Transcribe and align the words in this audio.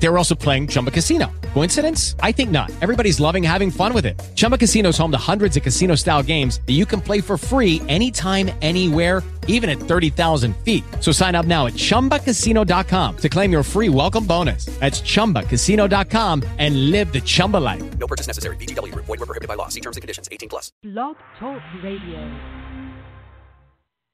They 0.00 0.08
were 0.08 0.16
also 0.16 0.34
playing 0.34 0.68
Chumba 0.68 0.90
Casino. 0.90 1.30
Coincidence? 1.54 2.14
I 2.20 2.32
think 2.32 2.50
not. 2.50 2.70
Everybody's 2.80 3.18
loving 3.18 3.42
having 3.42 3.70
fun 3.70 3.92
with 3.92 4.06
it. 4.06 4.18
Chumba 4.36 4.56
Casino 4.56 4.90
is 4.90 4.98
home 4.98 5.10
to 5.10 5.18
hundreds 5.18 5.56
of 5.56 5.62
casino 5.62 5.94
style 5.96 6.22
games 6.22 6.60
that 6.66 6.74
you 6.74 6.86
can 6.86 7.00
play 7.00 7.20
for 7.20 7.36
free 7.36 7.82
anytime, 7.88 8.50
anywhere, 8.62 9.22
even 9.48 9.68
at 9.68 9.78
30,000 9.78 10.56
feet. 10.58 10.84
So 11.00 11.10
sign 11.10 11.34
up 11.34 11.46
now 11.46 11.66
at 11.66 11.72
chumbacasino.com 11.72 13.16
to 13.16 13.28
claim 13.28 13.50
your 13.50 13.62
free 13.62 13.88
welcome 13.88 14.24
bonus. 14.24 14.66
That's 14.78 15.00
chumbacasino.com 15.00 16.44
and 16.58 16.90
live 16.90 17.12
the 17.12 17.20
Chumba 17.20 17.56
life. 17.56 17.98
No 17.98 18.06
purchase 18.06 18.28
necessary. 18.28 18.56
VGW 18.56 18.92
Group. 18.92 19.06
Void 19.06 19.18
were 19.18 19.26
prohibited 19.26 19.48
by 19.48 19.54
law. 19.54 19.68
See 19.68 19.80
terms 19.80 19.96
and 19.96 20.02
conditions. 20.02 20.28
18 20.30 20.48
plus. 20.48 20.70
Blog 20.84 21.16
Talk 21.40 21.62
Radio. 21.82 22.40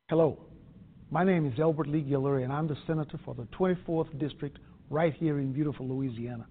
Hello. 0.09 0.39
My 1.11 1.23
name 1.23 1.47
is 1.47 1.61
Elbert 1.61 1.87
Lee 1.87 2.03
Guillory, 2.03 2.43
and 2.43 2.53
I'm 2.53 2.67
the 2.67 2.77
senator 2.87 3.21
for 3.25 3.35
the 3.35 3.45
24th 3.57 4.19
District 4.19 4.59
right 4.95 5.13
here 5.13 5.41
in 5.41 5.53
beautiful 5.53 5.89
Louisiana. 5.89 6.47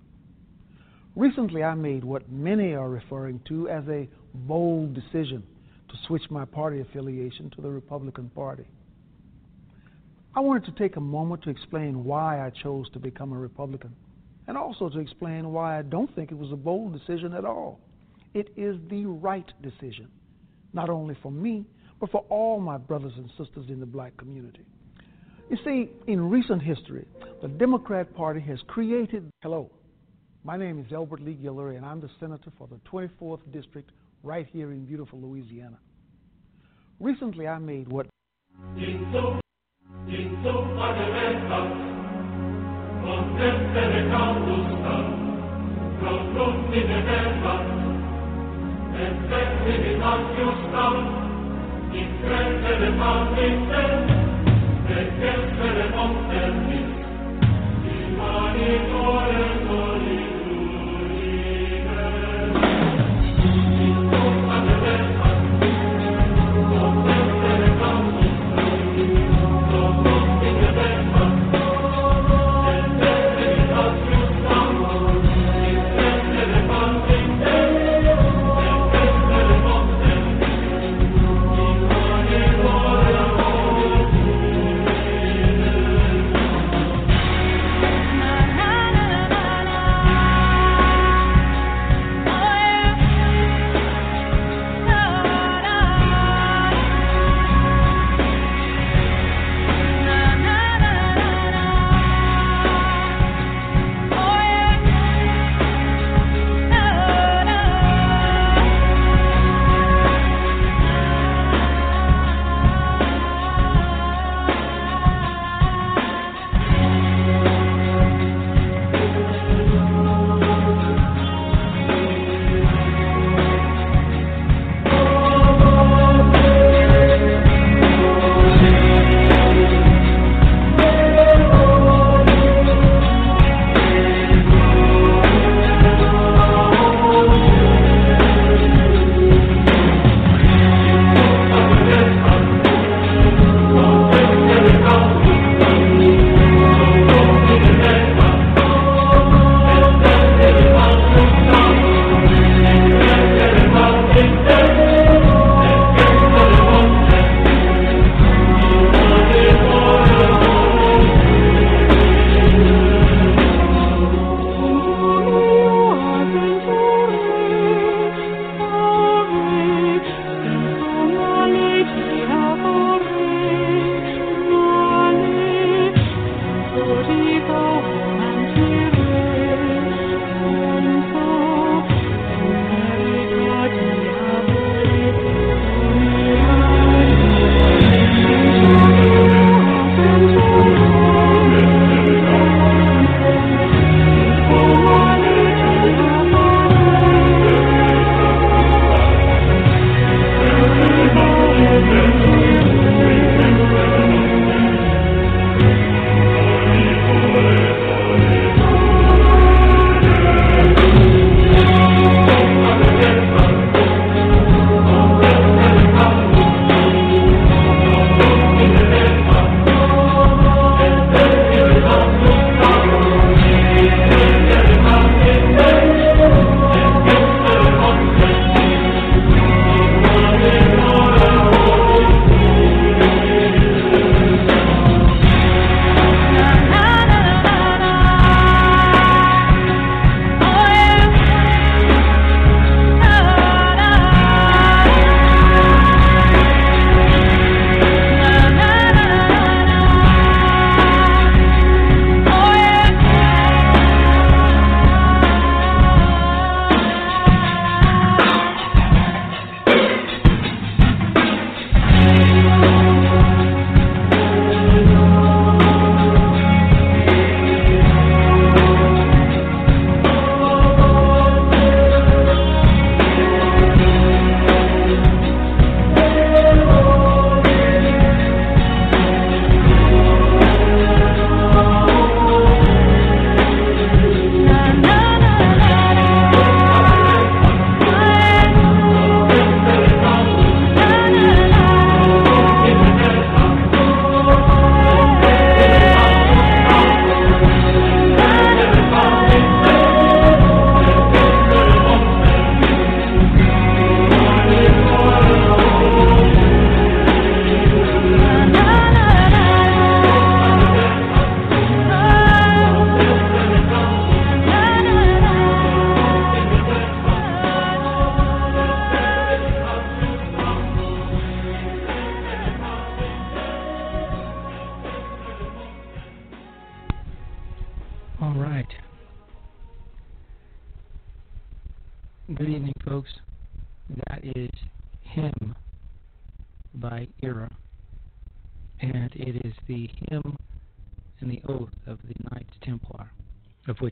Recently, 1.16 1.64
I 1.64 1.76
made 1.76 2.04
what 2.04 2.30
many 2.30 2.74
are 2.74 2.90
referring 2.90 3.40
to 3.48 3.70
as 3.70 3.88
a 3.88 4.10
bold 4.34 4.94
decision 4.94 5.44
to 5.88 5.96
switch 6.08 6.24
my 6.30 6.44
party 6.44 6.82
affiliation 6.82 7.50
to 7.52 7.62
the 7.62 7.70
Republican 7.70 8.30
Party. 8.36 8.66
I 10.36 10.42
wanted 10.42 10.66
to 10.66 10.72
take 10.78 10.98
a 10.98 11.00
moment 11.00 11.44
to 11.44 11.52
explain 11.52 12.04
why 12.04 12.46
I 12.46 12.50
chose 12.50 12.90
to 12.90 13.00
become 13.00 13.32
a 13.32 13.38
Republican, 13.38 13.96
and 14.48 14.58
also 14.58 14.90
to 14.90 15.00
explain 15.00 15.54
why 15.54 15.80
I 15.80 15.84
don't 15.84 16.14
think 16.14 16.32
it 16.32 16.38
was 16.38 16.52
a 16.52 16.58
bold 16.58 16.92
decision 16.92 17.34
at 17.34 17.46
all. 17.46 17.80
It 18.34 18.52
is 18.58 18.76
the 18.90 19.06
right 19.06 19.50
decision, 19.62 20.10
not 20.74 20.90
only 20.90 21.16
for 21.22 21.32
me, 21.32 21.66
but 22.02 22.12
for 22.12 22.26
all 22.30 22.60
my 22.60 22.78
brothers 22.78 23.14
and 23.16 23.30
sisters 23.38 23.70
in 23.70 23.80
the 23.80 23.86
black 23.86 24.18
community. 24.18 24.66
You 25.50 25.58
see, 25.64 25.90
in 26.08 26.30
recent 26.30 26.62
history, 26.62 27.06
the 27.42 27.48
Democrat 27.48 28.14
Party 28.16 28.40
has 28.42 28.60
created. 28.68 29.30
Hello, 29.42 29.70
my 30.44 30.58
name 30.58 30.80
is 30.80 30.92
Elbert 30.92 31.22
Lee 31.22 31.38
Guillory, 31.42 31.76
and 31.78 31.86
I'm 31.86 32.02
the 32.02 32.10
senator 32.20 32.52
for 32.58 32.68
the 32.68 32.80
24th 32.90 33.40
District 33.52 33.92
right 34.24 34.48
here 34.52 34.72
in 34.72 34.86
beautiful 34.86 35.20
Louisiana. 35.20 35.78
Recently, 37.00 37.48
I 37.48 37.60
made 37.60 37.90
what. 37.90 38.08
et 54.90 55.14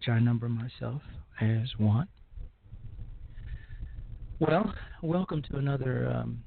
which 0.02 0.10
I 0.10 0.18
number 0.18 0.50
myself 0.50 1.04
as 1.42 1.68
one. 1.78 2.08
Well, 4.40 4.74
welcome 5.04 5.44
to 5.52 5.58
another 5.58 6.12
um, 6.12 6.42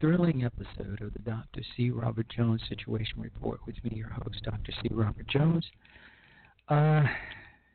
thrilling 0.00 0.44
episode 0.44 1.00
of 1.00 1.12
the 1.14 1.18
Dr. 1.18 1.62
C. 1.76 1.90
Robert 1.90 2.28
Jones 2.28 2.62
Situation 2.68 3.20
Report 3.20 3.58
with 3.66 3.74
me, 3.82 3.90
your 3.96 4.10
host, 4.10 4.40
Dr. 4.44 4.70
C. 4.70 4.88
Robert 4.92 5.26
Jones. 5.26 5.66
Uh, 6.68 7.02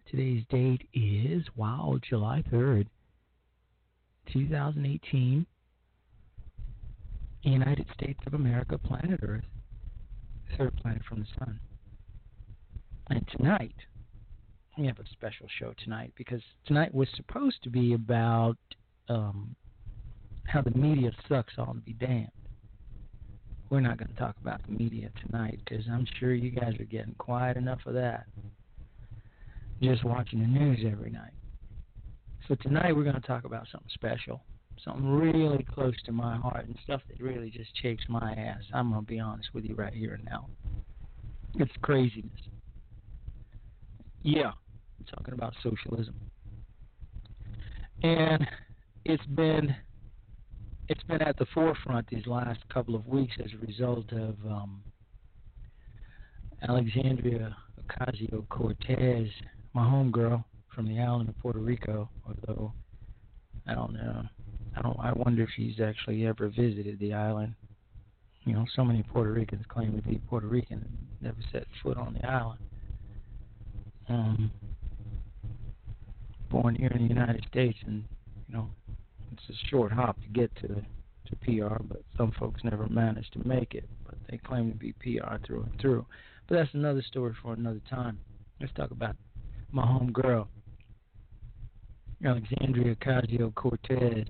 today's 0.10 0.45
date 0.50 0.88
is, 0.94 1.44
wow, 1.57 2.00
July 2.09 2.42
3rd, 2.50 2.88
2018. 4.31 5.45
United 7.42 7.86
States 7.94 8.19
of 8.25 8.33
America, 8.33 8.77
planet 8.77 9.19
Earth, 9.24 9.44
third 10.57 10.74
planet 10.77 11.01
from 11.04 11.19
the 11.19 11.27
sun. 11.38 11.59
And 13.09 13.27
tonight, 13.36 13.75
we 14.78 14.88
have 14.88 15.00
a 15.00 15.08
special 15.12 15.48
show 15.60 15.74
tonight 15.84 16.12
because 16.18 16.42
tonight 16.66 16.94
was 16.94 17.08
supposed 17.16 17.62
to 17.64 17.70
be 17.70 17.94
about 17.94 18.58
um, 19.10 19.56
how 20.46 20.62
the 20.62 20.72
media 20.72 21.12
sucks 21.30 21.54
all 21.58 21.74
to 21.74 21.80
be 21.80 21.94
damned. 21.94 22.30
We're 23.70 23.81
not 23.81 23.98
going 23.98 24.10
to 24.10 24.20
talk 24.20 24.36
about 24.42 24.62
the 24.66 24.72
media 24.72 25.10
tonight 25.25 25.60
because 25.64 25.86
I'm 25.92 26.06
sure 26.20 26.34
you 26.34 26.52
guys 26.52 26.74
are 26.80 26.86
getting 26.86 27.16
quiet 27.16 27.58
enough 27.58 27.80
of 27.86 27.94
that. 27.94 28.25
Just 29.81 30.04
watching 30.04 30.40
the 30.40 30.48
news 30.48 30.80
every 30.90 31.10
night. 31.12 31.34
So 32.48 32.56
tonight 32.56 32.96
we're 32.96 33.04
going 33.04 33.16
to 33.16 33.28
talk 33.28 33.46
about 33.46 33.68
something 33.72 33.90
special, 33.94 34.44
something 34.84 35.08
really 35.08 35.66
close 35.74 35.96
to 36.06 36.12
my 36.12 36.36
heart, 36.38 36.66
and 36.66 36.78
stuff 36.84 37.02
that 37.10 37.22
really 37.22 37.50
just 37.50 37.69
shakes 37.81 38.04
my 38.10 38.34
ass. 38.34 38.62
I'm 38.74 38.92
going 38.92 39.06
to 39.06 39.08
be 39.08 39.19
honest 39.19 39.50
with 39.54 39.66
you 39.66 39.76
right 39.76 39.94
here 39.94 40.14
and 40.16 40.26
now. 40.26 40.48
It's 41.56 41.72
craziness. 41.81 42.31
Yeah, 44.24 44.52
talking 45.10 45.34
about 45.34 45.54
socialism. 45.62 46.16
And 48.01 48.45
it's 49.06 49.25
been 49.28 49.75
it's 50.90 51.04
been 51.04 51.22
at 51.22 51.38
the 51.38 51.45
forefront 51.54 52.07
these 52.10 52.28
last 52.28 52.60
couple 52.74 52.95
of 52.95 53.07
weeks 53.07 53.34
as 53.40 53.51
a 53.54 53.66
result 53.66 54.12
of 54.12 54.36
um, 54.45 54.81
Alexandria 56.68 57.56
Ocasio 57.81 58.48
Cortez, 58.50 59.28
my 59.74 59.84
homegirl 59.84 60.44
from 60.75 60.88
the 60.88 61.00
island 61.00 61.30
of 61.30 61.40
Puerto 61.40 61.60
Rico. 61.60 62.10
Although 62.28 62.74
I 63.68 63.74
don't 63.74 63.94
know, 63.94 64.24
I 64.75 64.81
don't. 64.81 65.00
I 65.00 65.13
wonder 65.13 65.44
if 65.44 65.50
she's 65.56 65.80
actually 65.80 66.25
ever 66.25 66.50
visited 66.50 67.00
the 67.00 67.13
island. 67.13 67.56
You 68.45 68.54
know, 68.54 68.66
so 68.75 68.84
many 68.84 69.04
Puerto 69.04 69.31
Ricans 69.31 69.63
claim 69.69 69.95
to 69.95 70.01
be 70.01 70.22
Puerto 70.28 70.48
Rican 70.48 70.80
and 70.80 70.98
never 71.22 71.38
set 71.51 71.66
foot 71.81 71.98
on 71.98 72.13
the 72.16 72.28
island. 72.28 72.60
Um, 74.10 74.51
born 76.54 76.76
here 76.76 76.92
in 76.94 77.02
the 77.02 77.14
United 77.14 77.44
States, 77.50 77.78
and 77.88 78.04
you 78.48 78.56
know, 78.56 78.70
it's 79.32 79.42
a 79.50 79.68
short 79.70 79.92
hop 79.92 80.22
to 80.22 80.28
get 80.28 80.56
to 80.58 80.68
to 80.68 81.36
PR, 81.38 81.82
but 81.84 82.04
some 82.16 82.32
folks 82.40 82.62
never 82.64 82.88
manage 82.88 83.30
to 83.32 83.46
make 83.48 83.74
it. 83.74 83.90
But 84.06 84.16
they 84.30 84.38
claim 84.38 84.72
to 84.72 84.78
be 84.78 84.94
PR 84.94 85.38
through 85.46 85.64
and 85.64 85.82
through. 85.82 86.06
But 86.48 86.56
that's 86.56 86.74
another 86.74 87.02
story 87.02 87.34
for 87.42 87.54
another 87.54 87.82
time. 87.90 88.20
Let's 88.62 88.74
talk 88.74 88.92
about 88.92 89.16
my 89.72 89.86
home 89.86 90.12
girl, 90.12 90.48
Alexandria 92.24 92.96
Ocasio 92.96 93.54
Cortez. 93.56 94.28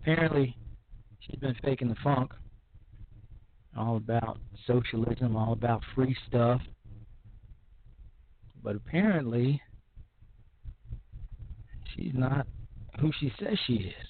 Apparently, 0.00 0.56
she's 1.20 1.38
been 1.38 1.56
faking 1.62 1.88
the 1.88 1.96
funk. 2.02 2.32
All 3.76 3.96
about 3.96 4.38
socialism, 4.66 5.36
all 5.36 5.52
about 5.52 5.82
free 5.94 6.16
stuff. 6.28 6.60
But 8.62 8.76
apparently, 8.76 9.60
she's 11.94 12.12
not 12.14 12.46
who 13.00 13.10
she 13.20 13.32
says 13.38 13.58
she 13.66 13.74
is. 13.74 14.06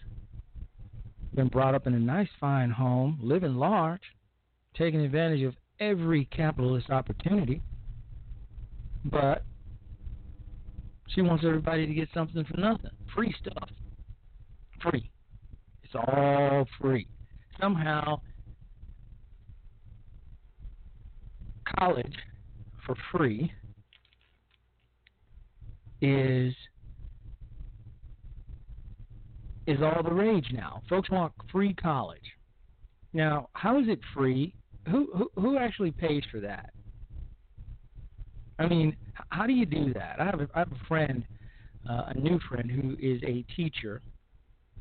Been 1.34 1.48
brought 1.48 1.74
up 1.74 1.86
in 1.86 1.94
a 1.94 1.98
nice, 1.98 2.28
fine 2.38 2.70
home, 2.70 3.18
living 3.22 3.54
large, 3.54 4.02
taking 4.76 5.00
advantage 5.00 5.42
of 5.42 5.54
every 5.80 6.26
capitalist 6.26 6.90
opportunity. 6.90 7.62
But 9.04 9.44
she 11.08 11.22
wants 11.22 11.44
everybody 11.46 11.86
to 11.86 11.94
get 11.94 12.08
something 12.14 12.44
for 12.44 12.60
nothing. 12.60 12.90
Free 13.14 13.34
stuff. 13.40 13.68
Free. 14.82 15.10
It's 15.82 15.94
all 15.94 16.66
free. 16.80 17.06
Somehow, 17.60 18.20
college 21.78 22.14
for 22.84 22.94
free 23.10 23.52
is 26.00 26.54
is 29.66 29.78
all 29.80 30.02
the 30.02 30.12
rage 30.12 30.48
now. 30.52 30.82
Folks 30.88 31.10
want 31.10 31.32
free 31.50 31.74
college. 31.74 32.20
Now, 33.12 33.48
how 33.52 33.78
is 33.78 33.88
it 33.88 34.00
free? 34.14 34.54
Who 34.88 35.08
who, 35.14 35.30
who 35.40 35.58
actually 35.58 35.92
pays 35.92 36.22
for 36.30 36.40
that? 36.40 36.70
I 38.58 38.66
mean, 38.66 38.96
how 39.30 39.46
do 39.46 39.52
you 39.52 39.66
do 39.66 39.92
that? 39.94 40.16
I 40.20 40.24
have 40.24 40.40
a, 40.40 40.48
I 40.54 40.60
have 40.60 40.72
a 40.72 40.86
friend, 40.86 41.24
uh, 41.88 42.04
a 42.08 42.14
new 42.18 42.38
friend 42.48 42.70
who 42.70 42.96
is 43.00 43.20
a 43.24 43.44
teacher, 43.56 44.02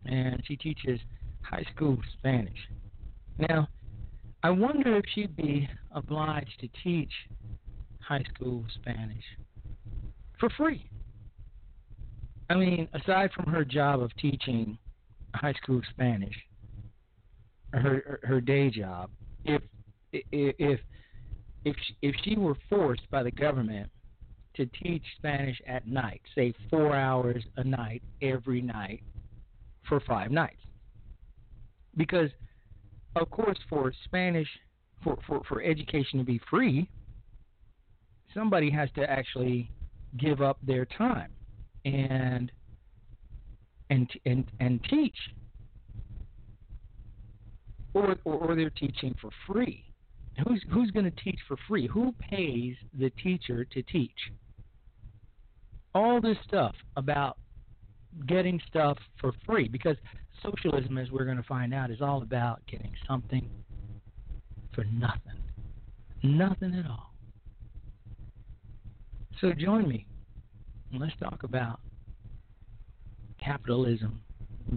and 0.06 0.42
she 0.46 0.56
teaches 0.56 1.00
high 1.42 1.66
school 1.76 1.98
Spanish. 2.18 2.58
Now, 3.38 3.68
I 4.44 4.50
wonder 4.50 4.98
if 4.98 5.06
she'd 5.14 5.36
be 5.36 5.68
obliged 5.92 6.60
to 6.60 6.70
teach 6.84 7.12
high 8.00 8.24
school 8.34 8.66
Spanish 8.76 9.24
for 10.40 10.50
free. 10.58 10.91
I 12.52 12.56
mean, 12.56 12.90
aside 12.94 13.32
from 13.32 13.46
her 13.46 13.64
job 13.64 14.02
of 14.02 14.12
teaching 14.18 14.78
high 15.34 15.54
school 15.54 15.82
Spanish, 15.92 16.36
her 17.72 18.20
her 18.24 18.42
day 18.42 18.70
job, 18.70 19.10
if 19.46 19.62
if 20.12 20.82
if 21.64 21.76
she, 21.88 21.96
if 22.02 22.14
she 22.26 22.36
were 22.36 22.58
forced 22.70 23.10
by 23.10 23.24
the 23.24 23.32
government 23.32 23.90
to 24.56 24.66
teach 24.66 25.02
Spanish 25.16 25.62
at 25.66 25.88
night, 25.88 26.20
say 26.36 26.54
four 26.70 26.94
hours 26.94 27.42
a 27.56 27.64
night 27.64 28.04
every 28.22 28.62
night 28.62 29.02
for 29.88 30.02
five 30.02 30.30
nights, 30.30 30.60
because 31.96 32.32
of 33.16 33.30
course 33.30 33.60
for 33.70 33.94
Spanish 34.04 34.50
for 35.06 35.18
for 35.26 35.42
for 35.48 35.62
education 35.62 36.20
to 36.20 36.26
be 36.26 36.42
free, 36.50 36.90
somebody 38.34 38.70
has 38.70 38.90
to 38.96 39.10
actually 39.10 39.72
give 40.18 40.42
up 40.42 40.58
their 40.62 40.84
time 40.84 41.32
and 41.86 42.52
and 43.90 44.10
and 44.26 44.46
and 44.60 44.84
teach, 44.90 45.16
or 47.94 48.16
or, 48.24 48.34
or 48.36 48.56
they're 48.56 48.70
teaching 48.70 49.16
for 49.22 49.30
free. 49.48 49.86
Who's 50.48 50.64
who's 50.72 50.92
going 50.92 51.06
to 51.06 51.24
teach 51.24 51.40
for 51.48 51.58
free? 51.68 51.88
Who 51.88 52.14
pays 52.20 52.76
the 52.98 53.10
teacher 53.22 53.66
to 53.66 53.82
teach? 53.84 54.12
All 55.94 56.22
this 56.22 56.38
stuff 56.48 56.74
about 56.96 57.38
getting 58.28 58.62
stuff 58.68 58.98
for 59.20 59.34
free 59.46 59.68
because 59.68 59.98
socialism, 60.42 60.98
as 60.98 61.12
we're 61.12 61.26
going 61.26 61.38
to 61.38 61.44
find 61.44 61.74
out, 61.74 61.92
is 61.92 62.02
all 62.02 62.22
about 62.22 62.62
getting 62.70 62.94
something 63.08 63.50
for 64.74 64.86
nothing, 64.86 65.42
nothing 66.24 66.76
at 66.76 66.90
all. 66.90 67.14
So 69.42 69.52
join 69.54 69.88
me 69.88 70.06
let's 71.00 71.16
talk 71.20 71.44
about 71.44 71.80
capitalism 73.44 74.22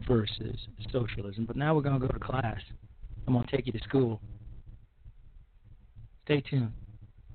versus 0.09 0.68
socialism. 0.90 1.44
But 1.44 1.56
now 1.56 1.75
we're 1.75 1.83
going 1.83 2.00
to 2.00 2.06
go 2.06 2.12
to 2.12 2.18
class. 2.18 2.61
I'm 3.26 3.35
going 3.35 3.47
to 3.47 3.56
take 3.56 3.66
you 3.66 3.73
to 3.73 3.80
school. 3.80 4.21
Stay 6.25 6.40
tuned. 6.40 6.73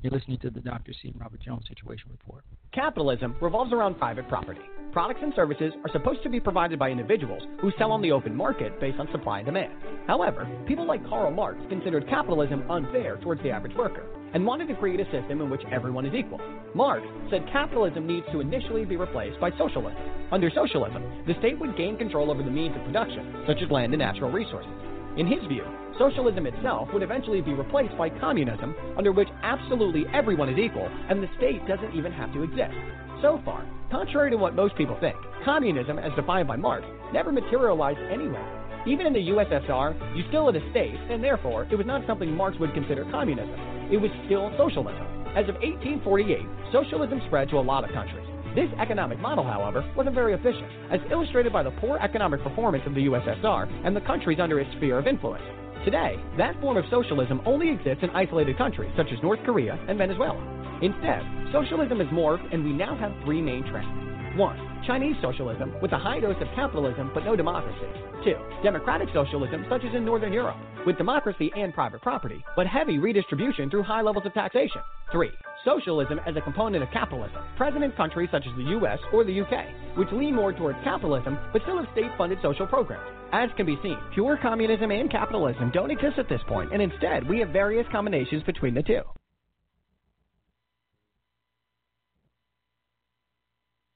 You're 0.01 0.13
listening 0.13 0.37
to 0.39 0.49
the 0.49 0.61
Dr. 0.61 0.93
C. 0.93 1.09
and 1.09 1.19
Robert 1.19 1.41
Jones 1.41 1.65
Situation 1.67 2.07
Report. 2.09 2.45
Capitalism 2.71 3.35
revolves 3.41 3.73
around 3.73 3.95
private 3.95 4.29
property. 4.29 4.61
Products 4.93 5.19
and 5.21 5.33
services 5.35 5.73
are 5.83 5.91
supposed 5.91 6.23
to 6.23 6.29
be 6.29 6.39
provided 6.39 6.79
by 6.79 6.89
individuals 6.89 7.43
who 7.59 7.69
sell 7.77 7.91
on 7.91 8.01
the 8.01 8.13
open 8.13 8.33
market 8.33 8.79
based 8.79 8.97
on 8.97 9.09
supply 9.11 9.39
and 9.39 9.45
demand. 9.45 9.73
However, 10.07 10.47
people 10.65 10.87
like 10.87 11.05
Karl 11.05 11.31
Marx 11.31 11.59
considered 11.67 12.07
capitalism 12.07 12.63
unfair 12.71 13.17
towards 13.17 13.43
the 13.43 13.51
average 13.51 13.75
worker 13.75 14.05
and 14.33 14.45
wanted 14.45 14.69
to 14.69 14.75
create 14.75 15.01
a 15.01 15.11
system 15.11 15.41
in 15.41 15.49
which 15.49 15.61
everyone 15.69 16.05
is 16.05 16.13
equal. 16.13 16.39
Marx 16.73 17.05
said 17.29 17.45
capitalism 17.51 18.07
needs 18.07 18.25
to 18.31 18.39
initially 18.39 18.85
be 18.85 18.95
replaced 18.95 19.39
by 19.41 19.51
socialism. 19.57 20.01
Under 20.31 20.49
socialism, 20.49 21.03
the 21.27 21.35
state 21.39 21.59
would 21.59 21.75
gain 21.75 21.97
control 21.97 22.31
over 22.31 22.41
the 22.41 22.49
means 22.49 22.75
of 22.77 22.85
production, 22.85 23.43
such 23.45 23.57
as 23.61 23.69
land 23.69 23.91
and 23.91 23.99
natural 23.99 24.31
resources. 24.31 24.71
In 25.17 25.27
his 25.27 25.43
view, 25.47 25.65
socialism 25.97 26.45
itself 26.45 26.89
would 26.93 27.03
eventually 27.03 27.41
be 27.41 27.53
replaced 27.53 27.97
by 27.97 28.09
communism, 28.09 28.75
under 28.97 29.11
which 29.11 29.27
absolutely 29.43 30.05
everyone 30.13 30.49
is 30.49 30.57
equal 30.57 30.87
and 31.09 31.21
the 31.21 31.29
state 31.37 31.65
doesn't 31.67 31.95
even 31.95 32.11
have 32.11 32.31
to 32.33 32.43
exist. 32.43 32.75
So 33.21 33.41
far, 33.43 33.65
contrary 33.91 34.31
to 34.31 34.37
what 34.37 34.55
most 34.55 34.75
people 34.75 34.97
think, 35.01 35.15
communism, 35.43 35.99
as 35.99 36.13
defined 36.15 36.47
by 36.47 36.55
Marx, 36.55 36.85
never 37.11 37.31
materialized 37.31 37.99
anywhere. 37.99 38.47
Even 38.87 39.07
in 39.07 39.13
the 39.13 39.27
USSR, 39.27 40.15
you 40.15 40.23
still 40.29 40.45
had 40.45 40.55
a 40.55 40.71
state, 40.71 40.95
and 41.09 41.21
therefore, 41.21 41.67
it 41.69 41.75
was 41.75 41.85
not 41.85 42.07
something 42.07 42.31
Marx 42.31 42.57
would 42.59 42.73
consider 42.73 43.03
communism. 43.11 43.53
It 43.91 43.97
was 43.97 44.09
still 44.25 44.53
socialism. 44.57 45.05
As 45.35 45.49
of 45.49 45.55
1848, 45.59 46.39
socialism 46.71 47.21
spread 47.27 47.49
to 47.49 47.57
a 47.57 47.61
lot 47.61 47.83
of 47.83 47.91
countries. 47.91 48.25
This 48.55 48.69
economic 48.79 49.19
model, 49.19 49.43
however, 49.43 49.85
wasn't 49.95 50.15
very 50.15 50.33
efficient, 50.33 50.65
as 50.91 50.99
illustrated 51.11 51.53
by 51.53 51.61
the 51.61 51.71
poor 51.79 51.99
economic 51.99 52.41
performance 52.41 52.83
of 52.87 52.95
the 52.95 53.05
USSR 53.05 53.69
and 53.85 53.95
the 53.95 54.01
countries 54.01 54.39
under 54.41 54.59
its 54.59 54.71
sphere 54.77 54.97
of 54.97 55.05
influence. 55.05 55.43
Today, 55.85 56.15
that 56.37 56.59
form 56.59 56.75
of 56.75 56.85
socialism 56.89 57.41
only 57.45 57.69
exists 57.69 58.03
in 58.03 58.09
isolated 58.09 58.57
countries 58.57 58.91
such 58.97 59.07
as 59.11 59.21
North 59.21 59.39
Korea 59.45 59.77
and 59.87 59.97
Venezuela. 59.97 60.41
Instead, 60.81 61.21
socialism 61.53 61.99
has 61.99 62.07
morphed 62.07 62.51
and 62.51 62.65
we 62.65 62.73
now 62.73 62.97
have 62.97 63.13
three 63.23 63.41
main 63.41 63.63
trends. 63.69 64.08
1. 64.35 64.83
Chinese 64.85 65.15
socialism, 65.21 65.73
with 65.81 65.91
a 65.91 65.97
high 65.97 66.19
dose 66.19 66.41
of 66.41 66.47
capitalism 66.55 67.11
but 67.13 67.25
no 67.25 67.35
democracy. 67.35 67.87
2. 68.23 68.35
Democratic 68.63 69.09
socialism, 69.13 69.65
such 69.69 69.83
as 69.83 69.95
in 69.95 70.05
Northern 70.05 70.33
Europe, 70.33 70.57
with 70.85 70.97
democracy 70.97 71.51
and 71.55 71.73
private 71.73 72.01
property, 72.01 72.43
but 72.55 72.67
heavy 72.67 72.97
redistribution 72.97 73.69
through 73.69 73.83
high 73.83 74.01
levels 74.01 74.25
of 74.25 74.33
taxation. 74.33 74.81
3. 75.11 75.29
Socialism 75.65 76.19
as 76.25 76.35
a 76.35 76.41
component 76.41 76.83
of 76.83 76.91
capitalism, 76.91 77.41
present 77.57 77.83
in 77.83 77.91
countries 77.93 78.29
such 78.31 78.45
as 78.47 78.55
the 78.55 78.71
US 78.77 78.99
or 79.13 79.23
the 79.23 79.41
UK, 79.41 79.97
which 79.97 80.11
lean 80.11 80.35
more 80.35 80.53
towards 80.53 80.77
capitalism 80.83 81.37
but 81.51 81.61
still 81.63 81.77
have 81.77 81.91
state 81.93 82.11
funded 82.17 82.39
social 82.41 82.67
programs. 82.67 83.07
As 83.31 83.49
can 83.57 83.65
be 83.65 83.77
seen, 83.83 83.97
pure 84.13 84.37
communism 84.41 84.91
and 84.91 85.11
capitalism 85.11 85.71
don't 85.73 85.91
exist 85.91 86.17
at 86.17 86.29
this 86.29 86.41
point, 86.47 86.73
and 86.73 86.81
instead 86.81 87.27
we 87.27 87.39
have 87.39 87.49
various 87.49 87.85
combinations 87.91 88.43
between 88.43 88.73
the 88.73 88.83
two. 88.83 89.01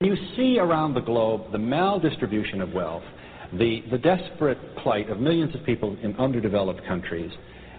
You 0.03 0.17
see 0.35 0.59
around 0.59 0.95
the 0.95 1.01
globe 1.01 1.53
the 1.53 1.57
maldistribution 1.57 2.61
of 2.61 2.73
wealth, 2.73 3.03
the, 3.53 3.83
the 3.89 3.97
desperate 3.97 4.57
plight 4.77 5.09
of 5.09 5.19
millions 5.19 5.55
of 5.55 5.63
people 5.65 5.95
in 6.03 6.13
underdeveloped 6.17 6.85
countries. 6.85 7.31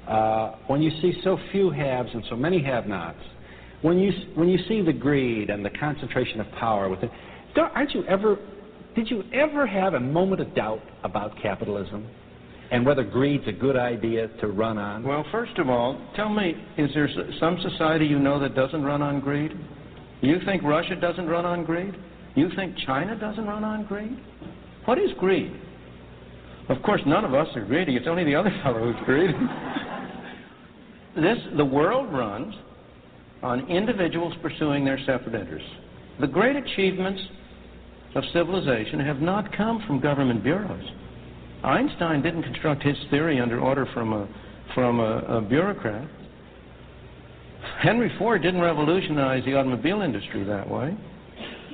Uh, 0.08 0.52
when 0.66 0.80
you 0.80 0.90
see 1.02 1.20
so 1.22 1.38
few 1.52 1.70
haves 1.70 2.08
and 2.14 2.24
so 2.30 2.36
many 2.36 2.62
have-nots, 2.62 3.18
when 3.82 3.98
you 3.98 4.10
when 4.36 4.48
you 4.48 4.58
see 4.66 4.80
the 4.80 4.92
greed 4.92 5.50
and 5.50 5.62
the 5.62 5.70
concentration 5.70 6.40
of 6.40 6.50
power 6.52 6.88
within, 6.88 7.10
aren't 7.56 7.90
you 7.90 8.04
ever? 8.06 8.38
Did 8.96 9.10
you 9.10 9.24
ever 9.34 9.66
have 9.66 9.92
a 9.92 10.00
moment 10.00 10.40
of 10.40 10.54
doubt 10.54 10.80
about 11.02 11.32
capitalism 11.42 12.08
and 12.70 12.86
whether 12.86 13.04
greed's 13.04 13.46
a 13.48 13.52
good 13.52 13.76
idea 13.76 14.28
to 14.40 14.46
run 14.46 14.78
on? 14.78 15.02
Well, 15.02 15.26
first 15.30 15.58
of 15.58 15.68
all, 15.68 16.00
tell 16.16 16.30
me, 16.30 16.54
is 16.78 16.90
there 16.94 17.10
some 17.38 17.58
society 17.60 18.06
you 18.06 18.18
know 18.18 18.40
that 18.40 18.54
doesn't 18.54 18.82
run 18.82 19.02
on 19.02 19.20
greed? 19.20 19.52
You 20.22 20.38
think 20.46 20.62
Russia 20.62 20.96
doesn't 20.96 21.26
run 21.26 21.44
on 21.44 21.64
greed? 21.64 21.94
You 22.34 22.50
think 22.56 22.76
China 22.84 23.18
doesn't 23.18 23.46
run 23.46 23.64
on 23.64 23.84
greed? 23.84 24.18
What 24.86 24.98
is 24.98 25.10
greed? 25.18 25.52
Of 26.68 26.82
course, 26.82 27.00
none 27.06 27.24
of 27.24 27.34
us 27.34 27.48
are 27.54 27.64
greedy. 27.64 27.96
It's 27.96 28.06
only 28.08 28.24
the 28.24 28.34
other 28.34 28.50
fellow 28.62 28.92
who's 28.92 29.04
greedy. 29.04 29.34
this, 31.16 31.38
the 31.56 31.64
world 31.64 32.12
runs 32.12 32.54
on 33.42 33.68
individuals 33.68 34.34
pursuing 34.42 34.84
their 34.84 34.98
separate 35.06 35.34
interests. 35.34 35.68
The 36.20 36.26
great 36.26 36.56
achievements 36.56 37.20
of 38.14 38.24
civilization 38.32 39.00
have 39.00 39.20
not 39.20 39.54
come 39.56 39.82
from 39.86 40.00
government 40.00 40.42
bureaus. 40.42 40.84
Einstein 41.62 42.22
didn't 42.22 42.42
construct 42.42 42.82
his 42.82 42.96
theory 43.10 43.40
under 43.40 43.60
order 43.60 43.86
from 43.92 44.12
a, 44.12 44.28
from 44.74 45.00
a, 45.00 45.18
a 45.38 45.40
bureaucrat. 45.40 46.08
Henry 47.80 48.14
Ford 48.18 48.42
didn't 48.42 48.60
revolutionize 48.60 49.44
the 49.44 49.54
automobile 49.54 50.02
industry 50.02 50.44
that 50.44 50.68
way. 50.68 50.96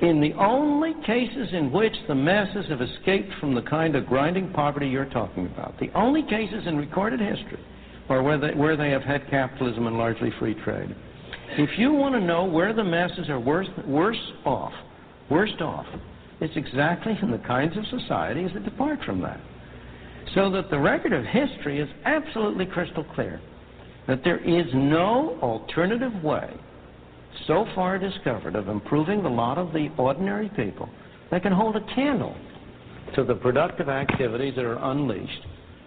In 0.01 0.19
the 0.19 0.33
only 0.33 0.95
cases 1.05 1.49
in 1.53 1.71
which 1.71 1.93
the 2.07 2.15
masses 2.15 2.65
have 2.69 2.81
escaped 2.81 3.31
from 3.39 3.53
the 3.53 3.61
kind 3.61 3.95
of 3.95 4.07
grinding 4.07 4.51
poverty 4.51 4.87
you're 4.87 5.05
talking 5.05 5.45
about, 5.45 5.79
the 5.79 5.91
only 5.93 6.23
cases 6.23 6.65
in 6.65 6.75
recorded 6.75 7.19
history 7.19 7.59
are 8.09 8.23
where 8.23 8.39
they, 8.39 8.51
where 8.55 8.75
they 8.75 8.89
have 8.89 9.03
had 9.03 9.29
capitalism 9.29 9.85
and 9.85 9.97
largely 9.99 10.31
free 10.39 10.55
trade. 10.63 10.95
If 11.51 11.77
you 11.77 11.93
want 11.93 12.15
to 12.15 12.21
know 12.21 12.45
where 12.45 12.73
the 12.73 12.83
masses 12.83 13.29
are 13.29 13.39
worse, 13.39 13.67
worse 13.85 14.31
off, 14.43 14.73
worst 15.29 15.61
off, 15.61 15.85
it's 16.39 16.57
exactly 16.57 17.15
in 17.21 17.29
the 17.29 17.37
kinds 17.37 17.77
of 17.77 17.85
societies 17.85 18.49
that 18.55 18.65
depart 18.65 19.03
from 19.05 19.21
that. 19.21 19.39
So 20.33 20.49
that 20.49 20.71
the 20.71 20.79
record 20.79 21.13
of 21.13 21.25
history 21.25 21.79
is 21.79 21.89
absolutely 22.05 22.65
crystal 22.65 23.03
clear 23.03 23.39
that 24.07 24.23
there 24.23 24.39
is 24.39 24.65
no 24.73 25.37
alternative 25.41 26.23
way 26.23 26.51
so 27.47 27.65
far 27.75 27.97
discovered 27.97 28.55
of 28.55 28.67
improving 28.67 29.23
the 29.23 29.29
lot 29.29 29.57
of 29.57 29.73
the 29.73 29.89
ordinary 29.97 30.49
people 30.49 30.89
that 31.29 31.41
can 31.41 31.51
hold 31.51 31.75
a 31.75 31.95
candle 31.95 32.35
to 33.15 33.23
the 33.23 33.35
productive 33.35 33.89
activities 33.89 34.53
that 34.55 34.65
are 34.65 34.91
unleashed 34.91 35.45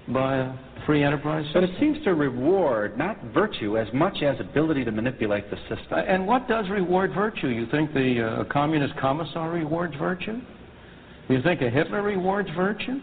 by 0.09 0.37
a 0.37 0.53
free 0.87 1.03
enterprise 1.03 1.45
system. 1.47 1.63
But 1.63 1.71
it 1.71 1.81
seems 1.81 2.05
to 2.05 2.15
reward 2.15 2.99
not 2.99 3.23
virtue 3.33 3.79
as 3.79 3.89
much 3.95 4.23
as 4.23 4.39
ability 4.41 4.85
to 4.85 4.93
manipulate 4.93 5.51
the 5.51 5.57
system. 5.69 5.99
And 6.07 6.27
what 6.27 6.47
does 6.49 6.69
reward 6.69 7.13
virtue? 7.15 7.49
You 7.49 7.67
think 7.71 7.95
the 7.95 8.45
uh, 8.47 8.53
communist 8.53 8.95
commissar 8.99 9.51
rewards 9.51 9.95
virtue? 9.97 10.41
You 11.29 11.43
think 11.43 11.63
a 11.63 11.71
Hitler 11.71 12.03
rewards 12.03 12.51
virtue? 12.55 13.01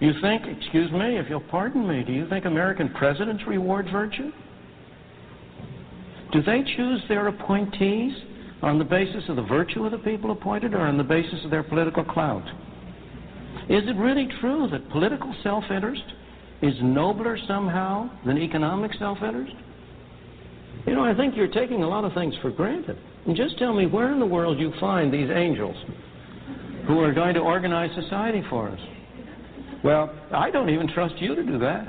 You 0.00 0.12
think, 0.20 0.42
excuse 0.46 0.90
me, 0.92 1.18
if 1.18 1.28
you'll 1.28 1.40
pardon 1.40 1.86
me, 1.86 2.02
do 2.04 2.12
you 2.12 2.28
think 2.28 2.44
American 2.44 2.90
presidents 2.90 3.42
reward 3.46 3.86
virtue? 3.92 4.30
Do 6.36 6.42
they 6.42 6.62
choose 6.76 7.00
their 7.08 7.28
appointees 7.28 8.12
on 8.60 8.78
the 8.78 8.84
basis 8.84 9.24
of 9.30 9.36
the 9.36 9.42
virtue 9.42 9.86
of 9.86 9.92
the 9.92 9.96
people 9.96 10.32
appointed 10.32 10.74
or 10.74 10.80
on 10.80 10.98
the 10.98 11.02
basis 11.02 11.42
of 11.46 11.50
their 11.50 11.62
political 11.62 12.04
clout? 12.04 12.46
Is 13.70 13.84
it 13.88 13.96
really 13.96 14.28
true 14.38 14.68
that 14.70 14.90
political 14.90 15.34
self 15.42 15.64
interest 15.70 16.02
is 16.60 16.74
nobler 16.82 17.38
somehow 17.48 18.10
than 18.26 18.36
economic 18.36 18.90
self 18.98 19.16
interest? 19.22 19.54
You 20.86 20.94
know, 20.94 21.04
I 21.04 21.14
think 21.14 21.36
you're 21.36 21.48
taking 21.48 21.82
a 21.82 21.88
lot 21.88 22.04
of 22.04 22.12
things 22.12 22.34
for 22.42 22.50
granted. 22.50 22.98
And 23.26 23.34
just 23.34 23.58
tell 23.58 23.72
me 23.72 23.86
where 23.86 24.12
in 24.12 24.20
the 24.20 24.26
world 24.26 24.58
you 24.58 24.74
find 24.78 25.10
these 25.10 25.30
angels 25.34 25.76
who 26.86 27.00
are 27.00 27.14
going 27.14 27.32
to 27.32 27.40
organize 27.40 27.88
society 27.98 28.42
for 28.50 28.68
us. 28.68 28.80
Well, 29.82 30.14
I 30.34 30.50
don't 30.50 30.68
even 30.68 30.86
trust 30.88 31.14
you 31.16 31.34
to 31.34 31.42
do 31.42 31.58
that. 31.60 31.86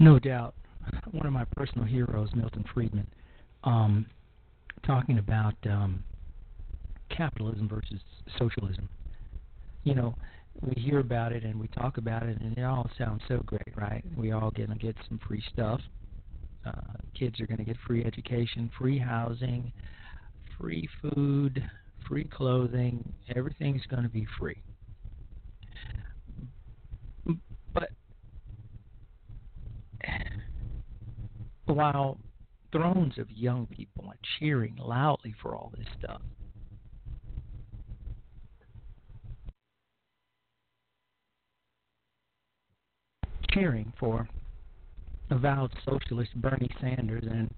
No 0.00 0.18
doubt 0.18 0.56
one 1.10 1.26
of 1.26 1.32
my 1.32 1.44
personal 1.56 1.86
heroes, 1.86 2.28
Milton 2.34 2.64
Friedman, 2.72 3.06
um, 3.64 4.06
talking 4.84 5.18
about 5.18 5.54
um, 5.68 6.04
capitalism 7.10 7.68
versus 7.68 8.00
socialism. 8.38 8.88
You 9.84 9.94
know, 9.94 10.14
we 10.62 10.80
hear 10.80 11.00
about 11.00 11.32
it 11.32 11.44
and 11.44 11.58
we 11.58 11.68
talk 11.68 11.98
about 11.98 12.24
it, 12.24 12.40
and 12.40 12.56
it 12.56 12.62
all 12.64 12.88
sounds 12.98 13.22
so 13.28 13.42
great, 13.46 13.76
right? 13.76 14.04
We 14.16 14.32
all 14.32 14.50
to 14.70 14.78
get 14.78 14.96
some 15.08 15.20
free 15.26 15.42
stuff. 15.52 15.80
Uh, 16.64 16.72
kids 17.14 17.40
are 17.40 17.46
to 17.58 17.64
get 17.64 17.76
free 17.86 18.04
education, 18.04 18.70
free 18.78 18.98
housing, 18.98 19.72
free 20.58 20.88
food, 21.00 21.62
free 22.08 22.24
clothing. 22.24 23.12
Everything's 23.34 23.86
to 24.02 24.08
be 24.08 24.26
free. 24.38 24.62
But 27.74 27.90
while 31.66 32.18
thrones 32.72 33.18
of 33.18 33.30
young 33.30 33.66
people 33.66 34.04
are 34.06 34.18
cheering 34.38 34.76
loudly 34.76 35.34
for 35.40 35.54
all 35.54 35.72
this 35.76 35.86
stuff. 35.98 36.20
Cheering 43.52 43.92
for 43.98 44.28
avowed 45.30 45.72
socialist 45.84 46.34
Bernie 46.36 46.70
Sanders 46.80 47.24
and 47.28 47.50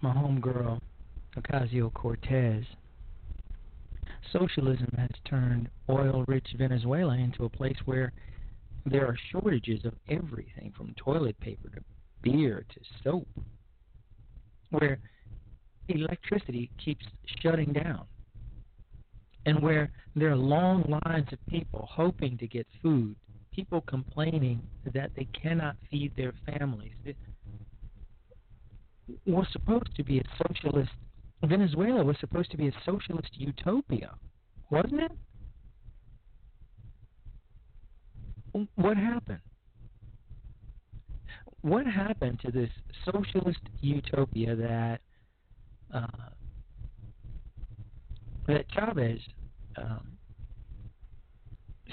my 0.00 0.12
homegirl 0.12 0.80
Ocasio 1.36 1.92
Cortez. 1.92 2.64
Socialism 4.32 4.88
has 4.96 5.10
turned 5.24 5.68
oil 5.88 6.24
rich 6.26 6.46
Venezuela 6.56 7.16
into 7.16 7.44
a 7.44 7.50
place 7.50 7.76
where 7.84 8.12
there 8.86 9.06
are 9.06 9.16
shortages 9.30 9.84
of 9.84 9.94
everything 10.08 10.72
from 10.76 10.94
toilet 10.96 11.38
paper 11.40 11.68
to 11.68 11.80
beer 12.22 12.64
to 12.74 12.80
soap, 13.02 13.28
where 14.70 14.98
electricity 15.88 16.70
keeps 16.82 17.04
shutting 17.42 17.72
down, 17.72 18.04
and 19.46 19.60
where 19.60 19.90
there 20.14 20.30
are 20.30 20.36
long 20.36 21.00
lines 21.04 21.28
of 21.32 21.38
people 21.48 21.88
hoping 21.90 22.38
to 22.38 22.46
get 22.46 22.66
food, 22.80 23.16
people 23.52 23.80
complaining 23.82 24.62
that 24.94 25.10
they 25.16 25.26
cannot 25.40 25.76
feed 25.90 26.12
their 26.16 26.32
families. 26.46 26.94
It 27.04 27.16
was 29.26 29.46
supposed 29.52 29.94
to 29.96 30.04
be 30.04 30.18
a 30.18 30.24
socialist. 30.46 30.90
Venezuela 31.44 32.04
was 32.04 32.16
supposed 32.20 32.50
to 32.52 32.56
be 32.56 32.68
a 32.68 32.72
socialist 32.84 33.30
utopia, 33.32 34.14
wasn't 34.70 35.02
it? 35.02 35.12
What 38.76 38.96
happened? 38.96 39.40
What 41.62 41.86
happened 41.86 42.40
to 42.44 42.50
this 42.50 42.70
socialist 43.04 43.60
utopia 43.80 44.54
that 44.56 45.00
uh, 45.94 46.06
that 48.48 48.68
Chavez 48.70 49.20
um, 49.76 50.18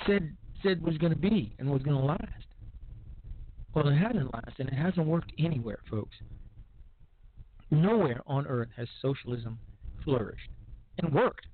said 0.05 0.35
said 0.63 0.81
was 0.81 0.97
going 0.97 1.13
to 1.13 1.19
be 1.19 1.55
and 1.59 1.69
was 1.69 1.81
going 1.83 1.97
to 1.97 2.03
last. 2.03 2.23
Well, 3.73 3.87
it 3.87 3.95
hasn't 3.95 4.33
lasted, 4.33 4.59
and 4.59 4.69
it 4.69 4.73
hasn't 4.73 5.05
worked 5.05 5.31
anywhere, 5.37 5.79
folks. 5.89 6.15
Nowhere 7.69 8.21
on 8.25 8.47
earth 8.47 8.69
has 8.75 8.87
socialism 9.01 9.59
flourished 10.03 10.49
and 10.97 11.13
worked. 11.13 11.45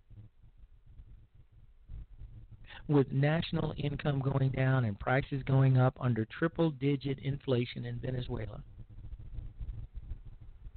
With 2.88 3.12
national 3.12 3.74
income 3.78 4.20
going 4.20 4.52
down 4.52 4.86
and 4.86 5.00
prices 5.00 5.42
going 5.48 5.78
up 5.78 5.96
under 6.00 6.26
triple 6.26 6.70
digit 6.72 7.18
inflation 7.20 7.86
in 7.86 8.00
Venezuela, 8.00 8.62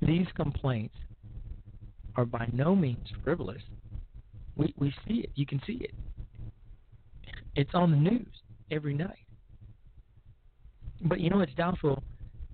these 0.00 0.26
complaints 0.34 0.94
are 2.16 2.24
by 2.24 2.48
no 2.52 2.74
means 2.74 3.06
frivolous. 3.22 3.62
We, 4.56 4.74
we 4.78 4.94
see 5.06 5.20
it. 5.20 5.30
You 5.34 5.46
can 5.46 5.60
see 5.66 5.80
it. 5.82 5.94
It's 7.54 7.74
on 7.74 7.90
the 7.90 7.96
news 7.96 8.28
every 8.70 8.94
night. 8.94 9.18
But 11.02 11.20
you 11.20 11.30
know, 11.30 11.40
it's 11.40 11.54
doubtful 11.54 12.02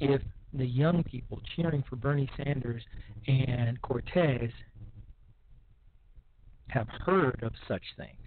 if 0.00 0.20
the 0.52 0.66
young 0.66 1.02
people 1.04 1.40
cheering 1.56 1.82
for 1.88 1.96
Bernie 1.96 2.30
Sanders 2.36 2.82
and 3.26 3.80
Cortez 3.82 4.50
have 6.68 6.88
heard 7.04 7.42
of 7.42 7.52
such 7.68 7.82
things, 7.96 8.23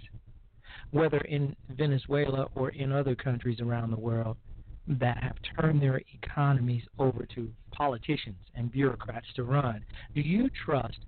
whether 0.92 1.18
in 1.20 1.56
Venezuela 1.70 2.48
or 2.56 2.70
in 2.70 2.92
other 2.92 3.16
countries 3.16 3.60
around 3.60 3.92
the 3.92 4.00
world 4.00 4.38
that 4.88 5.22
have 5.22 5.36
turned 5.60 5.82
their 5.82 6.02
economies 6.14 6.84
over 6.98 7.26
to 7.36 7.50
politicians 7.72 8.38
and 8.56 8.72
bureaucrats 8.72 9.28
to 9.36 9.44
run. 9.44 9.84
Do 10.16 10.22
you 10.22 10.50
trust 10.66 11.00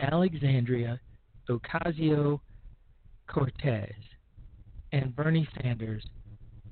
Alexandria 0.00 1.00
Ocasio 1.48 2.40
Cortez 3.28 3.92
and 4.92 5.14
Bernie 5.16 5.48
Sanders 5.60 6.04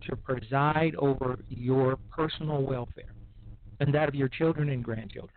to 0.08 0.16
preside 0.16 0.94
over 0.96 1.38
your 1.48 1.96
personal 2.10 2.62
welfare 2.62 3.14
and 3.80 3.94
that 3.94 4.08
of 4.08 4.14
your 4.14 4.28
children 4.28 4.70
and 4.70 4.84
grandchildren. 4.84 5.30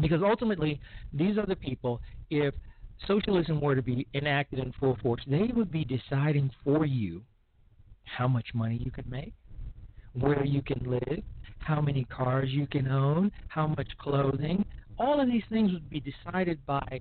Because 0.00 0.22
ultimately, 0.22 0.80
these 1.12 1.38
are 1.38 1.46
the 1.46 1.56
people, 1.56 2.00
if 2.30 2.54
socialism 3.06 3.60
were 3.60 3.74
to 3.74 3.82
be 3.82 4.06
enacted 4.14 4.58
in 4.58 4.72
full 4.78 4.96
force, 5.02 5.22
they 5.26 5.50
would 5.54 5.70
be 5.70 5.84
deciding 5.84 6.50
for 6.62 6.84
you 6.86 7.22
how 8.04 8.28
much 8.28 8.46
money 8.54 8.80
you 8.82 8.90
can 8.90 9.08
make, 9.08 9.34
where 10.12 10.44
you 10.44 10.62
can 10.62 10.80
live, 10.86 11.22
how 11.58 11.80
many 11.80 12.04
cars 12.04 12.50
you 12.50 12.66
can 12.66 12.88
own, 12.88 13.32
how 13.48 13.66
much 13.66 13.88
clothing. 13.98 14.64
All 14.98 15.20
of 15.20 15.26
these 15.28 15.42
things 15.50 15.72
would 15.72 15.90
be 15.90 16.00
decided 16.00 16.64
by, 16.66 17.00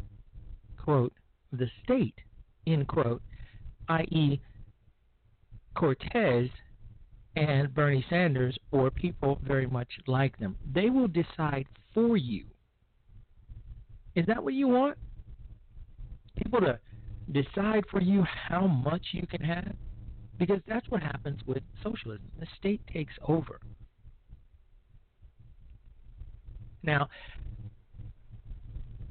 quote, 0.83 1.13
the 1.51 1.69
state, 1.83 2.15
end 2.65 2.87
quote, 2.87 3.21
i.e., 3.89 4.41
Cortez 5.75 6.49
and 7.35 7.73
Bernie 7.73 8.05
Sanders 8.09 8.57
or 8.71 8.91
people 8.91 9.39
very 9.43 9.67
much 9.67 9.87
like 10.07 10.37
them. 10.37 10.55
They 10.71 10.89
will 10.89 11.07
decide 11.07 11.65
for 11.93 12.15
you. 12.15 12.45
Is 14.15 14.25
that 14.27 14.43
what 14.43 14.53
you 14.53 14.67
want? 14.67 14.97
People 16.37 16.61
to 16.61 16.79
decide 17.31 17.83
for 17.89 18.01
you 18.01 18.23
how 18.23 18.67
much 18.67 19.01
you 19.11 19.25
can 19.27 19.41
have? 19.41 19.73
Because 20.37 20.61
that's 20.67 20.87
what 20.89 21.01
happens 21.01 21.39
with 21.45 21.63
socialism. 21.83 22.25
The 22.39 22.47
state 22.57 22.81
takes 22.91 23.13
over. 23.27 23.59
Now, 26.81 27.07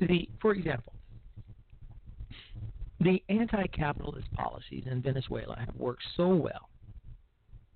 the 0.01 0.29
for 0.41 0.53
example, 0.53 0.93
the 3.01 3.23
anti-capitalist 3.29 4.31
policies 4.33 4.85
in 4.91 5.01
Venezuela 5.01 5.57
have 5.59 5.75
worked 5.77 6.03
so 6.17 6.29
well 6.29 6.69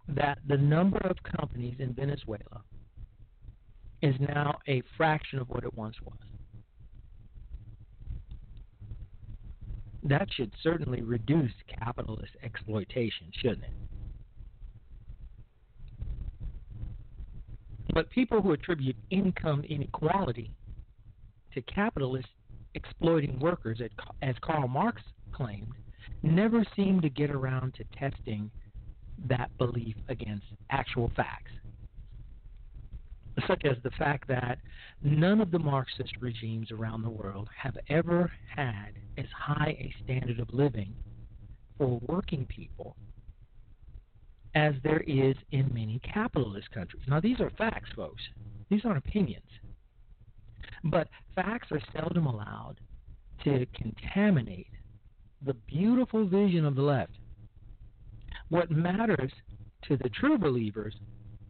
that 0.08 0.38
the 0.46 0.56
number 0.56 0.98
of 0.98 1.16
companies 1.22 1.74
in 1.78 1.92
Venezuela 1.94 2.62
is 4.02 4.14
now 4.20 4.58
a 4.68 4.82
fraction 4.96 5.38
of 5.38 5.48
what 5.48 5.64
it 5.64 5.74
once 5.74 5.96
was. 6.04 6.18
That 10.08 10.28
should 10.32 10.52
certainly 10.62 11.02
reduce 11.02 11.50
capitalist 11.80 12.32
exploitation, 12.44 13.32
shouldn't 13.42 13.64
it? 13.64 13.72
But 17.92 18.08
people 18.10 18.40
who 18.40 18.52
attribute 18.52 18.96
income 19.10 19.64
inequality 19.68 20.52
to 21.54 21.62
capitalists 21.62 22.30
exploiting 22.74 23.38
workers, 23.40 23.80
as 24.22 24.34
Karl 24.42 24.68
Marx 24.68 25.02
claimed, 25.32 25.72
never 26.22 26.64
seem 26.76 27.00
to 27.00 27.08
get 27.08 27.30
around 27.30 27.74
to 27.74 27.84
testing 27.98 28.50
that 29.26 29.50
belief 29.58 29.96
against 30.08 30.44
actual 30.70 31.10
facts, 31.16 31.50
such 33.46 33.64
as 33.64 33.76
the 33.82 33.90
fact 33.92 34.28
that 34.28 34.58
none 35.02 35.40
of 35.40 35.50
the 35.50 35.58
Marxist 35.58 36.14
regimes 36.20 36.70
around 36.70 37.02
the 37.02 37.10
world 37.10 37.48
have 37.56 37.76
ever 37.88 38.30
had 38.54 38.92
as 39.18 39.26
high 39.36 39.76
a 39.78 39.94
standard 40.04 40.40
of 40.40 40.52
living 40.52 40.94
for 41.76 42.00
working 42.06 42.46
people 42.46 42.96
as 44.54 44.74
there 44.82 45.04
is 45.06 45.36
in 45.52 45.72
many 45.74 46.00
capitalist 46.00 46.70
countries. 46.70 47.02
Now, 47.06 47.20
these 47.20 47.40
are 47.40 47.50
facts, 47.58 47.90
folks. 47.94 48.22
These 48.70 48.84
aren't 48.84 48.98
opinions. 48.98 49.44
But 50.84 51.08
facts 51.34 51.68
are 51.72 51.80
seldom 51.94 52.26
allowed 52.26 52.76
to 53.44 53.66
contaminate 53.74 54.70
the 55.44 55.54
beautiful 55.54 56.26
vision 56.26 56.64
of 56.64 56.74
the 56.74 56.82
left 56.82 57.12
what 58.48 58.70
matters 58.70 59.32
to 59.82 59.96
the 59.96 60.08
true 60.08 60.38
believers 60.38 60.94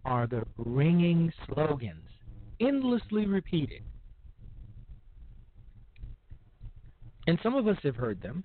are 0.07 0.27
the 0.27 0.45
ringing 0.57 1.33
slogans, 1.47 2.09
endlessly 2.61 3.27
repeated. 3.27 3.83
And 7.27 7.39
some 7.43 7.55
of 7.55 7.67
us 7.67 7.77
have 7.83 7.97
heard 7.97 8.23
them. 8.23 8.45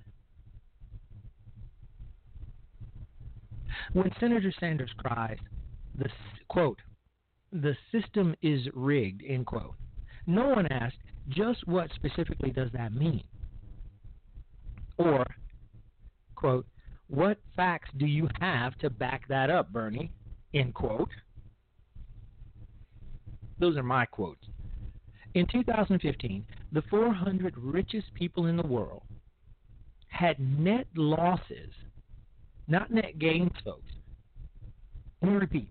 When 3.93 4.11
Senator 4.19 4.51
Sanders 4.59 4.91
cries, 4.97 5.37
the 5.97 6.09
quote, 6.47 6.79
the 7.51 7.75
system 7.91 8.35
is 8.41 8.61
rigged, 8.73 9.21
end 9.27 9.45
quote. 9.45 9.75
No 10.25 10.49
one 10.49 10.65
asked 10.67 10.97
just 11.29 11.67
what 11.67 11.89
specifically 11.95 12.51
does 12.51 12.69
that 12.73 12.93
mean? 12.93 13.23
Or, 14.97 15.25
quote, 16.35 16.65
what 17.07 17.37
facts 17.55 17.89
do 17.97 18.05
you 18.05 18.27
have 18.39 18.77
to 18.79 18.89
back 18.89 19.27
that 19.27 19.49
up, 19.49 19.71
Bernie? 19.71 20.11
End 20.53 20.73
quote. 20.73 21.09
Those 23.61 23.77
are 23.77 23.83
my 23.83 24.05
quotes. 24.05 24.43
In 25.35 25.45
2015, 25.45 26.45
the 26.73 26.81
400 26.89 27.53
richest 27.57 28.13
people 28.15 28.47
in 28.47 28.57
the 28.57 28.67
world 28.67 29.03
had 30.09 30.37
net 30.39 30.87
losses, 30.95 31.71
not 32.67 32.91
net 32.91 33.17
gains, 33.19 33.53
folks. 33.63 33.93
Let 35.21 35.31
me 35.31 35.37
repeat. 35.37 35.69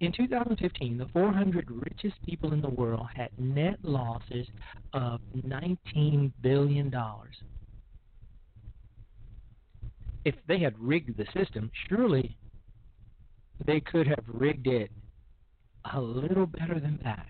In 0.00 0.12
2015, 0.12 0.98
the 0.98 1.06
400 1.12 1.68
richest 1.70 2.14
people 2.24 2.52
in 2.52 2.60
the 2.60 2.70
world 2.70 3.06
had 3.14 3.30
net 3.38 3.78
losses 3.82 4.46
of 4.92 5.20
$19 5.44 6.30
billion 6.42 6.94
if 10.24 10.34
they 10.46 10.58
had 10.58 10.74
rigged 10.78 11.16
the 11.16 11.26
system, 11.32 11.70
surely 11.88 12.36
they 13.66 13.80
could 13.80 14.06
have 14.06 14.24
rigged 14.26 14.66
it 14.66 14.90
a 15.92 16.00
little 16.00 16.46
better 16.46 16.78
than 16.78 16.98
that. 17.04 17.26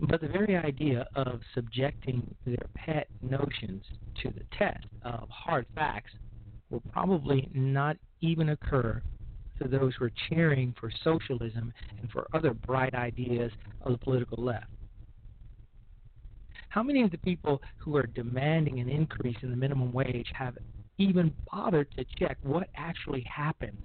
But 0.00 0.20
the 0.20 0.28
very 0.28 0.56
idea 0.56 1.06
of 1.16 1.40
subjecting 1.54 2.22
their 2.46 2.66
pet 2.74 3.08
notions 3.20 3.82
to 4.22 4.30
the 4.30 4.44
test 4.56 4.86
of 5.02 5.28
hard 5.28 5.66
facts 5.74 6.12
will 6.70 6.82
probably 6.92 7.48
not 7.52 7.96
even 8.20 8.50
occur 8.50 9.02
to 9.60 9.68
those 9.68 9.92
who 9.98 10.04
are 10.04 10.12
cheering 10.28 10.74
for 10.78 10.92
socialism 11.02 11.72
and 12.00 12.10
for 12.10 12.28
other 12.32 12.54
bright 12.54 12.94
ideas 12.94 13.50
of 13.82 13.92
the 13.92 13.98
political 13.98 14.42
left. 14.42 14.66
How 16.68 16.82
many 16.82 17.02
of 17.02 17.10
the 17.10 17.18
people 17.18 17.60
who 17.78 17.96
are 17.96 18.06
demanding 18.06 18.78
an 18.78 18.88
increase 18.88 19.38
in 19.42 19.50
the 19.50 19.56
minimum 19.56 19.92
wage 19.92 20.30
have 20.32 20.56
even 20.98 21.32
bothered 21.50 21.90
to 21.92 22.04
check 22.18 22.36
what 22.42 22.68
actually 22.76 23.22
happens 23.22 23.80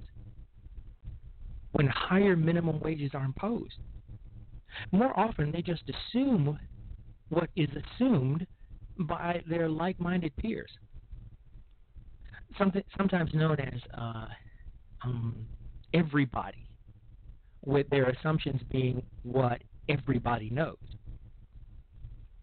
when 1.74 1.88
higher 1.88 2.36
minimum 2.36 2.80
wages 2.80 3.12
are 3.14 3.26
imposed? 3.26 3.74
More 4.92 5.18
often, 5.20 5.52
they 5.52 5.62
just 5.62 5.84
assume 5.90 6.58
what 7.30 7.50
is 7.56 7.70
assumed 7.70 8.46
by 9.00 9.42
their 9.48 9.70
like 9.70 10.00
minded 10.00 10.36
peers. 10.38 10.72
Something, 12.58 12.84
sometimes 12.98 13.32
known 13.34 13.60
as 13.60 13.82
uh, 13.98 14.28
um, 15.04 15.36
everybody, 15.94 16.68
with 17.66 17.90
their 17.90 18.10
assumptions 18.10 18.62
being 18.72 19.02
what 19.24 19.62
everybody 19.90 20.50
knows. 20.50 20.78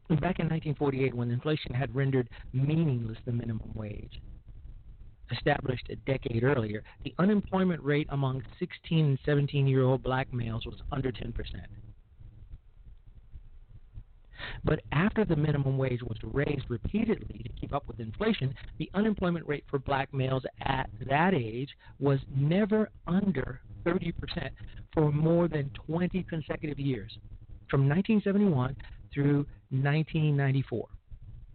Back 0.08 0.40
in 0.40 0.48
1948, 0.48 1.14
when 1.14 1.30
inflation 1.30 1.72
had 1.72 1.94
rendered 1.94 2.28
meaningless 2.52 3.18
the 3.26 3.32
minimum 3.32 3.70
wage, 3.74 4.20
established 5.30 5.86
a 5.90 5.96
decade 5.96 6.44
earlier, 6.44 6.82
the 7.04 7.14
unemployment 7.18 7.82
rate 7.82 8.06
among 8.10 8.42
16 8.58 9.04
and 9.04 9.18
17 9.24 9.66
year 9.66 9.82
old 9.82 10.02
black 10.02 10.32
males 10.32 10.66
was 10.66 10.80
under 10.90 11.10
10%. 11.12 11.32
But 14.64 14.80
after 14.92 15.24
the 15.24 15.36
minimum 15.36 15.76
wage 15.78 16.02
was 16.02 16.16
raised 16.22 16.64
repeatedly 16.68 17.42
to 17.44 17.52
keep 17.60 17.74
up 17.74 17.86
with 17.86 18.00
inflation, 18.00 18.54
the 18.78 18.90
unemployment 18.94 19.46
rate 19.46 19.64
for 19.68 19.78
black 19.78 20.12
males 20.12 20.44
at 20.62 20.88
that 21.08 21.34
age 21.34 21.70
was 21.98 22.20
never 22.34 22.90
under 23.06 23.60
30% 23.86 24.12
for 24.92 25.12
more 25.12 25.48
than 25.48 25.70
20 25.86 26.22
consecutive 26.24 26.78
years, 26.78 27.12
from 27.68 27.88
1971 27.88 28.76
through 29.12 29.46
1994. 29.70 30.86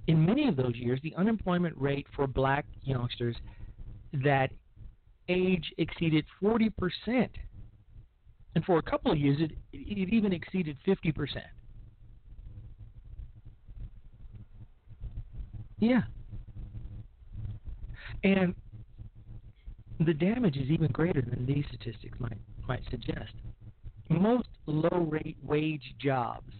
In 0.07 0.25
many 0.25 0.47
of 0.47 0.55
those 0.55 0.75
years, 0.75 0.99
the 1.03 1.15
unemployment 1.15 1.75
rate 1.77 2.05
for 2.15 2.27
black 2.27 2.65
youngsters 2.83 3.35
that 4.23 4.51
age 5.29 5.73
exceeded 5.77 6.25
40%. 6.41 6.71
And 8.55 8.63
for 8.63 8.77
a 8.77 8.81
couple 8.81 9.11
of 9.11 9.17
years, 9.17 9.37
it, 9.41 9.51
it 9.73 10.13
even 10.13 10.31
exceeded 10.31 10.77
50%. 10.87 11.41
Yeah. 15.79 16.01
And 18.23 18.55
the 19.99 20.13
damage 20.13 20.57
is 20.57 20.69
even 20.69 20.87
greater 20.91 21.21
than 21.21 21.45
these 21.45 21.65
statistics 21.67 22.19
might 22.19 22.37
might 22.67 22.81
suggest. 22.89 23.33
Most 24.09 24.47
low 24.65 25.07
rate 25.11 25.37
wage 25.43 25.93
jobs 25.99 26.51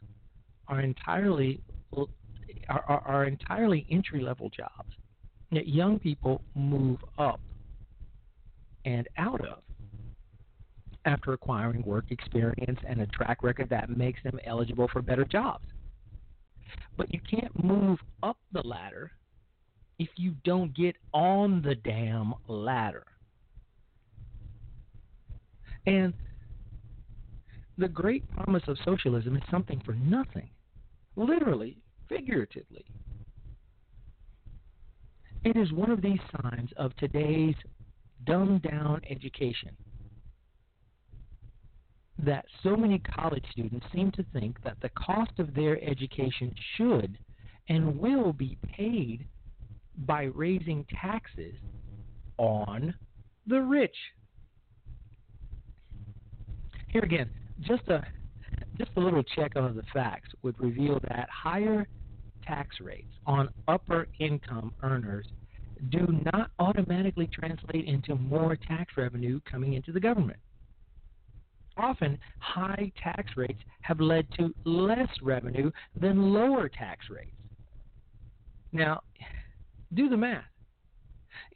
are 0.67 0.81
entirely 0.81 1.61
are, 2.69 2.83
are, 2.87 3.01
are 3.01 3.25
entirely 3.25 3.87
entry 3.89 4.21
level 4.21 4.49
jobs 4.49 4.93
that 5.55 5.69
young 5.69 5.97
people 5.97 6.41
move 6.53 6.99
up 7.17 7.39
and 8.83 9.07
out 9.17 9.39
of 9.39 9.59
after 11.05 11.31
acquiring 11.31 11.81
work 11.83 12.05
experience 12.09 12.79
and 12.87 12.99
a 12.99 13.07
track 13.07 13.41
record 13.41 13.69
that 13.69 13.89
makes 13.89 14.21
them 14.23 14.37
eligible 14.45 14.89
for 14.91 15.01
better 15.01 15.23
jobs. 15.23 15.65
But 16.97 17.13
you 17.13 17.21
can't 17.29 17.63
move 17.63 17.99
up 18.21 18.37
the 18.51 18.67
ladder 18.67 19.11
if 19.97 20.09
you 20.17 20.35
don't 20.43 20.75
get 20.75 20.97
on 21.13 21.61
the 21.61 21.75
damn 21.75 22.33
ladder. 22.47 23.05
And 25.87 26.13
the 27.77 27.87
great 27.87 28.29
promise 28.31 28.63
of 28.67 28.77
socialism 28.83 29.37
is 29.37 29.43
something 29.49 29.81
for 29.85 29.93
nothing, 29.93 30.49
literally, 31.15 31.77
figuratively. 32.09 32.85
It 35.45 35.55
is 35.55 35.71
one 35.71 35.91
of 35.91 36.01
these 36.01 36.19
signs 36.41 36.71
of 36.75 36.95
today's 36.97 37.53
dumbed 38.25 38.63
down 38.63 38.99
education 39.07 39.77
that 42.17 42.45
so 42.63 42.75
many 42.75 42.97
college 42.97 43.45
students 43.51 43.85
seem 43.93 44.11
to 44.13 44.25
think 44.33 44.57
that 44.63 44.77
the 44.81 44.89
cost 44.89 45.37
of 45.37 45.53
their 45.53 45.79
education 45.83 46.51
should 46.75 47.19
and 47.69 47.99
will 47.99 48.33
be 48.33 48.57
paid 48.67 49.27
by 49.99 50.23
raising 50.23 50.83
taxes 50.99 51.53
on 52.39 52.95
the 53.45 53.61
rich. 53.61 53.95
Here 56.87 57.03
again, 57.03 57.29
just 57.61 57.87
a 57.89 58.03
just 58.79 58.91
a 58.97 58.99
little 58.99 59.23
check 59.23 59.55
on 59.55 59.75
the 59.75 59.83
facts 59.93 60.29
would 60.41 60.59
reveal 60.59 60.99
that 61.07 61.29
higher 61.29 61.87
tax 62.45 62.77
rates 62.81 63.11
on 63.25 63.49
upper 63.67 64.07
income 64.19 64.73
earners 64.83 65.25
do 65.89 66.21
not 66.33 66.51
automatically 66.59 67.27
translate 67.27 67.85
into 67.85 68.15
more 68.15 68.55
tax 68.55 68.93
revenue 68.97 69.39
coming 69.49 69.73
into 69.73 69.91
the 69.91 69.99
government. 69.99 70.39
Often, 71.77 72.17
high 72.39 72.91
tax 73.01 73.31
rates 73.35 73.59
have 73.81 73.99
led 73.99 74.25
to 74.37 74.53
less 74.63 75.09
revenue 75.21 75.69
than 75.99 76.33
lower 76.33 76.69
tax 76.69 77.07
rates. 77.09 77.35
Now, 78.71 79.01
do 79.93 80.09
the 80.09 80.17
math. 80.17 80.43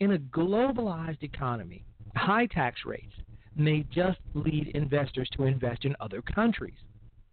In 0.02 0.14
a 0.14 0.18
globalized 0.18 1.24
economy, 1.24 1.86
high 2.16 2.48
tax 2.48 2.82
rates 2.86 3.14
may 3.56 3.86
just 3.94 4.20
lead 4.34 4.72
investors 4.74 5.30
to 5.38 5.44
invest 5.46 5.86
in 5.86 5.96
other 6.00 6.22
countries 6.22 6.76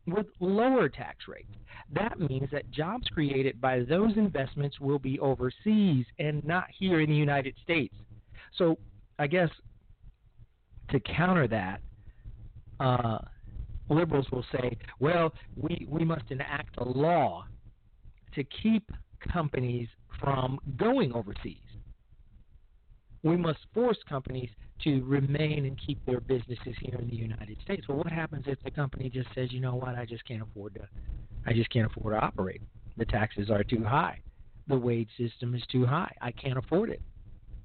with 0.06 0.26
lower 0.40 0.88
tax 0.88 1.26
rates. 1.28 1.52
That 1.92 2.18
means 2.18 2.48
that 2.52 2.70
jobs 2.70 3.06
created 3.08 3.60
by 3.60 3.80
those 3.80 4.16
investments 4.16 4.80
will 4.80 4.98
be 4.98 5.18
overseas 5.20 6.06
and 6.18 6.44
not 6.44 6.66
here 6.76 7.00
in 7.00 7.10
the 7.10 7.16
United 7.16 7.54
States. 7.62 7.94
So, 8.56 8.78
I 9.18 9.26
guess 9.26 9.50
to 10.90 11.00
counter 11.00 11.48
that, 11.48 11.80
uh, 12.80 13.18
liberals 13.88 14.26
will 14.30 14.44
say, 14.52 14.76
well, 15.00 15.32
we, 15.56 15.86
we 15.88 16.04
must 16.04 16.30
enact 16.30 16.76
a 16.78 16.84
law 16.84 17.44
to 18.34 18.44
keep 18.44 18.90
companies 19.32 19.88
from 20.20 20.58
going 20.76 21.12
overseas. 21.12 21.65
We 23.26 23.36
must 23.36 23.58
force 23.74 23.98
companies 24.08 24.50
to 24.84 25.02
remain 25.02 25.66
and 25.66 25.76
keep 25.84 25.98
their 26.06 26.20
businesses 26.20 26.76
here 26.80 26.96
in 27.00 27.08
the 27.08 27.16
United 27.16 27.56
States. 27.60 27.88
Well, 27.88 27.98
what 27.98 28.12
happens 28.12 28.44
if 28.46 28.62
the 28.62 28.70
company 28.70 29.10
just 29.10 29.26
says, 29.34 29.50
you 29.50 29.58
know 29.58 29.74
what, 29.74 29.96
I 29.96 30.04
just 30.04 30.24
can't 30.24 30.42
afford 30.42 30.74
to, 30.74 30.86
I 31.44 31.52
just 31.52 31.68
can't 31.70 31.90
afford 31.90 32.14
to 32.14 32.24
operate. 32.24 32.62
The 32.96 33.04
taxes 33.04 33.50
are 33.50 33.64
too 33.64 33.82
high. 33.82 34.20
The 34.68 34.76
wage 34.76 35.08
system 35.18 35.56
is 35.56 35.62
too 35.72 35.84
high. 35.84 36.14
I 36.22 36.30
can't 36.30 36.56
afford 36.56 36.88
it. 36.88 37.02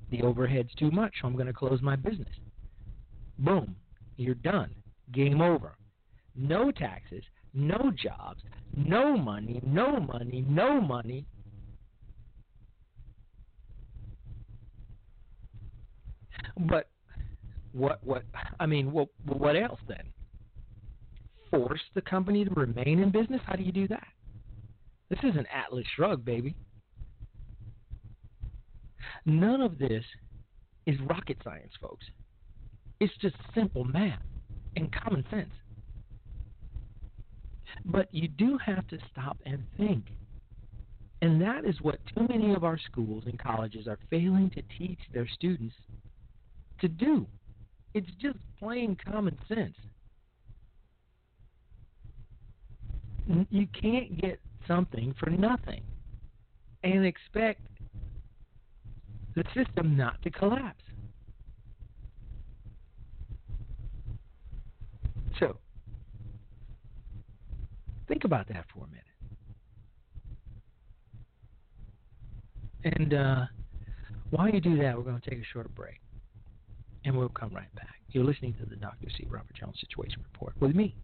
The 0.10 0.24
overhead's 0.24 0.74
too 0.80 0.90
much, 0.90 1.14
so 1.22 1.28
I'm 1.28 1.36
going 1.36 1.46
to 1.46 1.54
close 1.54 1.80
my 1.84 1.96
business. 1.96 2.34
Boom, 3.38 3.76
you're 4.18 4.34
done. 4.34 4.74
Game 5.12 5.42
over. 5.42 5.76
No 6.36 6.72
taxes, 6.72 7.24
no 7.54 7.92
jobs, 8.04 8.42
no 8.76 9.16
money, 9.16 9.62
no 9.64 10.00
money, 10.00 10.44
no 10.50 10.82
money, 10.82 11.28
But 16.58 16.90
what 17.74 18.04
what 18.04 18.24
I 18.60 18.66
mean, 18.66 18.92
what 18.92 19.10
what 19.26 19.56
else 19.56 19.80
then? 19.88 20.12
Force 21.50 21.82
the 21.96 22.02
company 22.02 22.46
to 22.46 22.52
remain 22.52 23.00
in 23.00 23.12
business? 23.12 23.42
How 23.46 23.56
do 23.56 23.64
you 23.64 23.72
do 23.72 23.88
that? 23.90 24.08
This 25.10 25.20
is 25.24 25.36
an 25.36 25.46
Atlas 25.54 25.86
shrug, 25.96 26.24
baby. 26.24 26.56
None 29.26 29.62
of 29.62 29.78
this 29.78 30.04
is 30.86 30.96
rocket 31.02 31.38
science, 31.44 31.74
folks. 31.82 32.06
It's 33.00 33.14
just 33.22 33.36
simple 33.54 33.84
math 33.84 34.22
and 34.76 34.92
common 34.92 35.26
sense. 35.30 35.52
But 37.86 38.08
you 38.14 38.28
do 38.28 38.58
have 38.66 38.88
to 38.88 38.98
stop 39.12 39.38
and 39.46 39.64
think. 39.78 40.06
And 41.22 41.42
that 41.42 41.66
is 41.66 41.76
what 41.82 42.00
too 42.16 42.26
many 42.30 42.54
of 42.54 42.64
our 42.64 42.80
schools 42.80 43.24
and 43.26 43.38
colleges 43.38 43.88
are 43.88 44.00
failing 44.10 44.50
to 44.56 44.62
teach 44.78 45.00
their 45.14 45.28
students 45.28 45.76
to 46.82 46.88
do. 46.88 47.26
It's 47.94 48.10
just 48.20 48.38
plain 48.60 48.98
common 49.06 49.38
sense. 49.48 49.76
You 53.50 53.68
can't 53.80 54.20
get 54.20 54.40
something 54.68 55.14
for 55.20 55.30
nothing 55.30 55.84
and 56.84 57.06
expect 57.06 57.62
the 59.36 59.44
system 59.56 59.96
not 59.96 60.22
to 60.24 60.30
collapse. 60.30 60.84
So, 65.40 65.58
think 68.08 68.26
about 68.26 68.48
that 68.50 68.66
for 68.74 68.86
a 68.86 68.88
minute. 68.88 69.06
And 72.84 73.14
uh, 73.14 73.46
while 74.32 74.50
you 74.50 74.60
do 74.60 74.78
that, 74.78 74.98
we're 74.98 75.04
going 75.04 75.22
to 75.22 75.30
take 75.30 75.40
a 75.40 75.46
short 75.54 75.74
break 75.76 76.01
and 77.06 77.18
we'll 77.18 77.30
come 77.30 77.54
right 77.54 77.74
back. 77.76 77.96
You're 78.10 78.24
listening 78.24 78.54
to 78.60 78.66
the 78.66 78.76
Dr. 78.76 79.08
C. 79.18 79.26
Robert 79.30 79.56
Jones 79.56 79.76
Situation 79.80 80.24
Report 80.32 80.54
with 80.60 80.76
me, 80.76 80.96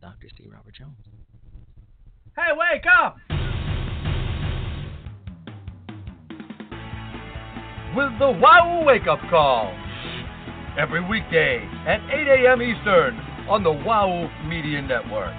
Dr. 0.00 0.28
C. 0.36 0.48
Robert 0.50 0.74
Jones. 0.74 0.96
Hey, 2.36 2.52
wake 2.52 2.84
up! 2.86 3.16
With 7.96 8.18
the 8.18 8.30
Wow 8.30 8.84
Wake 8.86 9.06
Up 9.08 9.20
Call. 9.30 9.74
Every 10.78 11.04
weekday 11.08 11.58
at 11.86 12.00
8 12.08 12.44
a.m. 12.44 12.62
Eastern 12.62 13.16
on 13.48 13.64
the 13.64 13.72
Wow 13.72 14.30
Media 14.46 14.80
Network. 14.82 15.34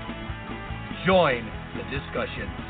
Join 1.06 1.46
the 1.78 1.84
discussion. 1.96 2.69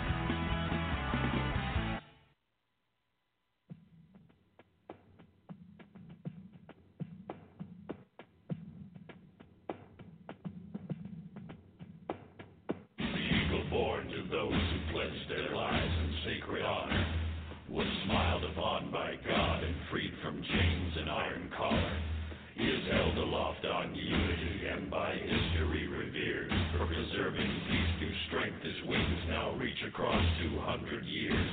Sacred 16.25 16.63
honor, 16.63 17.05
was 17.69 17.88
smiled 18.05 18.43
upon 18.45 18.91
by 18.91 19.13
God 19.27 19.63
and 19.63 19.75
freed 19.91 20.12
from 20.23 20.41
chains 20.41 20.93
and 20.97 21.10
iron 21.10 21.49
collar. 21.55 21.97
He 22.55 22.65
is 22.65 22.91
held 22.91 23.17
aloft 23.17 23.63
on 23.65 23.95
unity 23.95 24.67
and 24.67 24.91
by 24.91 25.13
history 25.15 25.88
revered 25.88 26.51
for 26.75 26.88
preserving 26.88 27.51
peace 27.69 27.91
through 27.99 28.17
strength 28.27 28.62
his 28.63 28.89
wings 28.89 29.21
now 29.29 29.55
reach 29.55 29.79
across 29.88 30.25
200 30.43 31.05
years. 31.05 31.51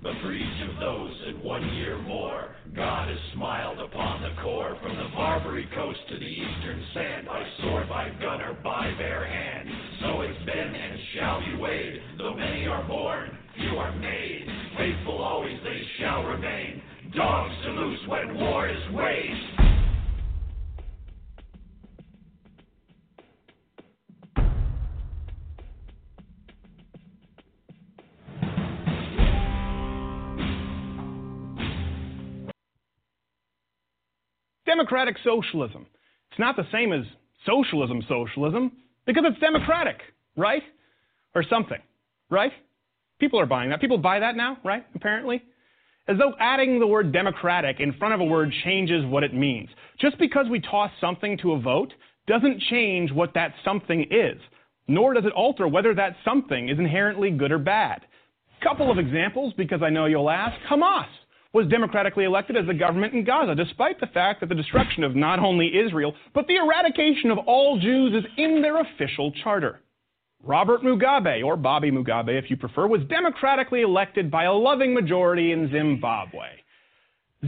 But 0.00 0.14
for 0.22 0.32
each 0.32 0.60
of 0.70 0.78
those 0.80 1.14
in 1.28 1.42
one 1.42 1.66
year 1.74 1.98
more, 1.98 2.54
God 2.74 3.08
has 3.08 3.18
smiled 3.34 3.80
upon 3.80 4.22
the 4.22 4.40
core 4.42 4.78
from 4.80 4.96
the 4.96 5.10
Barbary 5.14 5.68
coast 5.74 5.98
to 6.08 6.18
the 6.18 6.24
eastern 6.24 6.84
sand, 6.94 7.26
by 7.26 7.44
sword, 7.60 7.88
by 7.88 8.08
gun, 8.22 8.40
or 8.40 8.54
by 8.62 8.94
bare 8.96 9.26
hand. 9.26 9.87
So 10.00 10.20
it's 10.20 10.44
been 10.44 10.56
and 10.56 10.98
shall 11.14 11.40
be 11.40 11.60
weighed, 11.60 12.00
though 12.18 12.34
many 12.34 12.66
are 12.66 12.86
born, 12.86 13.36
few 13.56 13.76
are 13.78 13.94
made. 13.96 14.46
Faithful 14.76 15.18
always 15.18 15.58
they 15.64 15.80
shall 15.98 16.22
remain, 16.22 16.80
dogs 17.16 17.52
to 17.64 17.70
loose 17.72 17.98
when 18.06 18.34
war 18.36 18.68
is 18.68 18.76
waged. 18.92 19.68
Democratic 34.64 35.16
socialism. 35.24 35.86
It's 36.30 36.38
not 36.38 36.54
the 36.54 36.66
same 36.70 36.92
as 36.92 37.04
socialism 37.44 38.02
socialism 38.08 38.70
because 39.08 39.24
it's 39.26 39.40
democratic, 39.40 39.96
right? 40.36 40.62
Or 41.34 41.42
something, 41.42 41.78
right? 42.30 42.52
People 43.18 43.40
are 43.40 43.46
buying 43.46 43.70
that. 43.70 43.80
People 43.80 43.96
buy 43.96 44.20
that 44.20 44.36
now, 44.36 44.58
right? 44.62 44.84
Apparently. 44.94 45.42
As 46.06 46.18
though 46.18 46.34
adding 46.38 46.78
the 46.78 46.86
word 46.86 47.10
democratic 47.10 47.80
in 47.80 47.94
front 47.94 48.12
of 48.12 48.20
a 48.20 48.24
word 48.24 48.52
changes 48.64 49.04
what 49.06 49.24
it 49.24 49.32
means. 49.32 49.70
Just 49.98 50.18
because 50.18 50.46
we 50.50 50.60
toss 50.60 50.90
something 51.00 51.38
to 51.38 51.52
a 51.52 51.60
vote 51.60 51.92
doesn't 52.26 52.60
change 52.70 53.10
what 53.10 53.32
that 53.32 53.54
something 53.64 54.06
is, 54.10 54.38
nor 54.86 55.14
does 55.14 55.24
it 55.24 55.32
alter 55.32 55.66
whether 55.66 55.94
that 55.94 56.14
something 56.22 56.68
is 56.68 56.78
inherently 56.78 57.30
good 57.30 57.50
or 57.50 57.58
bad. 57.58 58.02
Couple 58.62 58.90
of 58.90 58.98
examples, 58.98 59.54
because 59.56 59.80
I 59.82 59.88
know 59.88 60.04
you'll 60.04 60.30
ask. 60.30 60.54
Hamas 60.70 61.06
was 61.58 61.66
democratically 61.66 62.24
elected 62.24 62.56
as 62.56 62.66
the 62.66 62.74
government 62.74 63.14
in 63.14 63.24
Gaza, 63.24 63.52
despite 63.52 63.98
the 63.98 64.06
fact 64.06 64.38
that 64.40 64.48
the 64.48 64.54
destruction 64.54 65.02
of 65.02 65.16
not 65.16 65.40
only 65.40 65.76
Israel, 65.76 66.14
but 66.32 66.46
the 66.46 66.54
eradication 66.54 67.32
of 67.32 67.38
all 67.46 67.80
Jews 67.80 68.14
is 68.14 68.30
in 68.36 68.62
their 68.62 68.80
official 68.80 69.32
charter. 69.42 69.80
Robert 70.44 70.82
Mugabe, 70.82 71.44
or 71.44 71.56
Bobby 71.56 71.90
Mugabe 71.90 72.38
if 72.38 72.48
you 72.48 72.56
prefer, 72.56 72.86
was 72.86 73.00
democratically 73.08 73.82
elected 73.82 74.30
by 74.30 74.44
a 74.44 74.52
loving 74.52 74.94
majority 74.94 75.50
in 75.50 75.68
Zimbabwe. 75.72 76.46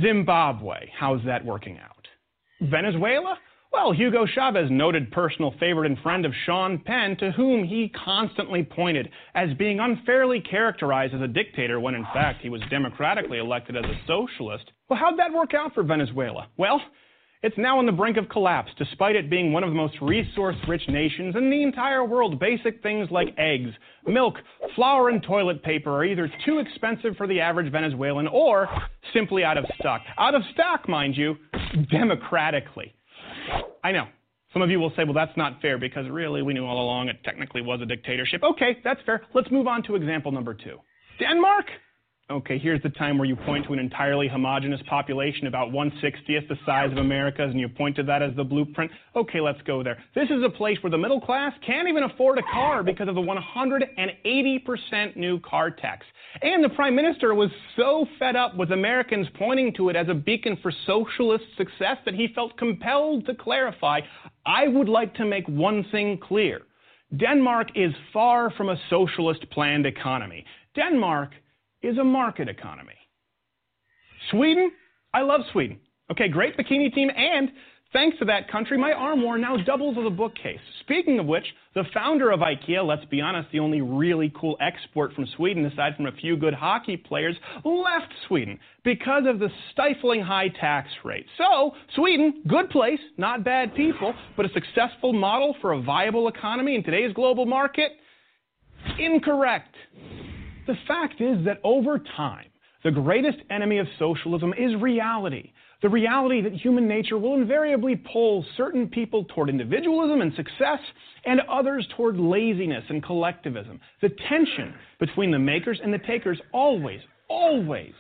Zimbabwe, 0.03 0.91
how's 0.99 1.25
that 1.25 1.45
working 1.45 1.79
out? 1.79 2.09
Venezuela? 2.61 3.39
Well, 3.73 3.93
Hugo 3.93 4.27
Chavez, 4.27 4.69
noted 4.69 5.13
personal 5.13 5.55
favorite 5.61 5.87
and 5.87 5.99
friend 6.01 6.27
of 6.27 6.33
Sean 6.45 6.79
Penn, 6.79 7.17
to 7.19 7.31
whom 7.31 7.63
he 7.63 7.89
constantly 8.05 8.65
pointed 8.65 9.09
as 9.35 9.55
being 9.59 9.79
unfairly 9.79 10.41
characterized 10.41 11.15
as 11.15 11.21
a 11.21 11.29
dictator 11.29 11.79
when 11.79 11.95
in 11.95 12.03
fact 12.13 12.43
he 12.43 12.49
was 12.49 12.61
democratically 12.69 13.39
elected 13.39 13.77
as 13.77 13.85
a 13.85 14.01
socialist. 14.07 14.65
Well, 14.89 14.99
how'd 14.99 15.19
that 15.21 15.33
work 15.33 15.55
out 15.55 15.73
for 15.73 15.85
Venezuela? 15.85 16.49
Well, 16.57 16.81
it's 17.43 17.57
now 17.57 17.79
on 17.79 17.87
the 17.87 17.93
brink 17.93 18.17
of 18.17 18.29
collapse, 18.29 18.71
despite 18.77 19.17
it 19.17 19.31
being 19.31 19.53
one 19.53 19.63
of 19.63 19.71
the 19.71 19.77
most 19.77 19.95
resource 20.03 20.57
rich 20.69 20.83
nations 20.89 21.37
in 21.37 21.49
the 21.49 21.63
entire 21.63 22.05
world. 22.05 22.39
Basic 22.39 22.83
things 22.83 23.09
like 23.11 23.29
eggs, 23.39 23.71
milk, 24.07 24.35
flour, 24.75 25.09
and 25.09 25.23
toilet 25.23 25.63
paper 25.63 25.91
are 25.91 26.05
either 26.05 26.31
too 26.45 26.59
expensive 26.59 27.17
for 27.17 27.27
the 27.27 27.41
average 27.41 27.71
Venezuelan 27.73 28.27
or 28.27 28.69
simply 29.15 29.43
out 29.45 29.57
of 29.57 29.65
stock. 29.79 30.03
Out 30.19 30.35
of 30.35 30.43
stock, 30.53 30.89
mind 30.89 31.17
you, 31.17 31.37
democratically. 31.91 32.95
I 33.83 33.93
know. 33.93 34.07
Some 34.53 34.63
of 34.63 34.71
you 34.71 34.81
will 34.81 34.93
say, 34.97 35.05
well, 35.05 35.15
that's 35.15 35.37
not 35.37 35.61
fair 35.63 35.79
because 35.79 36.09
really 36.11 36.43
we 36.43 36.53
knew 36.53 36.67
all 36.67 36.83
along 36.83 37.09
it 37.09 37.23
technically 37.25 37.63
was 37.63 37.81
a 37.81 37.87
dictatorship. 37.87 38.43
Okay, 38.43 38.79
that's 38.83 39.01
fair. 39.07 39.23
Let's 39.33 39.51
move 39.51 39.69
on 39.69 39.83
to 39.85 39.95
example 39.95 40.33
number 40.33 40.55
two. 40.55 40.79
Denmark? 41.21 41.67
Okay, 42.31 42.59
here's 42.59 42.81
the 42.83 42.91
time 42.91 43.19
where 43.19 43.27
you 43.27 43.35
point 43.35 43.67
to 43.67 43.73
an 43.73 43.81
entirely 43.81 44.29
homogenous 44.29 44.81
population, 44.89 45.49
about 45.49 45.73
160th 45.73 46.47
the 46.49 46.57
size 46.65 46.93
of 46.93 46.99
America's, 46.99 47.51
and 47.51 47.59
you 47.59 47.69
point 47.69 47.97
to 47.97 48.05
that 48.05 48.23
as 48.23 48.35
the 48.37 48.45
blueprint. 48.45 48.93
Okay, 49.17 49.41
let's 49.41 49.61
go 49.63 49.83
there. 49.83 49.99
This 50.15 50.31
is 50.31 50.45
a 50.45 50.49
place 50.49 50.79
where 50.81 50.93
the 50.93 50.99
middle 50.99 51.21
class 51.21 51.53
can't 51.67 51.89
even 51.89 52.05
afford 52.05 52.39
a 52.39 52.43
car 52.43 52.85
because 52.85 53.09
of 53.09 53.17
the 53.17 53.21
180% 53.21 55.17
new 55.17 55.41
car 55.41 55.73
tax. 55.73 56.07
And 56.43 56.63
the 56.63 56.69
prime 56.69 56.95
minister 56.95 57.35
was 57.35 57.51
so 57.77 58.07
fed 58.19 58.37
up 58.37 58.57
with 58.57 58.71
Americans 58.71 59.27
pointing 59.37 59.75
to 59.75 59.89
it 59.89 59.97
as 59.97 60.09
a 60.09 60.15
beacon 60.15 60.57
for 60.63 60.73
socialist 60.87 61.45
success 61.57 61.97
that 62.05 62.15
he 62.15 62.29
felt 62.35 62.57
compelled 62.57 63.27
to 63.27 63.35
clarify 63.35 64.01
I 64.47 64.69
would 64.69 64.89
like 64.89 65.15
to 65.17 65.25
make 65.25 65.47
one 65.49 65.85
thing 65.91 66.19
clear. 66.23 66.63
Denmark 67.17 67.69
is 67.75 67.93
far 68.13 68.51
from 68.53 68.69
a 68.69 68.81
socialist 68.89 69.49
planned 69.51 69.87
economy. 69.87 70.45
Denmark 70.77 71.33
is 71.83 71.99
a 71.99 72.05
market 72.05 72.49
economy. 72.49 72.95
Sweden, 74.31 74.71
I 75.13 75.23
love 75.23 75.41
Sweden. 75.53 75.81
Okay, 76.11 76.29
great 76.29 76.57
bikini 76.57 76.93
team, 76.93 77.11
and 77.17 77.51
thanks 77.93 78.19
to 78.19 78.25
that 78.27 78.51
country, 78.51 78.79
my 78.79 78.93
armoire 78.93 79.39
now 79.39 79.57
doubles 79.57 79.97
as 79.99 80.07
a 80.07 80.11
bookcase. 80.11 80.61
Speaking 80.81 81.19
of 81.19 81.27
which, 81.27 81.45
the 81.75 81.85
founder 81.95 82.31
of 82.31 82.41
IKEA, 82.41 82.85
let's 82.87 83.05
be 83.07 83.21
honest, 83.21 83.49
the 83.53 83.61
only 83.61 83.81
really 83.81 84.33
cool 84.39 84.57
export 84.61 85.13
from 85.15 85.27
Sweden, 85.37 85.65
aside 85.67 85.97
from 85.97 86.07
a 86.07 86.13
few 86.13 86.37
good 86.37 86.55
hockey 86.55 86.97
players, 86.97 87.37
left 87.65 88.13
Sweden 88.27 88.59
because 88.85 89.25
of 89.27 89.39
the 89.39 89.49
stifling 89.73 90.21
high 90.21 90.49
tax 90.49 90.89
rate. 91.05 91.27
So, 91.39 91.73
Sweden, 91.95 92.43
good 92.49 92.71
place, 92.71 93.01
not 93.17 93.45
bad 93.45 93.75
people, 93.75 94.15
but 94.37 94.47
a 94.47 94.51
successful 94.53 95.13
model 95.13 95.55
for 95.61 95.73
a 95.73 95.81
viable 95.81 96.29
economy 96.29 96.75
in 96.75 96.83
today's 96.83 97.13
global 97.13 97.47
market? 97.47 97.93
Incorrect. 98.99 99.75
The 100.67 100.75
fact 100.87 101.21
is 101.21 101.45
that 101.45 101.61
over 101.65 101.99
time, 102.17 102.47
the 102.83 102.91
greatest 102.91 103.39
enemy 103.51 103.79
of 103.79 103.87
socialism 103.99 104.55
is 104.57 104.75
reality. 104.81 105.53
The 105.83 105.89
reality 105.89 106.43
that 106.43 106.53
human 106.53 106.87
nature 106.87 107.17
will 107.17 107.35
invariably 107.35 107.97
pull 107.97 108.45
certain 108.57 108.89
people 108.89 109.25
toward 109.25 109.49
individualism 109.49 110.21
and 110.21 110.33
success 110.35 110.81
and 111.25 111.41
others 111.51 111.87
toward 111.97 112.19
laziness 112.19 112.85
and 112.91 113.03
collectivism. 113.03 113.81
The 114.03 114.11
tension 114.29 114.75
between 114.99 115.31
the 115.31 115.39
makers 115.39 115.81
and 115.83 115.93
the 115.93 115.99
takers 115.99 116.39
always, 116.53 117.01
always 117.29 117.93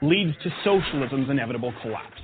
leads 0.00 0.32
to 0.42 0.50
socialism's 0.64 1.28
inevitable 1.28 1.74
collapse. 1.82 2.20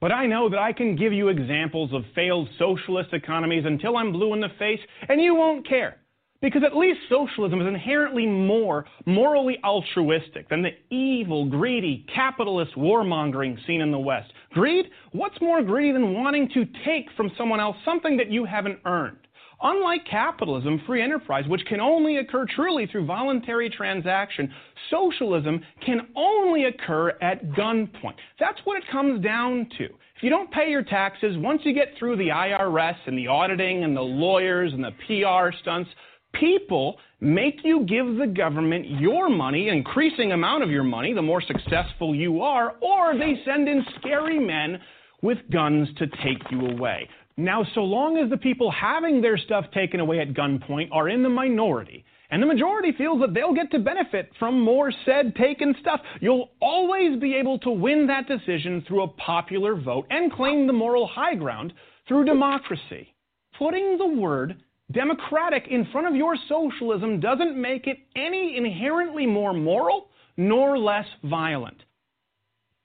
But 0.00 0.12
I 0.12 0.26
know 0.26 0.48
that 0.50 0.58
I 0.58 0.72
can 0.72 0.96
give 0.96 1.12
you 1.12 1.28
examples 1.28 1.92
of 1.92 2.02
failed 2.14 2.48
socialist 2.58 3.12
economies 3.12 3.64
until 3.66 3.96
I'm 3.96 4.12
blue 4.12 4.34
in 4.34 4.40
the 4.40 4.48
face, 4.58 4.80
and 5.08 5.20
you 5.20 5.34
won't 5.34 5.68
care. 5.68 5.96
Because 6.42 6.64
at 6.66 6.76
least 6.76 6.98
socialism 7.08 7.60
is 7.60 7.68
inherently 7.68 8.26
more 8.26 8.84
morally 9.06 9.58
altruistic 9.64 10.48
than 10.48 10.62
the 10.62 10.72
evil, 10.94 11.48
greedy, 11.48 12.04
capitalist 12.12 12.74
warmongering 12.76 13.56
seen 13.64 13.80
in 13.80 13.92
the 13.92 13.98
West. 13.98 14.32
Greed? 14.50 14.86
What's 15.12 15.40
more 15.40 15.62
greedy 15.62 15.92
than 15.92 16.12
wanting 16.12 16.50
to 16.52 16.66
take 16.84 17.06
from 17.16 17.30
someone 17.38 17.60
else 17.60 17.76
something 17.84 18.16
that 18.16 18.30
you 18.30 18.44
haven't 18.44 18.80
earned? 18.84 19.18
Unlike 19.64 20.00
capitalism, 20.10 20.82
free 20.88 21.00
enterprise, 21.00 21.44
which 21.46 21.64
can 21.66 21.80
only 21.80 22.16
occur 22.16 22.46
truly 22.56 22.86
through 22.86 23.06
voluntary 23.06 23.70
transaction, 23.70 24.52
socialism 24.90 25.64
can 25.86 26.08
only 26.16 26.64
occur 26.64 27.10
at 27.22 27.44
gunpoint. 27.52 28.16
That's 28.40 28.58
what 28.64 28.78
it 28.78 28.84
comes 28.90 29.22
down 29.22 29.68
to. 29.78 29.84
If 29.84 30.22
you 30.22 30.30
don't 30.30 30.50
pay 30.50 30.68
your 30.68 30.82
taxes, 30.82 31.36
once 31.38 31.62
you 31.64 31.72
get 31.72 31.88
through 31.96 32.16
the 32.16 32.28
IRS 32.28 32.96
and 33.06 33.16
the 33.16 33.28
auditing 33.28 33.84
and 33.84 33.96
the 33.96 34.00
lawyers 34.00 34.72
and 34.72 34.82
the 34.82 34.90
PR 35.06 35.56
stunts, 35.60 35.90
people 36.32 36.98
make 37.20 37.60
you 37.64 37.84
give 37.86 38.16
the 38.16 38.26
government 38.26 38.88
your 38.88 39.28
money, 39.28 39.68
increasing 39.68 40.32
amount 40.32 40.62
of 40.62 40.70
your 40.70 40.82
money, 40.82 41.12
the 41.12 41.22
more 41.22 41.42
successful 41.42 42.14
you 42.14 42.42
are, 42.42 42.74
or 42.80 43.16
they 43.16 43.40
send 43.44 43.68
in 43.68 43.84
scary 43.98 44.38
men 44.38 44.78
with 45.22 45.38
guns 45.50 45.88
to 45.98 46.06
take 46.06 46.42
you 46.50 46.66
away. 46.66 47.08
Now, 47.36 47.64
so 47.74 47.80
long 47.80 48.18
as 48.18 48.28
the 48.28 48.36
people 48.36 48.70
having 48.70 49.20
their 49.20 49.38
stuff 49.38 49.64
taken 49.72 50.00
away 50.00 50.20
at 50.20 50.34
gunpoint 50.34 50.88
are 50.92 51.08
in 51.08 51.22
the 51.22 51.28
minority, 51.28 52.04
and 52.30 52.42
the 52.42 52.46
majority 52.46 52.92
feels 52.92 53.20
that 53.20 53.34
they'll 53.34 53.54
get 53.54 53.70
to 53.72 53.78
benefit 53.78 54.30
from 54.38 54.60
more 54.60 54.92
said 55.04 55.34
taken 55.36 55.74
stuff, 55.80 56.00
you'll 56.20 56.50
always 56.60 57.18
be 57.20 57.34
able 57.34 57.58
to 57.60 57.70
win 57.70 58.06
that 58.06 58.26
decision 58.26 58.84
through 58.86 59.02
a 59.02 59.08
popular 59.08 59.74
vote 59.74 60.06
and 60.10 60.32
claim 60.32 60.66
the 60.66 60.72
moral 60.72 61.06
high 61.06 61.34
ground 61.34 61.72
through 62.08 62.24
democracy. 62.24 63.14
Putting 63.58 63.98
the 63.98 64.06
word 64.06 64.56
democratic 64.92 65.66
in 65.68 65.86
front 65.92 66.06
of 66.06 66.14
your 66.14 66.36
socialism 66.48 67.20
doesn't 67.20 67.60
make 67.60 67.86
it 67.86 67.98
any 68.16 68.56
inherently 68.56 69.26
more 69.26 69.52
moral 69.52 70.08
nor 70.36 70.78
less 70.78 71.06
violent. 71.24 71.82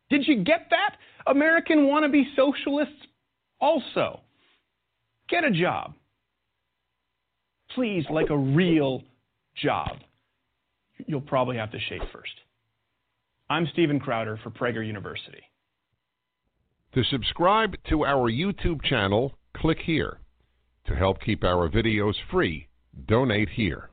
Did 0.10 0.28
you 0.28 0.44
get 0.44 0.68
that? 0.70 0.96
American 1.28 1.80
wannabe 1.80 2.24
socialists 2.36 3.08
also. 3.60 4.22
Get 5.30 5.44
a 5.44 5.52
job. 5.52 5.94
Please, 7.76 8.06
like 8.10 8.30
a 8.30 8.38
real 8.38 9.04
job. 9.56 9.98
you'll 11.06 11.22
probably 11.22 11.58
have 11.58 11.72
to 11.72 11.80
shave 11.90 12.02
first. 12.12 12.32
I'm 13.50 13.68
Steven 13.74 14.00
Crowder 14.00 14.40
for 14.44 14.50
Prager 14.50 14.86
University. 14.86 15.44
To 16.94 17.04
subscribe 17.04 17.76
to 17.90 18.06
our 18.06 18.32
YouTube 18.32 18.82
channel, 18.84 19.38
click 19.56 19.78
here. 19.86 20.20
To 20.88 20.96
help 20.96 21.20
keep 21.22 21.44
our 21.44 21.70
videos 21.70 22.16
free, 22.32 22.68
donate 23.08 23.50
here. 23.50 23.90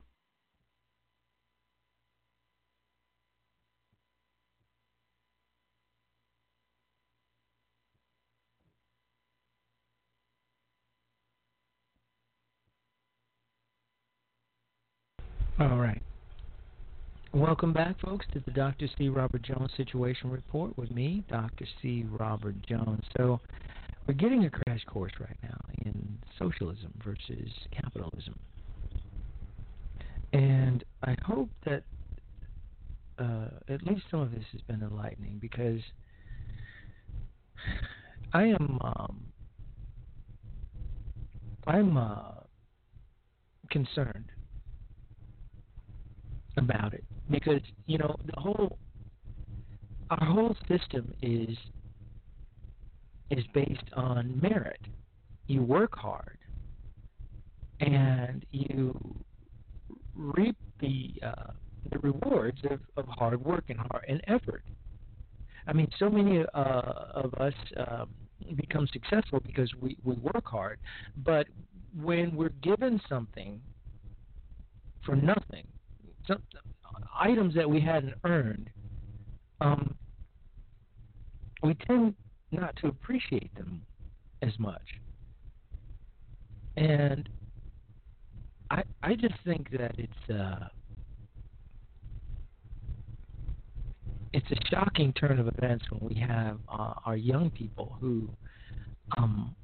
All 15.59 15.77
right. 15.77 16.01
Welcome 17.33 17.73
back, 17.73 17.99
folks, 17.99 18.25
to 18.33 18.39
the 18.39 18.51
Dr. 18.51 18.87
C. 18.97 19.09
Robert 19.09 19.41
Jones 19.41 19.71
Situation 19.75 20.29
Report 20.29 20.77
with 20.77 20.91
me, 20.91 21.23
Dr. 21.29 21.65
C. 21.81 22.05
Robert 22.09 22.55
Jones. 22.65 23.03
So, 23.17 23.41
we're 24.07 24.13
getting 24.13 24.45
a 24.45 24.49
crash 24.49 24.83
course 24.85 25.13
right 25.19 25.37
now 25.41 25.57
in 25.83 26.17
socialism 26.37 26.93
versus 27.03 27.49
capitalism. 27.71 28.37
And 30.33 30.83
I 31.03 31.15
hope 31.23 31.49
that 31.65 31.83
uh, 33.17 33.47
at 33.69 33.81
least 33.83 34.03
some 34.11 34.19
of 34.19 34.31
this 34.31 34.43
has 34.51 34.61
been 34.61 34.81
enlightening 34.81 35.37
because 35.39 35.79
I 38.33 38.43
am 38.43 38.77
um, 38.81 39.23
I'm 41.65 41.97
uh, 41.97 42.41
concerned 43.71 44.25
about 46.57 46.93
it 46.93 47.03
because 47.29 47.61
you 47.87 47.97
know 47.97 48.15
the 48.25 48.39
whole 48.39 48.77
our 50.09 50.25
whole 50.25 50.55
system 50.67 51.13
is 51.21 51.57
is 53.29 53.43
based 53.53 53.89
on 53.93 54.39
merit. 54.41 54.81
You 55.47 55.63
work 55.63 55.95
hard 55.95 56.37
and 57.79 58.45
you 58.51 58.97
reap 60.15 60.55
the 60.79 61.13
uh, 61.23 61.51
the 61.91 61.99
rewards 61.99 62.59
of, 62.69 62.79
of 62.97 63.05
hard 63.07 63.43
work 63.43 63.65
and 63.69 63.79
hard 63.79 64.05
and 64.07 64.21
effort. 64.27 64.63
I 65.67 65.73
mean, 65.73 65.87
so 65.99 66.09
many 66.09 66.43
uh, 66.53 66.81
of 67.13 67.33
us 67.35 67.53
uh, 67.77 68.05
become 68.55 68.87
successful 68.91 69.39
because 69.45 69.71
we, 69.81 69.97
we 70.03 70.15
work 70.15 70.45
hard, 70.45 70.79
but 71.23 71.47
when 72.01 72.35
we're 72.35 72.49
given 72.61 72.99
something 73.07 73.61
for 75.05 75.15
nothing, 75.15 75.67
some 76.27 76.41
items 77.19 77.55
that 77.55 77.69
we 77.69 77.79
hadn't 77.79 78.15
earned, 78.23 78.69
um, 79.61 79.95
we 81.63 81.73
tend 81.87 82.15
not 82.55 82.75
to 82.77 82.87
appreciate 82.87 83.53
them 83.55 83.81
as 84.41 84.51
much. 84.59 84.81
And 86.77 87.29
I 88.69 88.83
I 89.03 89.15
just 89.15 89.35
think 89.45 89.69
that 89.71 89.95
it's 89.97 90.29
uh, 90.29 90.67
it's 94.33 94.51
a 94.51 94.69
shocking 94.69 95.13
turn 95.13 95.39
of 95.39 95.47
events 95.47 95.85
when 95.89 96.09
we 96.09 96.19
have 96.19 96.57
uh, 96.67 96.93
our 97.05 97.15
young 97.15 97.49
people 97.51 97.95
who 98.01 98.27
um, 99.17 99.55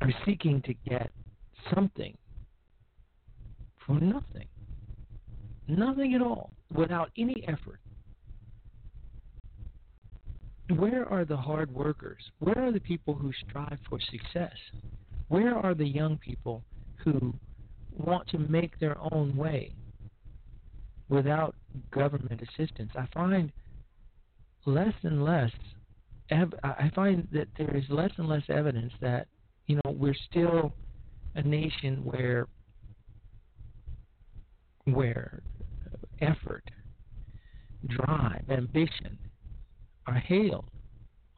are 0.00 0.12
seeking 0.24 0.62
to 0.62 0.74
get 0.88 1.10
something 1.74 2.16
for 3.86 3.98
nothing. 4.00 4.46
Nothing 5.66 6.14
at 6.14 6.22
all, 6.22 6.50
without 6.72 7.10
any 7.18 7.44
effort. 7.46 7.80
Where 10.76 11.08
are 11.08 11.24
the 11.24 11.36
hard 11.36 11.72
workers? 11.72 12.22
Where 12.40 12.58
are 12.58 12.72
the 12.72 12.80
people 12.80 13.14
who 13.14 13.32
strive 13.48 13.78
for 13.88 13.98
success? 14.00 14.54
Where 15.28 15.54
are 15.54 15.74
the 15.74 15.86
young 15.86 16.18
people 16.18 16.62
who 17.04 17.34
want 17.96 18.28
to 18.28 18.38
make 18.38 18.78
their 18.78 18.96
own 19.12 19.34
way 19.34 19.72
without 21.08 21.54
government 21.90 22.42
assistance? 22.42 22.90
I 22.96 23.06
find 23.14 23.50
less 24.66 24.92
and 25.02 25.24
less. 25.24 25.50
I 26.30 26.90
find 26.94 27.26
that 27.32 27.48
there 27.56 27.74
is 27.74 27.84
less 27.88 28.10
and 28.18 28.28
less 28.28 28.42
evidence 28.50 28.92
that 29.00 29.26
you 29.66 29.76
know 29.76 29.92
we're 29.92 30.16
still 30.30 30.74
a 31.34 31.42
nation 31.42 32.04
where 32.04 32.46
where 34.84 35.42
effort, 36.20 36.64
drive, 37.86 38.44
ambition 38.50 39.18
are 40.08 40.14
hailed, 40.14 40.64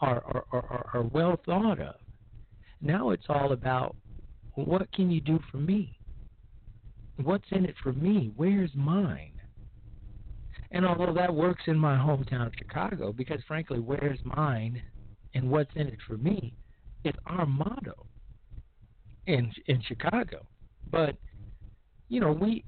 are, 0.01 0.23
are, 0.25 0.45
are, 0.53 0.91
are 0.95 1.03
well 1.03 1.39
thought 1.45 1.81
of. 1.81 1.97
Now 2.81 3.11
it's 3.11 3.27
all 3.29 3.53
about 3.53 3.97
what 4.55 4.91
can 4.93 5.11
you 5.11 5.21
do 5.21 5.41
for 5.51 5.59
me? 5.59 5.99
What's 7.17 7.45
in 7.51 7.65
it 7.65 7.75
for 7.83 7.93
me? 7.93 8.33
Where's 8.37 8.71
mine? 8.75 9.33
And 10.71 10.87
although 10.87 11.13
that 11.13 11.35
works 11.35 11.65
in 11.67 11.77
my 11.77 11.97
hometown 11.97 12.47
of 12.47 12.53
Chicago, 12.57 13.13
because 13.13 13.41
frankly, 13.49 13.81
where's 13.81 14.21
mine 14.25 14.81
and 15.35 15.51
what's 15.51 15.75
in 15.75 15.89
it 15.89 15.99
for 16.07 16.17
me 16.17 16.55
is 17.05 17.15
our 17.27 17.47
motto 17.47 18.07
in 19.27 19.53
in 19.67 19.83
Chicago. 19.83 20.47
But 20.91 21.17
you 22.09 22.21
know, 22.21 22.31
we 22.31 22.65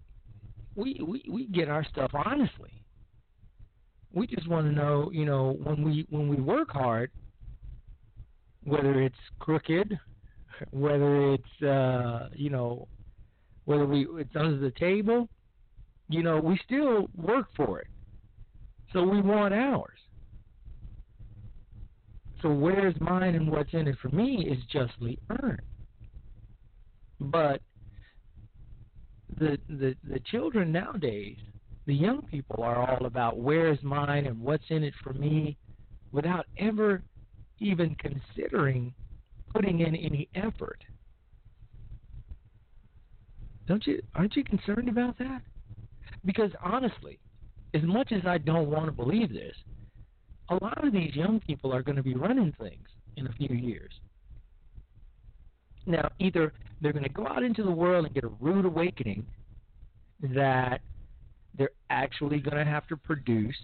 we 0.75 1.01
we 1.07 1.25
we 1.31 1.47
get 1.47 1.69
our 1.69 1.85
stuff 1.85 2.11
honestly. 2.13 2.82
We 4.13 4.27
just 4.27 4.49
want 4.49 4.67
to 4.67 4.73
know, 4.73 5.11
you 5.13 5.25
know, 5.25 5.57
when 5.63 5.83
we 5.83 6.07
when 6.11 6.29
we 6.29 6.37
work 6.37 6.71
hard, 6.71 7.11
whether 8.65 9.01
it's 9.01 9.17
crooked, 9.39 9.99
whether 10.71 11.33
it's 11.33 11.63
uh, 11.63 12.29
you 12.35 12.51
know, 12.51 12.89
whether 13.65 13.87
we 13.87 14.07
it's 14.17 14.37
under 14.37 14.59
the 14.59 14.73
table, 14.79 15.29
you 16.09 16.23
know, 16.23 16.39
we 16.39 16.59
still 16.65 17.09
work 17.17 17.47
for 17.57 17.81
it. 17.81 17.89
So 18.93 19.03
we 19.03 19.23
want 19.23 19.55
ours. 19.55 19.99
So 22.43 22.51
where's 22.51 22.95
mine 23.01 23.35
and 23.35 23.51
what's 23.51 23.73
in 23.73 23.87
it 23.87 23.97
for 24.03 24.09
me 24.09 24.47
is 24.51 24.59
justly 24.71 25.19
earned. 25.31 25.63
But 27.21 27.63
the 29.39 29.59
the 29.69 29.95
the 30.05 30.21
children 30.31 30.73
nowadays, 30.73 31.39
the 31.87 31.95
young 31.95 32.23
people 32.23 32.63
are 32.63 32.91
all 32.91 33.07
about 33.07 33.39
where's 33.39 33.83
mine 33.83 34.27
and 34.27 34.41
what's 34.41 34.65
in 34.69 34.85
it 34.85 34.95
for 35.03 35.13
me, 35.13 35.57
without 36.13 36.47
ever 36.59 37.03
even 37.59 37.97
considering 37.97 38.95
putting 39.53 39.81
in 39.81 39.95
any 39.97 40.29
effort. 40.35 40.83
Don't 43.67 43.87
you 43.87 44.03
aren't 44.15 44.37
you 44.37 44.45
concerned 44.45 44.89
about 44.89 45.19
that? 45.19 45.43
Because 46.25 46.51
honestly, 46.63 47.19
as 47.75 47.83
much 47.83 48.13
as 48.13 48.23
I 48.27 48.39
don't 48.39 48.71
want 48.71 48.87
to 48.87 48.93
believe 48.93 49.33
this, 49.33 49.55
a 50.51 50.55
lot 50.55 50.85
of 50.85 50.93
these 50.93 51.15
young 51.15 51.41
people 51.41 51.73
are 51.73 51.83
going 51.83 51.97
to 51.97 52.03
be 52.03 52.15
running 52.15 52.53
things 52.61 52.89
in 53.17 53.27
a 53.27 53.33
few 53.33 53.55
years. 53.55 53.93
Now, 55.87 56.11
either 56.19 56.53
they're 56.81 56.93
going 56.93 57.05
to 57.05 57.09
go 57.09 57.27
out 57.27 57.43
into 57.43 57.63
the 57.63 57.71
world 57.71 58.07
and 58.07 58.15
get 58.15 58.25
a 58.25 58.31
rude 58.41 58.67
awakening 58.67 59.27
that 60.35 60.81
they're 61.57 61.71
actually 61.91 62.39
going 62.41 62.57
to 62.57 62.65
have 62.65 62.87
to 62.89 62.97
produce, 62.97 63.57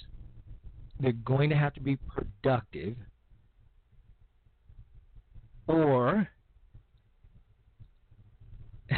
they're 1.00 1.12
going 1.12 1.48
to 1.50 1.56
have 1.56 1.74
to 1.74 1.80
be 1.80 1.96
productive, 1.96 2.96
or 5.66 6.28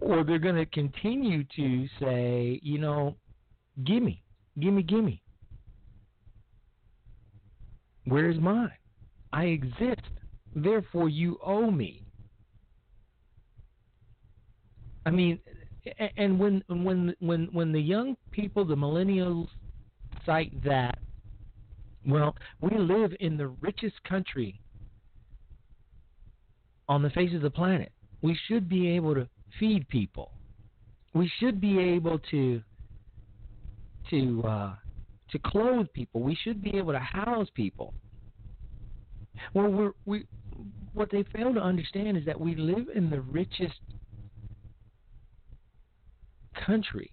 or 0.00 0.24
they're 0.24 0.38
going 0.38 0.56
to 0.56 0.66
continue 0.66 1.44
to 1.56 1.86
say, 2.00 2.58
you 2.62 2.78
know, 2.78 3.16
gimme, 3.84 4.22
gimme, 4.58 4.82
gimme. 4.82 5.22
Where's 8.04 8.38
mine? 8.40 8.72
I 9.32 9.44
exist. 9.44 10.02
Therefore, 10.54 11.08
you 11.08 11.38
owe 11.44 11.70
me. 11.70 12.04
I 15.06 15.10
mean, 15.10 15.38
and 16.16 16.38
when 16.38 16.62
when 16.68 17.14
when 17.20 17.48
when 17.52 17.72
the 17.72 17.80
young 17.80 18.16
people, 18.30 18.64
the 18.64 18.74
millennials, 18.74 19.48
cite 20.24 20.62
that, 20.64 20.98
well, 22.06 22.36
we 22.60 22.76
live 22.78 23.12
in 23.20 23.36
the 23.36 23.48
richest 23.48 24.02
country 24.04 24.60
on 26.88 27.02
the 27.02 27.10
face 27.10 27.34
of 27.34 27.42
the 27.42 27.50
planet. 27.50 27.92
We 28.22 28.38
should 28.48 28.68
be 28.68 28.88
able 28.90 29.14
to 29.14 29.28
feed 29.58 29.88
people. 29.88 30.32
We 31.14 31.30
should 31.38 31.60
be 31.60 31.78
able 31.78 32.18
to 32.30 32.62
to 34.10 34.42
uh, 34.46 34.74
to 35.30 35.38
clothe 35.38 35.86
people. 35.92 36.20
We 36.20 36.36
should 36.42 36.62
be 36.62 36.76
able 36.76 36.92
to 36.92 37.00
house 37.00 37.48
people. 37.54 37.94
Well, 39.54 39.68
we're, 39.68 39.92
we 40.06 40.26
what 40.94 41.10
they 41.10 41.24
fail 41.34 41.54
to 41.54 41.60
understand 41.60 42.16
is 42.16 42.24
that 42.26 42.38
we 42.38 42.54
live 42.54 42.86
in 42.94 43.10
the 43.10 43.20
richest 43.20 43.80
country, 46.66 47.12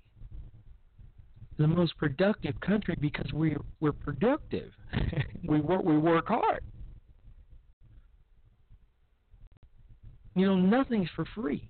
the 1.58 1.68
most 1.68 1.98
productive 1.98 2.60
country 2.62 2.96
because 3.00 3.32
we're 3.34 3.62
we're 3.80 3.92
productive. 3.92 4.72
we 5.48 5.60
work 5.62 5.84
we 5.84 5.98
work 5.98 6.28
hard. 6.28 6.64
You 10.36 10.46
know, 10.46 10.56
nothing's 10.56 11.10
for 11.16 11.26
free. 11.36 11.68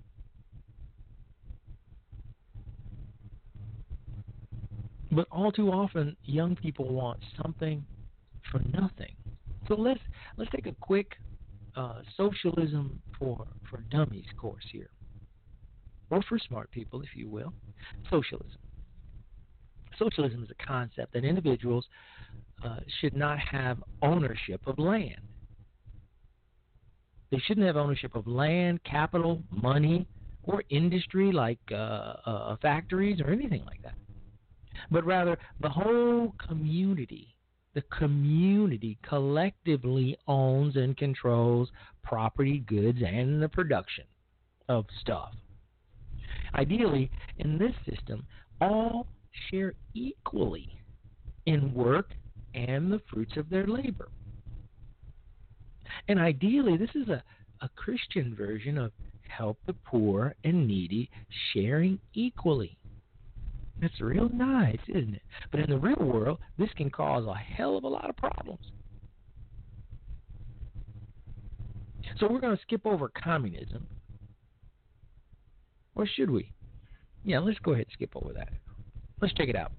But 5.12 5.26
all 5.32 5.50
too 5.50 5.70
often, 5.70 6.16
young 6.24 6.54
people 6.54 6.88
want 6.88 7.18
something 7.42 7.84
for 8.50 8.60
nothing. 8.72 9.16
So 9.66 9.74
let's 9.74 10.00
let's 10.36 10.50
take 10.52 10.66
a 10.66 10.74
quick 10.80 11.16
uh, 11.76 12.02
socialism 12.16 13.00
for 13.18 13.46
for 13.68 13.78
dummies 13.90 14.26
course 14.36 14.64
here, 14.70 14.90
or 16.10 16.22
for 16.22 16.38
smart 16.38 16.70
people, 16.70 17.02
if 17.02 17.10
you 17.14 17.28
will. 17.28 17.52
Socialism. 18.10 18.58
Socialism 19.98 20.42
is 20.42 20.50
a 20.50 20.66
concept 20.66 21.12
that 21.12 21.24
individuals 21.24 21.86
uh, 22.64 22.76
should 23.00 23.16
not 23.16 23.38
have 23.38 23.82
ownership 24.02 24.60
of 24.66 24.78
land. 24.78 25.20
They 27.30 27.38
shouldn't 27.38 27.66
have 27.66 27.76
ownership 27.76 28.16
of 28.16 28.26
land, 28.26 28.82
capital, 28.84 29.42
money, 29.50 30.06
or 30.42 30.64
industry 30.68 31.32
like 31.32 31.60
uh, 31.70 31.74
uh, 31.74 32.56
factories 32.60 33.20
or 33.20 33.30
anything 33.30 33.64
like 33.66 33.82
that 33.82 33.94
but 34.90 35.04
rather 35.04 35.38
the 35.60 35.68
whole 35.68 36.34
community. 36.46 37.34
The 37.74 37.82
community 37.82 38.98
collectively 39.08 40.16
owns 40.26 40.76
and 40.76 40.96
controls 40.96 41.70
property, 42.02 42.64
goods, 42.66 42.98
and 43.06 43.40
the 43.40 43.48
production 43.48 44.04
of 44.68 44.86
stuff. 45.00 45.30
Ideally, 46.54 47.10
in 47.38 47.58
this 47.58 47.74
system, 47.88 48.26
all 48.60 49.06
share 49.50 49.74
equally 49.94 50.80
in 51.46 51.72
work 51.72 52.12
and 52.54 52.92
the 52.92 53.00
fruits 53.10 53.36
of 53.36 53.48
their 53.48 53.66
labor. 53.66 54.08
And 56.08 56.18
ideally, 56.18 56.76
this 56.76 56.90
is 56.94 57.08
a, 57.08 57.22
a 57.60 57.68
Christian 57.76 58.34
version 58.34 58.78
of 58.78 58.92
help 59.28 59.58
the 59.66 59.72
poor 59.72 60.34
and 60.44 60.66
needy 60.66 61.08
sharing 61.52 61.98
equally. 62.14 62.76
That's 63.80 64.00
real 64.00 64.28
nice, 64.28 64.80
isn't 64.88 65.14
it? 65.14 65.22
But 65.50 65.60
in 65.60 65.70
the 65.70 65.78
real 65.78 65.96
world, 65.96 66.38
this 66.58 66.68
can 66.76 66.90
cause 66.90 67.24
a 67.26 67.34
hell 67.34 67.78
of 67.78 67.84
a 67.84 67.88
lot 67.88 68.10
of 68.10 68.16
problems. 68.16 68.72
So 72.18 72.28
we're 72.28 72.40
going 72.40 72.56
to 72.56 72.62
skip 72.62 72.84
over 72.84 73.08
communism. 73.08 73.86
Or 75.94 76.06
should 76.06 76.30
we? 76.30 76.52
Yeah, 77.24 77.40
let's 77.40 77.58
go 77.58 77.72
ahead 77.72 77.86
and 77.86 77.92
skip 77.92 78.10
over 78.14 78.32
that. 78.32 78.48
Let's 79.20 79.34
check 79.34 79.48
it 79.48 79.56
out. 79.56 79.72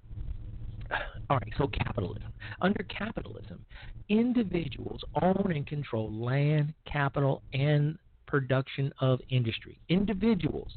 All 1.29 1.37
right, 1.37 1.53
so 1.57 1.67
capitalism. 1.67 2.33
Under 2.61 2.83
capitalism, 2.83 3.65
individuals 4.09 5.01
own 5.21 5.53
and 5.55 5.65
control 5.65 6.11
land, 6.11 6.73
capital, 6.85 7.41
and 7.53 7.97
production 8.27 8.91
of 8.99 9.19
industry. 9.29 9.79
Individuals 9.89 10.71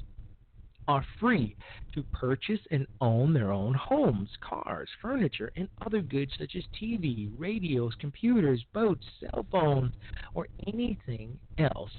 are 0.86 1.04
free 1.18 1.56
to 1.94 2.02
purchase 2.12 2.60
and 2.70 2.86
own 3.00 3.32
their 3.32 3.52
own 3.52 3.74
homes, 3.74 4.28
cars, 4.40 4.88
furniture, 5.00 5.50
and 5.56 5.68
other 5.84 6.00
goods 6.00 6.32
such 6.38 6.54
as 6.56 6.62
TV, 6.80 7.30
radios, 7.38 7.94
computers, 7.98 8.64
boats, 8.72 9.04
cell 9.20 9.46
phones, 9.50 9.92
or 10.34 10.46
anything 10.66 11.38
else 11.58 11.90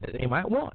that 0.00 0.12
they 0.18 0.26
might 0.26 0.48
want. 0.48 0.74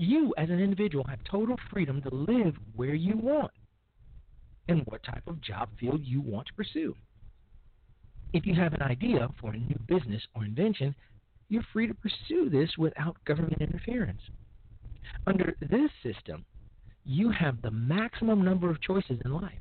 You, 0.00 0.32
as 0.38 0.48
an 0.48 0.60
individual, 0.60 1.04
have 1.08 1.22
total 1.24 1.56
freedom 1.70 2.00
to 2.00 2.08
live 2.14 2.54
where 2.74 2.94
you 2.94 3.18
want 3.18 3.50
and 4.66 4.80
what 4.86 5.02
type 5.02 5.24
of 5.26 5.42
job 5.42 5.68
field 5.78 6.00
you 6.02 6.22
want 6.22 6.46
to 6.46 6.54
pursue. 6.54 6.94
If 8.32 8.46
you 8.46 8.54
have 8.54 8.72
an 8.72 8.80
idea 8.80 9.28
for 9.38 9.50
a 9.52 9.58
new 9.58 9.78
business 9.88 10.22
or 10.34 10.46
invention, 10.46 10.94
you're 11.50 11.66
free 11.70 11.86
to 11.86 11.92
pursue 11.92 12.48
this 12.48 12.70
without 12.78 13.22
government 13.26 13.60
interference. 13.60 14.22
Under 15.26 15.54
this 15.60 15.90
system, 16.02 16.46
you 17.04 17.30
have 17.30 17.60
the 17.60 17.70
maximum 17.70 18.42
number 18.42 18.70
of 18.70 18.80
choices 18.80 19.20
in 19.26 19.34
life. 19.34 19.52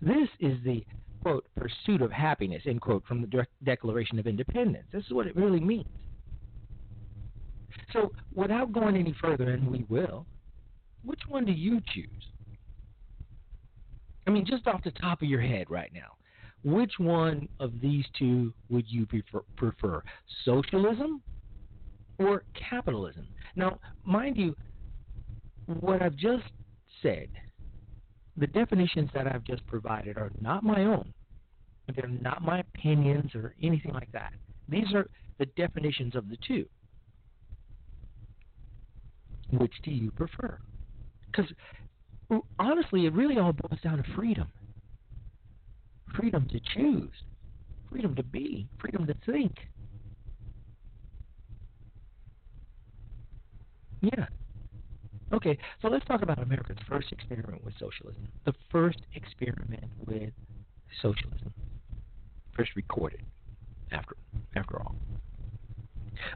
This 0.00 0.28
is 0.38 0.62
the 0.64 0.86
quote 1.22 1.44
pursuit 1.56 2.02
of 2.02 2.12
happiness 2.12 2.62
end 2.66 2.82
quote 2.82 3.04
from 3.04 3.22
the 3.22 3.46
Declaration 3.64 4.20
of 4.20 4.28
Independence. 4.28 4.86
This 4.92 5.06
is 5.06 5.10
what 5.10 5.26
it 5.26 5.34
really 5.34 5.58
means. 5.58 5.88
So, 7.92 8.12
without 8.34 8.72
going 8.72 8.96
any 8.96 9.14
further, 9.20 9.50
and 9.50 9.66
we 9.66 9.84
will, 9.88 10.26
which 11.04 11.20
one 11.28 11.44
do 11.44 11.52
you 11.52 11.80
choose? 11.94 12.32
I 14.26 14.30
mean, 14.30 14.44
just 14.44 14.66
off 14.66 14.82
the 14.84 14.90
top 14.90 15.22
of 15.22 15.28
your 15.28 15.40
head 15.40 15.70
right 15.70 15.90
now, 15.92 16.16
which 16.64 16.92
one 16.98 17.48
of 17.60 17.72
these 17.80 18.04
two 18.18 18.52
would 18.68 18.84
you 18.88 19.06
prefer? 19.06 19.40
prefer? 19.56 20.02
Socialism 20.44 21.22
or 22.18 22.42
capitalism. 22.68 23.26
Now, 23.56 23.78
mind 24.04 24.36
you, 24.36 24.54
what 25.66 26.02
I've 26.02 26.16
just 26.16 26.44
said, 27.02 27.28
the 28.36 28.46
definitions 28.46 29.10
that 29.14 29.26
I've 29.26 29.44
just 29.44 29.66
provided 29.66 30.18
are 30.18 30.30
not 30.40 30.62
my 30.62 30.84
own. 30.84 31.12
They're 31.94 32.08
not 32.08 32.42
my 32.42 32.60
opinions 32.60 33.34
or 33.34 33.54
anything 33.62 33.92
like 33.94 34.12
that. 34.12 34.32
These 34.68 34.92
are 34.94 35.08
the 35.38 35.46
definitions 35.56 36.14
of 36.14 36.28
the 36.28 36.36
two. 36.46 36.66
Which 39.50 39.74
do 39.82 39.90
you 39.90 40.10
prefer? 40.10 40.58
Because 41.30 41.50
honestly, 42.58 43.06
it 43.06 43.12
really 43.14 43.38
all 43.38 43.52
boils 43.52 43.80
down 43.82 43.98
to 43.98 44.04
freedom 44.14 44.48
freedom 46.18 46.48
to 46.50 46.60
choose, 46.74 47.12
freedom 47.90 48.14
to 48.16 48.22
be, 48.22 48.66
freedom 48.78 49.06
to 49.06 49.14
think. 49.30 49.52
Yeah. 54.00 54.26
Okay, 55.32 55.58
so 55.82 55.88
let's 55.88 56.04
talk 56.06 56.22
about 56.22 56.42
America's 56.42 56.78
first 56.88 57.12
experiment 57.12 57.62
with 57.64 57.74
socialism. 57.78 58.26
The 58.46 58.54
first 58.70 59.00
experiment 59.14 59.84
with 60.06 60.30
socialism. 61.02 61.52
First 62.56 62.70
recorded, 62.76 63.20
after 63.92 64.16
after 64.56 64.80
all. 64.80 64.96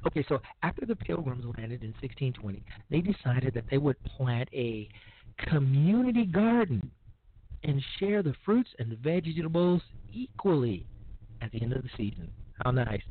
Okay, 0.07 0.25
so 0.29 0.41
after 0.63 0.87
the 0.87 0.97
Pilgrims 0.97 1.45
landed 1.57 1.83
in 1.83 1.93
1620, 2.01 2.63
they 2.91 3.01
decided 3.01 3.55
that 3.55 3.65
they 3.71 3.79
would 3.79 3.97
plant 4.05 4.49
a 4.53 4.89
community 5.49 6.25
garden 6.25 6.91
and 7.65 7.83
share 7.99 8.23
the 8.23 8.35
fruits 8.45 8.71
and 8.79 8.97
vegetables 8.99 9.83
equally 10.13 10.87
at 11.41 11.51
the 11.53 11.63
end 11.63 11.73
of 11.73 11.83
the 11.83 11.91
season. 11.97 12.31
How 12.65 12.71
nice. 12.71 13.03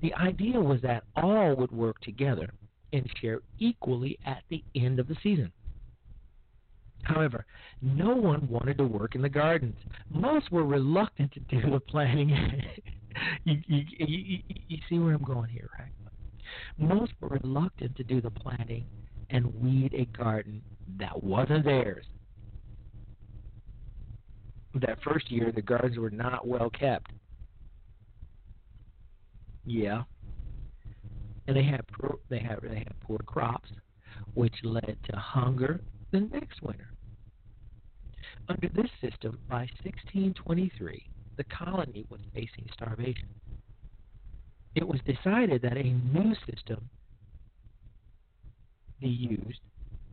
The 0.00 0.14
idea 0.14 0.60
was 0.60 0.80
that 0.82 1.04
all 1.16 1.54
would 1.56 1.72
work 1.72 2.00
together 2.00 2.50
and 2.92 3.08
share 3.20 3.40
equally 3.58 4.18
at 4.24 4.42
the 4.48 4.64
end 4.74 4.98
of 4.98 5.08
the 5.08 5.16
season. 5.22 5.52
However, 7.02 7.46
no 7.82 8.16
one 8.16 8.48
wanted 8.48 8.78
to 8.78 8.84
work 8.84 9.14
in 9.14 9.22
the 9.22 9.28
gardens. 9.28 9.76
Most 10.10 10.50
were 10.50 10.64
reluctant 10.64 11.32
to 11.32 11.40
do 11.40 11.70
the 11.70 11.78
planting. 11.78 12.30
you, 13.44 13.58
you, 13.66 13.84
you, 13.98 14.38
you 14.68 14.78
see 14.88 14.98
where 14.98 15.14
I'm 15.14 15.22
going 15.22 15.48
here, 15.50 15.68
right? 15.78 15.92
Most 16.78 17.12
were 17.20 17.38
reluctant 17.42 17.96
to 17.96 18.04
do 18.04 18.20
the 18.20 18.30
planting 18.30 18.86
and 19.30 19.54
weed 19.54 19.94
a 19.94 20.04
garden 20.16 20.62
that 20.98 21.22
wasn't 21.22 21.64
theirs. 21.64 22.06
That 24.74 24.98
first 25.02 25.30
year, 25.30 25.52
the 25.52 25.62
gardens 25.62 25.98
were 25.98 26.10
not 26.10 26.46
well 26.46 26.70
kept. 26.70 27.10
Yeah, 29.64 30.02
and 31.46 31.56
they 31.56 31.62
had 31.62 31.80
they 32.28 32.38
had 32.38 32.58
they 32.62 32.78
had 32.78 33.00
poor 33.00 33.18
crops, 33.26 33.70
which 34.34 34.54
led 34.62 34.96
to 35.10 35.16
hunger 35.16 35.80
the 36.12 36.20
next 36.20 36.62
winter. 36.62 36.88
Under 38.48 38.68
this 38.68 38.90
system, 39.00 39.38
by 39.48 39.68
1623, 39.82 41.08
the 41.36 41.44
colony 41.44 42.06
was 42.08 42.20
facing 42.32 42.68
starvation. 42.72 43.28
It 44.76 44.86
was 44.86 45.00
decided 45.04 45.62
that 45.62 45.76
a 45.76 45.82
new 45.82 46.34
system 46.48 46.88
be 49.00 49.08
used 49.08 49.60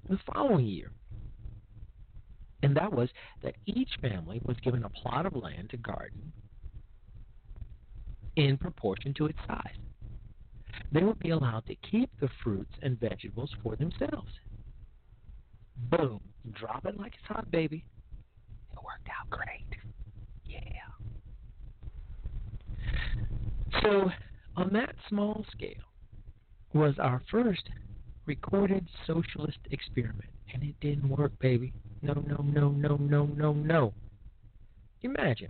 the 0.09 0.17
following 0.33 0.65
year. 0.65 0.91
And 2.63 2.75
that 2.75 2.91
was 2.91 3.09
that 3.43 3.55
each 3.65 3.89
family 4.01 4.41
was 4.45 4.57
given 4.63 4.83
a 4.83 4.89
plot 4.89 5.27
of 5.27 5.35
land 5.35 5.69
to 5.69 5.77
garden 5.77 6.33
in 8.35 8.57
proportion 8.57 9.13
to 9.13 9.27
its 9.27 9.37
size 9.47 9.77
they 10.91 11.03
would 11.03 11.19
be 11.19 11.31
allowed 11.31 11.65
to 11.67 11.75
keep 11.75 12.09
the 12.19 12.29
fruits 12.43 12.73
and 12.81 12.99
vegetables 12.99 13.51
for 13.63 13.75
themselves. 13.75 14.31
Boom. 15.89 16.19
Drop 16.51 16.85
it 16.85 16.99
like 16.99 17.13
it's 17.15 17.27
hot, 17.27 17.49
baby. 17.51 17.83
It 18.71 18.77
worked 18.83 19.09
out 19.09 19.29
great. 19.29 19.65
Yeah. 20.45 20.59
So, 23.81 24.11
on 24.55 24.71
that 24.73 24.95
small 25.09 25.45
scale, 25.51 25.69
was 26.73 26.95
our 26.99 27.21
first 27.29 27.69
recorded 28.25 28.87
socialist 29.05 29.59
experiment. 29.71 30.29
And 30.53 30.63
it 30.63 30.75
didn't 30.81 31.09
work, 31.09 31.31
baby. 31.39 31.73
No, 32.01 32.13
no, 32.13 32.37
no, 32.43 32.69
no, 32.69 32.97
no, 32.97 33.25
no, 33.25 33.53
no. 33.53 33.93
Imagine. 35.01 35.49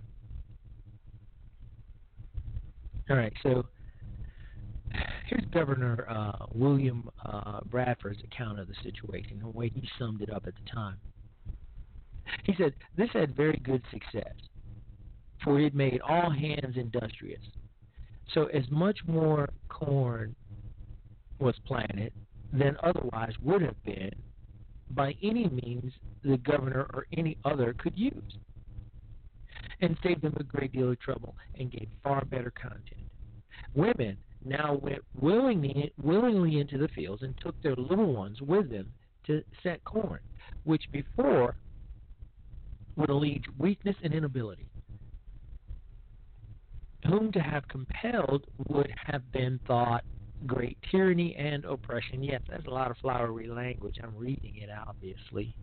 All 3.10 3.16
right, 3.16 3.32
so 3.42 3.66
here's 5.26 5.44
Governor 5.52 6.06
uh, 6.08 6.46
William 6.52 7.08
uh, 7.24 7.60
Bradford's 7.66 8.22
account 8.24 8.58
of 8.58 8.66
the 8.66 8.74
situation, 8.82 9.40
the 9.40 9.48
way 9.48 9.68
he 9.68 9.86
summed 9.98 10.22
it 10.22 10.30
up 10.32 10.44
at 10.46 10.54
the 10.54 10.70
time. 10.72 10.96
He 12.44 12.54
said, 12.56 12.72
This 12.96 13.10
had 13.12 13.36
very 13.36 13.60
good 13.62 13.82
success, 13.90 14.34
for 15.42 15.60
it 15.60 15.74
made 15.74 16.00
all 16.00 16.30
hands 16.30 16.76
industrious. 16.76 17.42
So, 18.32 18.46
as 18.46 18.64
much 18.70 18.98
more 19.06 19.48
corn 19.68 20.34
was 21.38 21.54
planted 21.66 22.12
than 22.52 22.76
otherwise 22.82 23.32
would 23.42 23.62
have 23.62 23.82
been 23.84 24.12
by 24.90 25.14
any 25.22 25.48
means 25.48 25.92
the 26.22 26.38
governor 26.38 26.86
or 26.94 27.06
any 27.16 27.36
other 27.44 27.74
could 27.74 27.96
use, 27.98 28.38
and 29.80 29.96
saved 30.02 30.22
them 30.22 30.34
a 30.38 30.44
great 30.44 30.72
deal 30.72 30.90
of 30.90 31.00
trouble 31.00 31.34
and 31.58 31.70
gave 31.70 31.88
far 32.02 32.24
better 32.24 32.50
content. 32.50 33.04
Women 33.74 34.16
now 34.44 34.74
went 34.74 35.02
willingly, 35.20 35.92
willingly 36.02 36.60
into 36.60 36.78
the 36.78 36.88
fields 36.88 37.22
and 37.22 37.34
took 37.38 37.60
their 37.62 37.76
little 37.76 38.12
ones 38.12 38.40
with 38.40 38.70
them 38.70 38.92
to 39.26 39.42
set 39.62 39.82
corn, 39.84 40.20
which 40.64 40.84
before 40.92 41.56
would 42.96 43.10
allege 43.10 43.44
weakness 43.58 43.96
and 44.02 44.14
inability. 44.14 44.66
Whom 47.06 47.32
to 47.32 47.40
have 47.40 47.68
compelled 47.68 48.46
would 48.68 48.92
have 49.06 49.30
been 49.32 49.60
thought 49.66 50.04
great 50.46 50.78
tyranny 50.90 51.34
and 51.36 51.64
oppression. 51.64 52.22
Yes, 52.22 52.40
that's 52.48 52.66
a 52.66 52.70
lot 52.70 52.90
of 52.90 52.96
flowery 52.98 53.46
language. 53.46 53.96
I'm 54.02 54.16
reading 54.16 54.56
it, 54.56 54.70
obviously. 54.86 55.54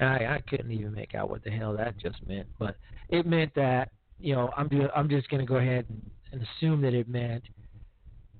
I 0.00 0.04
I 0.04 0.42
couldn't 0.48 0.72
even 0.72 0.92
make 0.92 1.14
out 1.14 1.30
what 1.30 1.44
the 1.44 1.50
hell 1.50 1.76
that 1.76 1.98
just 1.98 2.26
meant, 2.26 2.48
but 2.58 2.76
it 3.10 3.26
meant 3.26 3.54
that 3.54 3.90
you 4.18 4.34
know 4.34 4.50
I'm 4.56 4.68
do, 4.68 4.88
I'm 4.94 5.08
just 5.08 5.28
going 5.28 5.40
to 5.40 5.46
go 5.46 5.56
ahead 5.56 5.86
and, 5.88 6.10
and 6.32 6.46
assume 6.56 6.80
that 6.82 6.94
it 6.94 7.08
meant 7.08 7.44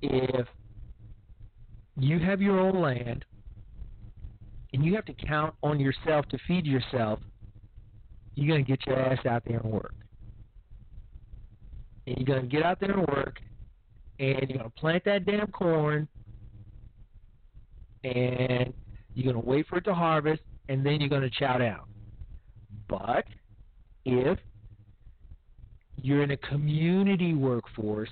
if 0.02 0.46
you 1.96 2.18
have 2.18 2.42
your 2.42 2.58
own 2.58 2.80
land 2.80 3.24
and 4.72 4.84
you 4.84 4.94
have 4.94 5.04
to 5.04 5.14
count 5.14 5.54
on 5.62 5.78
yourself 5.78 6.26
to 6.30 6.38
feed 6.48 6.66
yourself, 6.66 7.20
you're 8.34 8.48
going 8.48 8.64
to 8.64 8.68
get 8.68 8.84
your 8.86 8.98
ass 8.98 9.24
out 9.24 9.42
there 9.46 9.58
and 9.58 9.72
work. 9.72 9.94
And 12.06 12.26
you're 12.26 12.40
to 12.40 12.46
get 12.46 12.62
out 12.62 12.80
there 12.80 12.92
and 12.92 13.06
work, 13.08 13.40
and 14.18 14.48
you're 14.48 14.62
to 14.62 14.70
plant 14.70 15.04
that 15.04 15.24
damn 15.24 15.46
corn, 15.48 16.06
and 18.02 18.72
you're 19.14 19.32
to 19.32 19.38
wait 19.38 19.66
for 19.68 19.78
it 19.78 19.84
to 19.84 19.94
harvest, 19.94 20.42
and 20.68 20.84
then 20.84 21.00
you're 21.00 21.20
to 21.20 21.30
chow 21.30 21.58
down. 21.58 21.82
But 22.88 23.24
if 24.04 24.38
you're 26.02 26.22
in 26.22 26.32
a 26.32 26.36
community 26.36 27.34
workforce, 27.34 28.10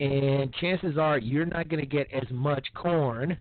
and 0.00 0.52
chances 0.54 0.96
are 0.96 1.18
you're 1.18 1.46
not 1.46 1.68
going 1.68 1.80
to 1.80 1.86
get 1.86 2.08
as 2.12 2.28
much 2.30 2.66
corn 2.74 3.36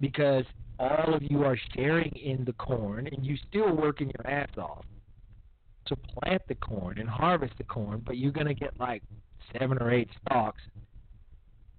because 0.00 0.44
all 0.78 1.14
of 1.14 1.22
you 1.22 1.44
are 1.44 1.58
sharing 1.74 2.12
in 2.12 2.44
the 2.44 2.52
corn 2.52 3.08
and 3.10 3.24
you 3.24 3.36
still 3.48 3.74
working 3.74 4.12
your 4.16 4.32
ass 4.32 4.50
off 4.56 4.84
to 5.86 5.96
plant 5.96 6.42
the 6.48 6.54
corn 6.56 6.98
and 6.98 7.08
harvest 7.08 7.54
the 7.58 7.64
corn, 7.64 8.02
but 8.04 8.16
you're 8.16 8.32
going 8.32 8.46
to 8.46 8.54
get 8.54 8.78
like 8.78 9.02
seven 9.52 9.78
or 9.78 9.92
eight 9.92 10.08
stalks 10.24 10.62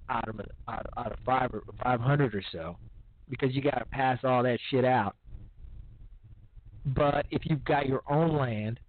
out 0.10 0.28
of 0.30 0.40
out, 0.68 0.86
out 0.98 1.12
of 1.12 1.20
five 1.26 1.54
or 1.54 1.64
five 1.84 2.00
hundred 2.00 2.34
or 2.34 2.44
so 2.52 2.78
because 3.30 3.54
you 3.54 3.62
got 3.62 3.80
to 3.80 3.86
pass 3.86 4.20
all 4.24 4.44
that 4.44 4.60
shit 4.70 4.86
out. 4.86 5.16
But 6.86 7.26
if 7.32 7.42
you've 7.46 7.66
got 7.66 7.88
your 7.88 8.02
own 8.10 8.38
land 8.38 8.80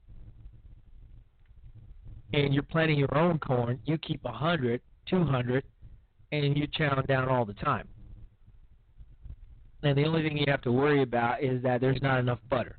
and 2.32 2.54
you're 2.54 2.62
planting 2.62 2.98
your 2.98 3.16
own 3.16 3.38
corn, 3.38 3.80
you 3.84 3.98
keep 3.98 4.24
a 4.24 4.32
hundred, 4.32 4.80
two 5.08 5.24
hundred, 5.24 5.64
and 6.30 6.56
you're 6.56 6.68
chowing 6.68 7.06
down 7.08 7.28
all 7.28 7.44
the 7.44 7.54
time. 7.54 7.88
And 9.82 9.96
the 9.96 10.04
only 10.04 10.22
thing 10.22 10.36
you 10.36 10.44
have 10.48 10.62
to 10.62 10.72
worry 10.72 11.02
about 11.02 11.42
is 11.42 11.62
that 11.62 11.80
there's 11.80 12.02
not 12.02 12.18
enough 12.18 12.40
butter 12.50 12.76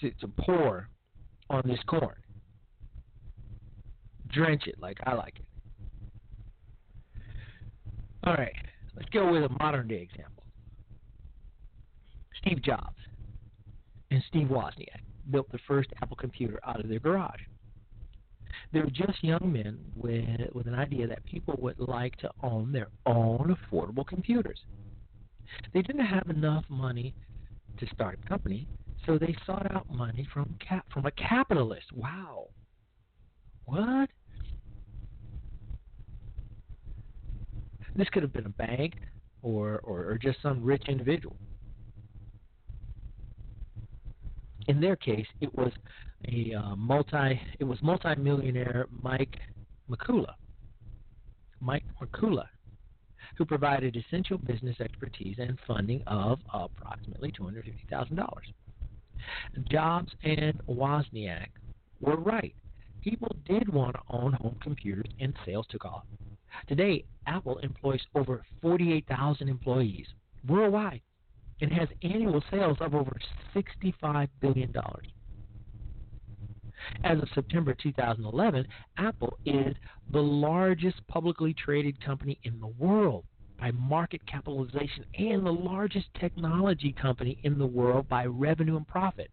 to, 0.00 0.10
to 0.12 0.28
pour 0.28 0.88
on 1.50 1.62
this 1.64 1.78
corn. 1.86 2.14
Drench 4.32 4.66
it 4.66 4.76
like 4.80 4.98
I 5.06 5.14
like 5.14 5.36
it. 5.36 5.44
All 8.24 8.34
right, 8.34 8.52
let's 8.96 9.08
go 9.10 9.30
with 9.30 9.44
a 9.44 9.48
modern 9.60 9.86
day 9.86 10.02
example. 10.02 10.42
Steve 12.40 12.62
Jobs 12.62 12.96
and 14.10 14.22
Steve 14.28 14.48
Wozniak 14.48 15.00
built 15.30 15.50
the 15.52 15.58
first 15.66 15.88
Apple 16.02 16.16
computer 16.16 16.58
out 16.66 16.80
of 16.80 16.88
their 16.88 16.98
garage. 16.98 17.40
They 18.72 18.80
were 18.80 18.90
just 18.90 19.22
young 19.22 19.52
men 19.52 19.78
with, 19.94 20.52
with 20.54 20.66
an 20.66 20.74
idea 20.74 21.06
that 21.06 21.24
people 21.24 21.54
would 21.60 21.78
like 21.78 22.16
to 22.16 22.30
own 22.42 22.72
their 22.72 22.88
own 23.06 23.56
affordable 23.56 24.06
computers. 24.06 24.58
They 25.72 25.82
didn't 25.82 26.06
have 26.06 26.28
enough 26.28 26.64
money 26.68 27.14
to 27.78 27.86
start 27.94 28.18
a 28.24 28.28
company, 28.28 28.66
so 29.06 29.18
they 29.18 29.34
sought 29.46 29.72
out 29.74 29.88
money 29.88 30.26
from 30.32 30.54
cap 30.58 30.84
from 30.92 31.06
a 31.06 31.10
capitalist. 31.12 31.86
Wow. 31.94 32.48
What? 33.64 34.10
This 37.94 38.08
could 38.10 38.22
have 38.22 38.32
been 38.32 38.46
a 38.46 38.50
bank 38.50 38.94
or, 39.42 39.80
or, 39.82 40.04
or 40.04 40.18
just 40.18 40.42
some 40.42 40.62
rich 40.62 40.82
individual. 40.88 41.36
In 44.68 44.80
their 44.80 44.96
case, 44.96 45.26
it 45.40 45.54
was 45.54 45.72
a 46.28 46.52
uh, 46.54 46.76
multi 46.76 47.40
it 47.58 47.64
was 47.64 47.78
multimillionaire 47.82 48.86
Mike 49.02 49.36
Markkula. 49.88 50.34
Mike 51.60 51.84
Markkula, 52.00 52.46
who 53.38 53.44
provided 53.44 53.96
essential 53.96 54.36
business 54.36 54.76
expertise 54.80 55.36
and 55.38 55.58
funding 55.66 56.02
of 56.06 56.40
approximately 56.52 57.32
$250,000. 57.32 58.28
Jobs 59.70 60.12
and 60.22 60.60
Wozniak 60.68 61.48
were 62.00 62.16
right. 62.16 62.54
People 63.02 63.34
did 63.44 63.68
want 63.68 63.94
to 63.94 64.02
own 64.10 64.32
home 64.34 64.56
computers, 64.60 65.10
and 65.20 65.32
sales 65.44 65.66
took 65.70 65.84
off. 65.84 66.04
Today, 66.68 67.04
Apple 67.26 67.58
employs 67.58 68.00
over 68.14 68.44
48,000 68.62 69.48
employees 69.48 70.06
worldwide 70.48 71.02
and 71.60 71.72
has 71.72 71.88
annual 72.02 72.42
sales 72.50 72.76
of 72.80 72.94
over 72.94 73.16
$65 73.54 74.28
billion. 74.40 74.74
As 77.04 77.18
of 77.18 77.28
September 77.34 77.74
2011, 77.74 78.66
Apple 78.98 79.38
is 79.44 79.74
the 80.12 80.20
largest 80.20 81.06
publicly 81.08 81.54
traded 81.54 82.04
company 82.04 82.38
in 82.44 82.60
the 82.60 82.66
world 82.66 83.24
by 83.58 83.70
market 83.72 84.20
capitalization 84.26 85.04
and 85.18 85.44
the 85.44 85.52
largest 85.52 86.06
technology 86.20 86.92
company 86.92 87.38
in 87.42 87.58
the 87.58 87.66
world 87.66 88.08
by 88.08 88.26
revenue 88.26 88.76
and 88.76 88.86
profit. 88.86 89.30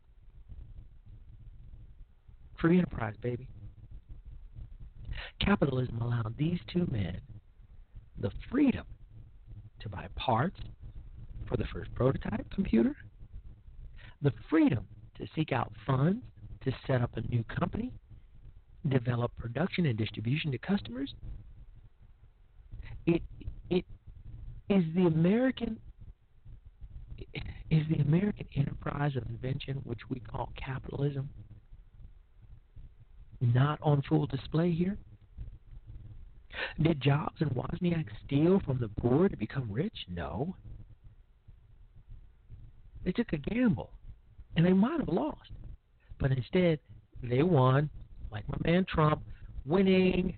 Free 2.59 2.77
enterprise, 2.77 3.15
baby. 3.21 3.47
Capitalism 5.39 6.01
allowed 6.01 6.35
these 6.37 6.59
two 6.71 6.87
men 6.91 7.19
the 8.19 8.31
freedom 8.49 8.85
to 9.81 9.89
buy 9.89 10.07
parts 10.15 10.59
for 11.47 11.57
the 11.57 11.65
first 11.73 11.93
prototype 11.93 12.45
computer, 12.53 12.95
the 14.21 14.31
freedom 14.49 14.85
to 15.17 15.27
seek 15.35 15.51
out 15.51 15.71
funds 15.85 16.23
to 16.63 16.71
set 16.87 17.01
up 17.01 17.11
a 17.17 17.21
new 17.21 17.43
company, 17.43 17.91
develop 18.87 19.35
production 19.37 19.85
and 19.85 19.97
distribution 19.97 20.51
to 20.51 20.57
customers. 20.57 21.13
It 23.05 23.21
is 24.69 24.83
the 24.95 25.05
American 25.05 25.77
is 27.69 27.83
the 27.89 28.01
American 28.01 28.47
enterprise 28.55 29.15
of 29.15 29.23
invention, 29.29 29.81
which 29.83 29.99
we 30.09 30.19
call 30.19 30.51
capitalism, 30.55 31.29
not 33.41 33.79
on 33.81 34.01
full 34.07 34.27
display 34.27 34.71
here? 34.71 34.97
Did 36.81 37.01
Jobs 37.01 37.39
and 37.39 37.51
Wozniak 37.51 38.05
steal 38.25 38.61
from 38.65 38.79
the 38.79 38.89
poor 38.99 39.27
to 39.27 39.37
become 39.37 39.71
rich? 39.71 40.05
No. 40.09 40.55
They 43.03 43.11
took 43.11 43.33
a 43.33 43.37
gamble, 43.37 43.91
and 44.55 44.65
they 44.65 44.73
might 44.73 44.99
have 44.99 45.09
lost. 45.09 45.51
But 46.19 46.31
instead, 46.31 46.79
they 47.21 47.43
won, 47.43 47.89
like 48.31 48.47
my 48.47 48.57
man 48.63 48.85
Trump, 48.87 49.21
winning. 49.65 50.37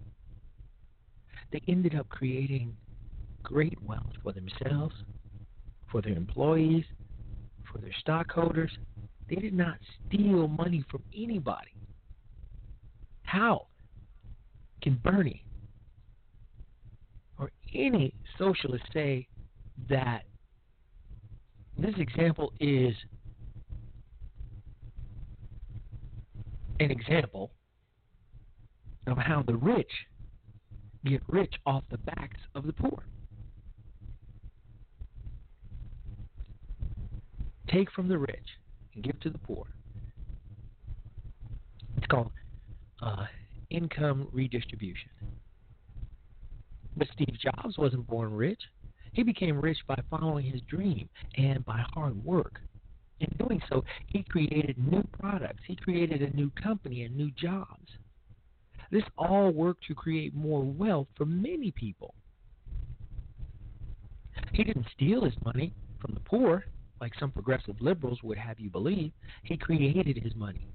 They 1.52 1.62
ended 1.68 1.96
up 1.96 2.10
creating 2.10 2.76
great 3.46 3.82
wealth 3.82 4.12
for 4.22 4.34
themselves, 4.34 4.96
for 5.92 6.02
their 6.02 6.14
employees, 6.14 6.84
for 7.72 7.78
their 7.80 7.94
stockholders. 8.00 8.72
They 9.30 9.38
did 9.38 9.54
not 9.54 9.78
steal 10.08 10.48
money 10.48 10.84
from 10.92 11.04
anybody. 11.16 11.74
How 13.24 13.68
can 14.82 15.00
Bernie 15.04 15.46
or 17.40 17.52
any 17.74 18.14
socialist 18.38 18.84
say 18.94 19.28
that 19.90 20.24
this 21.78 21.96
example 21.98 22.54
is 22.60 22.94
an 26.80 26.92
example 26.92 27.52
of 29.08 29.18
how 29.18 29.44
the 29.44 29.56
rich 29.56 29.92
get 31.06 31.22
rich 31.28 31.54
off 31.66 31.84
the 31.90 31.98
backs 32.00 32.40
of 32.56 32.66
the 32.66 32.74
poor. 32.74 33.06
Take 37.72 37.92
from 37.92 38.08
the 38.08 38.18
rich 38.18 38.48
and 38.94 39.04
give 39.04 39.20
to 39.22 39.30
the 39.30 39.38
poor. 39.38 39.66
It's 41.98 42.08
called 42.08 42.32
uh, 43.02 43.26
income 43.70 44.28
redistribution. 44.32 45.10
But 46.98 47.08
Steve 47.14 47.36
Jobs 47.42 47.78
wasn't 47.78 48.08
born 48.08 48.34
rich. 48.34 48.62
He 49.14 49.24
became 49.24 49.60
rich 49.60 49.78
by 49.88 50.02
following 50.10 50.46
his 50.46 50.62
dream 50.62 51.10
and 51.38 51.66
by 51.66 51.84
hard 51.94 52.24
work. 52.24 52.62
In 53.20 53.30
doing 53.38 53.62
so, 53.70 53.84
he 54.08 54.24
created 54.24 54.78
new 54.78 55.04
products, 55.20 55.62
he 55.66 55.76
created 55.76 56.22
a 56.22 56.36
new 56.36 56.52
company 56.62 57.04
and 57.04 57.16
new 57.16 57.32
jobs. 57.32 57.90
This 58.92 59.04
all 59.18 59.52
worked 59.52 59.86
to 59.88 59.96
create 59.96 60.36
more 60.36 60.64
wealth 60.64 61.08
for 61.16 61.26
many 61.26 61.72
people. 61.72 62.14
He 64.52 64.64
didn't 64.64 64.88
steal 64.94 65.24
his 65.24 65.34
money 65.44 65.74
from 66.00 66.14
the 66.14 66.20
poor, 66.20 66.66
like 67.02 67.14
some 67.20 67.32
progressive 67.32 67.76
liberals 67.80 68.20
would 68.24 68.38
have 68.38 68.60
you 68.60 68.70
believe. 68.70 69.12
He 69.44 69.58
created 69.58 70.18
his 70.22 70.36
money. 70.36 70.68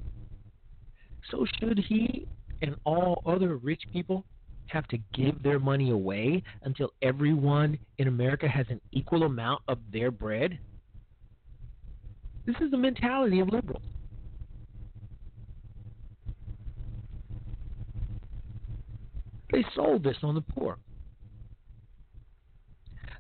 So, 1.31 1.47
should 1.59 1.79
he 1.79 2.27
and 2.62 2.77
all 2.85 3.23
other 3.27 3.57
rich 3.57 3.83
people 3.93 4.25
have 4.66 4.87
to 4.89 4.99
give 5.14 5.43
their 5.43 5.59
money 5.59 5.91
away 5.91 6.43
until 6.62 6.93
everyone 7.03 7.79
in 7.99 8.09
America 8.09 8.49
has 8.49 8.66
an 8.68 8.81
equal 8.93 9.25
amount 9.25 9.62
of 9.68 9.79
their 9.93 10.11
bread? 10.11 10.59
This 12.47 12.57
is 12.61 12.71
the 12.71 12.79
mentality 12.79 13.41
of 13.41 13.49
liberals. 13.49 13.83
They 19.53 19.64
sold 19.75 20.05
this 20.05 20.16
on 20.23 20.35
the 20.35 20.41
poor. 20.41 20.79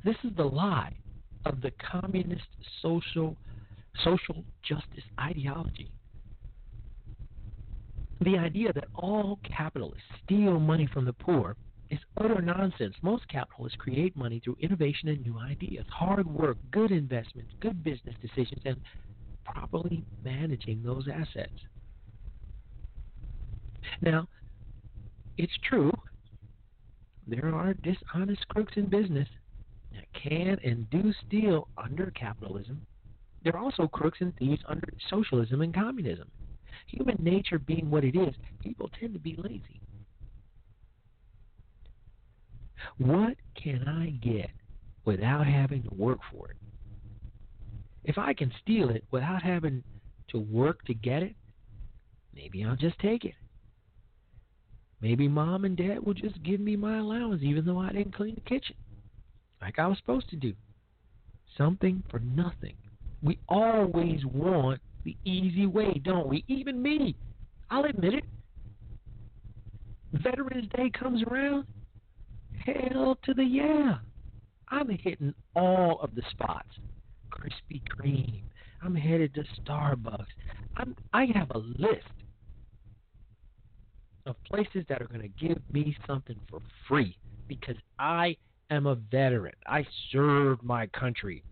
This 0.04 0.16
is 0.24 0.30
the 0.36 0.44
lie 0.44 0.99
of 1.44 1.60
the 1.60 1.72
communist 1.90 2.46
social 2.82 3.36
social 4.04 4.44
justice 4.62 5.04
ideology. 5.20 5.90
The 8.20 8.36
idea 8.36 8.72
that 8.72 8.88
all 8.94 9.38
capitalists 9.56 10.02
steal 10.24 10.60
money 10.60 10.88
from 10.92 11.04
the 11.04 11.12
poor 11.12 11.56
is 11.90 11.98
utter 12.18 12.40
nonsense. 12.40 12.94
Most 13.02 13.26
capitalists 13.28 13.76
create 13.78 14.16
money 14.16 14.40
through 14.44 14.56
innovation 14.60 15.08
and 15.08 15.22
new 15.22 15.38
ideas, 15.38 15.84
hard 15.90 16.26
work, 16.26 16.56
good 16.70 16.92
investments, 16.92 17.52
good 17.60 17.82
business 17.82 18.14
decisions, 18.20 18.60
and 18.64 18.76
properly 19.44 20.04
managing 20.22 20.82
those 20.84 21.08
assets. 21.12 21.52
Now, 24.02 24.28
it's 25.36 25.52
true, 25.68 25.90
there 27.26 27.54
are 27.54 27.74
dishonest 27.82 28.46
crooks 28.48 28.74
in 28.76 28.86
business 28.86 29.28
can 30.22 30.58
and 30.64 30.88
do 30.90 31.12
steal 31.26 31.68
under 31.76 32.10
capitalism. 32.10 32.86
There 33.42 33.56
are 33.56 33.62
also 33.62 33.86
crooks 33.86 34.18
and 34.20 34.36
thieves 34.36 34.62
under 34.68 34.88
socialism 35.08 35.62
and 35.62 35.74
communism. 35.74 36.28
Human 36.86 37.16
nature 37.20 37.58
being 37.58 37.90
what 37.90 38.04
it 38.04 38.16
is, 38.16 38.34
people 38.60 38.90
tend 38.98 39.14
to 39.14 39.20
be 39.20 39.36
lazy. 39.36 39.80
What 42.98 43.36
can 43.54 43.86
I 43.86 44.10
get 44.24 44.50
without 45.04 45.46
having 45.46 45.82
to 45.84 45.94
work 45.94 46.18
for 46.32 46.50
it? 46.50 46.56
If 48.04 48.18
I 48.18 48.32
can 48.32 48.52
steal 48.62 48.90
it 48.90 49.04
without 49.10 49.42
having 49.42 49.82
to 50.28 50.38
work 50.38 50.84
to 50.86 50.94
get 50.94 51.22
it, 51.22 51.34
maybe 52.34 52.64
I'll 52.64 52.76
just 52.76 52.98
take 52.98 53.24
it. 53.24 53.34
Maybe 55.00 55.28
mom 55.28 55.64
and 55.64 55.76
dad 55.76 56.04
will 56.04 56.14
just 56.14 56.42
give 56.42 56.60
me 56.60 56.76
my 56.76 56.98
allowance 56.98 57.42
even 57.42 57.64
though 57.64 57.78
I 57.78 57.92
didn't 57.92 58.14
clean 58.14 58.34
the 58.34 58.40
kitchen 58.42 58.76
like 59.60 59.78
I 59.78 59.86
was 59.86 59.98
supposed 59.98 60.28
to 60.30 60.36
do. 60.36 60.54
Something 61.56 62.02
for 62.10 62.20
nothing. 62.20 62.74
We 63.22 63.38
always 63.48 64.24
want 64.24 64.80
the 65.04 65.16
easy 65.24 65.66
way, 65.66 66.00
don't 66.04 66.28
we? 66.28 66.44
Even 66.48 66.82
me. 66.82 67.16
I'll 67.70 67.84
admit 67.84 68.14
it. 68.14 68.24
Veterans 70.12 70.68
Day 70.76 70.90
comes 70.90 71.22
around. 71.22 71.66
Hell 72.64 73.18
to 73.24 73.34
the 73.34 73.44
yeah. 73.44 73.98
I'm 74.68 74.88
hitting 74.88 75.34
all 75.54 76.00
of 76.00 76.14
the 76.14 76.22
spots. 76.30 76.68
Krispy 77.30 77.82
Kreme. 77.88 78.42
I'm 78.82 78.94
headed 78.94 79.34
to 79.34 79.44
Starbucks. 79.60 80.26
I'm 80.76 80.96
I 81.12 81.26
have 81.34 81.50
a 81.50 81.58
list 81.58 82.06
of 84.26 84.36
places 84.44 84.84
that 84.88 85.02
are 85.02 85.06
going 85.06 85.20
to 85.22 85.46
give 85.46 85.58
me 85.72 85.96
something 86.06 86.36
for 86.48 86.60
free 86.88 87.16
because 87.48 87.76
I 87.98 88.36
am 88.70 88.86
a 88.86 88.94
veteran. 88.94 89.54
I 89.66 89.84
served 90.12 90.62
my 90.62 90.86
country. 90.88 91.42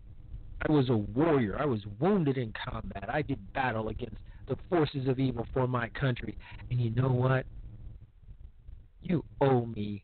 I 0.67 0.71
was 0.71 0.89
a 0.89 0.97
warrior. 0.97 1.57
I 1.59 1.65
was 1.65 1.81
wounded 1.99 2.37
in 2.37 2.53
combat. 2.53 3.09
I 3.09 3.21
did 3.21 3.53
battle 3.53 3.89
against 3.89 4.17
the 4.47 4.57
forces 4.69 5.07
of 5.07 5.19
evil 5.19 5.45
for 5.53 5.67
my 5.67 5.89
country. 5.89 6.37
And 6.69 6.81
you 6.81 6.89
know 6.91 7.09
what? 7.09 7.45
You 9.01 9.23
owe 9.41 9.65
me 9.65 10.03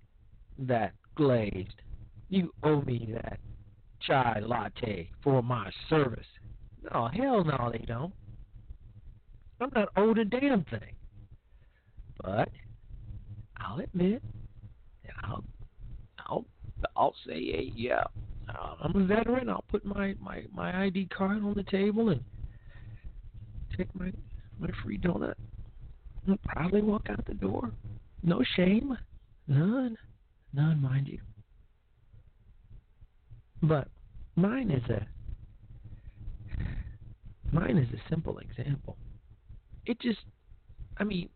that 0.60 0.94
glazed. 1.16 1.82
You 2.30 2.54
owe 2.64 2.82
me 2.82 3.10
that 3.14 3.40
chai 4.02 4.40
latte 4.46 5.10
for 5.24 5.42
my 5.44 5.70
service. 5.90 6.26
No, 6.94 7.10
hell 7.14 7.44
no, 7.44 7.72
they 7.72 7.86
don't. 7.86 8.14
I'm 9.60 9.72
not 9.74 9.90
owed 9.98 10.20
a 10.20 10.26
damn 10.26 10.64
thing. 10.66 10.96
But 12.24 12.50
I'll 13.58 13.80
admit 13.80 14.22
I'll 15.24 15.44
I'll 16.20 16.46
I'll 16.96 17.16
say, 17.28 17.34
hey, 17.34 17.72
yeah, 17.76 18.04
uh, 18.50 18.76
I'm 18.82 18.96
a 18.96 19.06
veteran. 19.06 19.50
I'll 19.50 19.66
put 19.70 19.86
my, 19.86 20.16
my, 20.20 20.44
my 20.54 20.86
ID 20.86 21.08
card 21.16 21.44
on 21.44 21.54
the 21.56 21.64
table 21.64 22.10
and 22.10 22.22
take 23.78 23.94
my 23.96 24.12
my 24.60 24.70
free 24.84 24.98
donut. 24.98 25.36
I'll 26.56 26.82
walk 26.82 27.08
out 27.10 27.26
the 27.26 27.34
door. 27.34 27.72
No 28.24 28.42
shame, 28.56 28.98
none, 29.48 29.98
none, 30.54 30.82
mind 30.82 31.08
you. 31.08 31.20
But 33.62 33.88
mine 34.36 34.72
is 34.72 34.90
a 34.90 35.06
mine 37.52 37.78
is 37.78 37.88
a 37.94 38.10
simple 38.10 38.40
example. 38.40 38.98
It 39.86 40.00
just, 40.00 40.20
I 40.98 41.04
mean, 41.04 41.30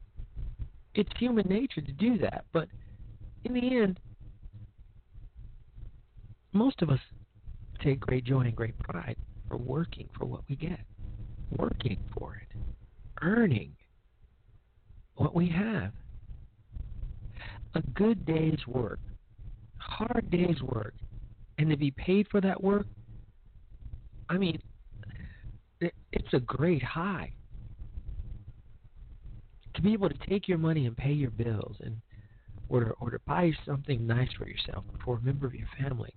it's 0.96 1.10
human 1.18 1.48
nature 1.48 1.82
to 1.82 1.92
do 1.92 2.18
that, 2.20 2.46
but 2.52 2.68
in 3.44 3.54
the 3.54 3.78
end, 3.78 4.00
most 6.52 6.82
of 6.82 6.90
us 6.90 7.00
take 7.84 8.00
great 8.00 8.26
joy 8.26 8.42
and 8.42 8.56
great 8.56 8.78
pride 8.80 9.16
for 9.48 9.58
working 9.58 10.10
for 10.18 10.26
what 10.26 10.42
we 10.50 10.56
get, 10.56 10.80
working 11.58 12.00
for 12.18 12.36
it, 12.36 12.58
earning 13.22 13.72
what 15.16 15.36
we 15.36 15.48
have. 15.50 15.92
A 17.76 17.82
good 17.94 18.26
day's 18.26 18.66
work, 18.68 19.00
hard 19.78 20.30
day's 20.32 20.62
work, 20.62 20.96
and 21.60 21.70
to 21.70 21.78
be 21.78 21.92
paid 21.92 22.28
for 22.32 22.42
that 22.42 22.64
work, 22.64 22.88
I 24.28 24.38
mean, 24.38 24.60
it's 25.80 26.34
a 26.34 26.40
great 26.40 26.82
high. 26.82 27.32
To 29.76 29.82
be 29.82 29.94
able 29.94 30.10
to 30.10 30.18
take 30.28 30.48
your 30.48 30.58
money 30.58 30.88
and 30.88 30.98
pay 30.98 31.12
your 31.12 31.30
bills 31.30 31.78
and 31.82 31.98
or 32.70 32.84
to, 32.84 32.92
or 33.00 33.12
to 33.12 33.20
buy 33.26 33.52
something 33.66 34.06
nice 34.06 34.30
for 34.38 34.48
yourself 34.48 34.84
for 35.04 35.18
a 35.18 35.22
member 35.22 35.48
of 35.48 35.56
your 35.56 35.68
family 35.80 36.14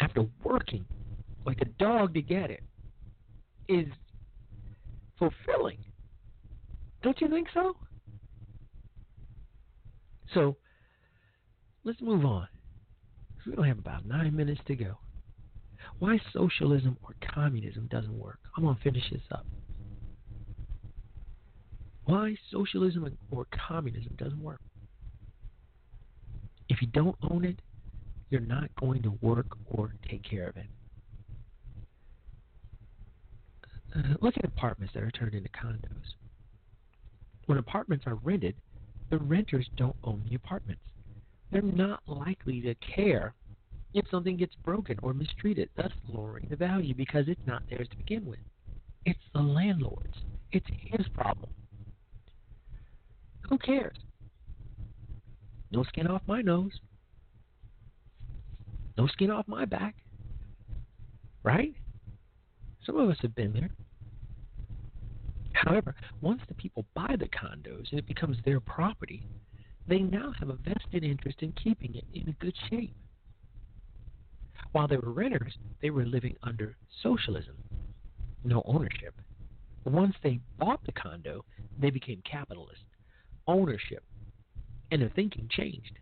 after 0.00 0.26
working 0.42 0.84
like 1.44 1.60
a 1.60 1.66
dog 1.82 2.14
to 2.14 2.22
get 2.22 2.50
it 2.50 2.62
is 3.68 3.86
fulfilling. 5.18 5.78
Don't 7.02 7.20
you 7.20 7.28
think 7.28 7.48
so? 7.54 7.76
So 10.34 10.56
let's 11.84 12.00
move 12.00 12.24
on. 12.24 12.48
We 13.46 13.56
only 13.56 13.68
have 13.68 13.78
about 13.78 14.06
nine 14.06 14.36
minutes 14.36 14.60
to 14.66 14.74
go. 14.74 14.98
Why 15.98 16.18
socialism 16.32 16.96
or 17.02 17.14
communism 17.34 17.88
doesn't 17.90 18.16
work? 18.18 18.38
I'm 18.56 18.64
going 18.64 18.76
to 18.76 18.82
finish 18.82 19.04
this 19.10 19.22
up. 19.32 19.46
Why 22.04 22.36
socialism 22.50 23.16
or 23.30 23.46
communism 23.68 24.14
doesn't 24.18 24.42
work? 24.42 24.60
If 26.68 26.82
you 26.82 26.88
don't 26.88 27.16
own 27.30 27.44
it, 27.44 27.60
you're 28.30 28.40
not 28.40 28.74
going 28.76 29.02
to 29.02 29.18
work 29.20 29.46
or 29.66 29.92
take 30.08 30.22
care 30.22 30.48
of 30.48 30.56
it. 30.56 30.66
Uh, 33.94 34.14
look 34.20 34.34
at 34.36 34.44
apartments 34.44 34.94
that 34.94 35.02
are 35.02 35.10
turned 35.10 35.34
into 35.34 35.48
condos. 35.50 36.14
When 37.46 37.58
apartments 37.58 38.04
are 38.06 38.14
rented, 38.14 38.54
the 39.10 39.18
renters 39.18 39.68
don't 39.76 39.96
own 40.04 40.22
the 40.28 40.36
apartments. 40.36 40.82
They're 41.50 41.62
not 41.62 42.00
likely 42.06 42.60
to 42.60 42.74
care 42.76 43.34
if 43.92 44.04
something 44.08 44.36
gets 44.36 44.54
broken 44.64 44.96
or 45.02 45.12
mistreated, 45.12 45.68
thus 45.76 45.90
lowering 46.08 46.46
the 46.48 46.56
value 46.56 46.94
because 46.94 47.24
it's 47.26 47.40
not 47.46 47.62
theirs 47.68 47.88
to 47.90 47.96
begin 47.96 48.24
with. 48.24 48.38
It's 49.04 49.18
the 49.34 49.40
landlord's. 49.40 50.16
It's 50.52 50.66
his 50.68 51.08
problem. 51.08 51.50
Who 53.48 53.58
cares? 53.58 53.96
No 55.72 55.82
skin 55.84 56.06
off 56.06 56.22
my 56.28 56.40
nose. 56.40 56.78
No 59.00 59.06
skin 59.06 59.30
off 59.30 59.48
my 59.48 59.64
back. 59.64 59.94
Right? 61.42 61.74
Some 62.84 62.98
of 62.98 63.08
us 63.08 63.16
have 63.22 63.34
been 63.34 63.54
there. 63.54 63.70
However, 65.54 65.94
once 66.20 66.42
the 66.46 66.54
people 66.54 66.84
buy 66.92 67.16
the 67.18 67.28
condos 67.28 67.90
and 67.90 67.98
it 67.98 68.06
becomes 68.06 68.36
their 68.44 68.60
property, 68.60 69.26
they 69.88 70.00
now 70.00 70.34
have 70.38 70.50
a 70.50 70.56
vested 70.56 71.02
interest 71.02 71.38
in 71.40 71.52
keeping 71.52 71.94
it 71.94 72.04
in 72.12 72.36
good 72.40 72.54
shape. 72.68 72.94
While 74.72 74.86
they 74.86 74.98
were 74.98 75.12
renters, 75.12 75.56
they 75.80 75.88
were 75.88 76.04
living 76.04 76.36
under 76.42 76.76
socialism, 77.02 77.56
no 78.44 78.62
ownership. 78.66 79.14
Once 79.86 80.14
they 80.22 80.40
bought 80.58 80.84
the 80.84 80.92
condo, 80.92 81.42
they 81.80 81.88
became 81.88 82.20
capitalists, 82.30 82.84
ownership, 83.46 84.04
and 84.90 85.00
their 85.00 85.08
thinking 85.08 85.48
changed. 85.50 85.98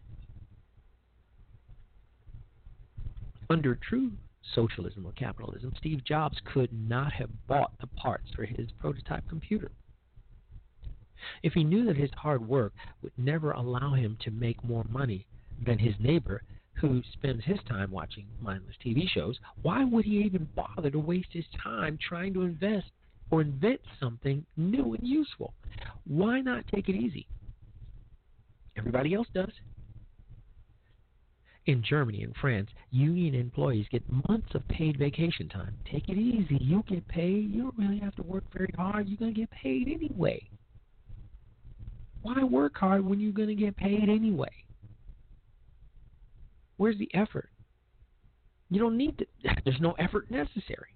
Under 3.51 3.75
true 3.75 4.13
socialism 4.55 5.07
or 5.07 5.13
capitalism, 5.13 5.73
Steve 5.79 6.05
Jobs 6.05 6.39
could 6.45 6.73
not 6.73 7.13
have 7.13 7.31
bought 7.47 7.73
the 7.81 7.87
parts 7.87 8.31
for 8.35 8.45
his 8.45 8.71
prototype 8.79 9.27
computer. 9.29 9.71
If 11.43 11.55
he 11.55 11.65
knew 11.65 11.85
that 11.87 11.97
his 11.97 12.11
hard 12.17 12.47
work 12.47 12.73
would 13.03 13.13
never 13.17 13.53
allow 13.53 13.95
him 13.95 14.17
to 14.21 14.31
make 14.31 14.63
more 14.63 14.85
money 14.89 15.27
than 15.65 15.79
his 15.79 15.95
neighbor 15.99 16.43
who 16.75 17.03
spends 17.13 17.45
his 17.45 17.59
time 17.69 17.91
watching 17.91 18.27
mindless 18.41 18.77
TV 18.85 19.09
shows, 19.09 19.39
why 19.63 19.85
would 19.85 20.05
he 20.05 20.19
even 20.23 20.49
bother 20.55 20.91
to 20.91 20.99
waste 20.99 21.33
his 21.33 21.47
time 21.63 21.99
trying 21.99 22.33
to 22.35 22.43
invest 22.43 22.91
or 23.31 23.41
invent 23.41 23.81
something 23.99 24.45
new 24.57 24.95
and 24.95 25.07
useful? 25.07 25.55
Why 26.05 26.41
not 26.41 26.69
take 26.69 26.89
it 26.89 26.95
easy? 26.95 27.27
Everybody 28.77 29.15
else 29.15 29.27
does. 29.35 29.53
In 31.69 31.83
Germany 31.83 32.23
and 32.23 32.35
France, 32.41 32.71
union 32.91 33.35
employees 33.35 33.85
get 33.93 34.03
months 34.27 34.55
of 34.55 34.66
paid 34.69 34.99
vacation 34.99 35.51
time. 35.51 35.77
Take 35.85 36.09
it 36.09 36.16
easy. 36.16 36.57
You 36.59 36.83
get 36.89 37.07
paid. 37.09 37.51
You 37.53 37.64
don't 37.64 37.77
really 37.77 37.99
have 37.99 38.16
to 38.16 38.23
work 38.23 38.45
very 38.55 38.73
hard. 38.75 39.07
You're 39.07 39.19
going 39.19 39.35
to 39.35 39.41
get 39.41 39.51
paid 39.51 39.87
anyway. 39.87 40.49
Why 42.23 42.43
work 42.43 42.75
hard 42.79 43.05
when 43.05 43.21
you're 43.21 43.35
going 43.35 43.51
to 43.51 43.55
get 43.55 43.77
paid 43.77 44.09
anyway? 44.09 44.49
Where's 46.79 46.97
the 46.97 47.11
effort? 47.12 47.51
You 48.71 48.81
don't 48.81 48.97
need 48.97 49.19
to, 49.19 49.27
there's 49.66 49.79
no 49.79 49.93
effort 49.99 50.31
necessary. 50.31 50.95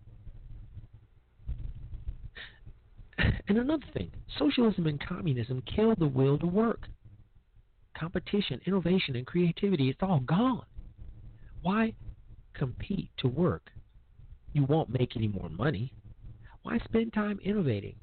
And 3.47 3.59
another 3.59 3.85
thing, 3.93 4.11
socialism 4.39 4.87
and 4.87 4.99
communism 5.07 5.63
kill 5.67 5.95
the 5.99 6.07
will 6.07 6.39
to 6.39 6.47
work. 6.47 6.89
Competition, 7.99 8.61
innovation, 8.67 9.17
and 9.17 9.27
creativity, 9.27 9.91
it's 9.91 10.03
all 10.03 10.21
gone. 10.21 10.65
Why 11.63 11.95
compete 12.55 13.11
to 13.19 13.29
work? 13.29 13.71
You 14.53 14.65
won't 14.65 14.89
make 14.89 15.17
any 15.17 15.29
more 15.29 15.49
money. 15.49 15.93
Why 16.63 16.79
spend 16.85 17.13
time 17.13 17.39
innovating? 17.43 17.97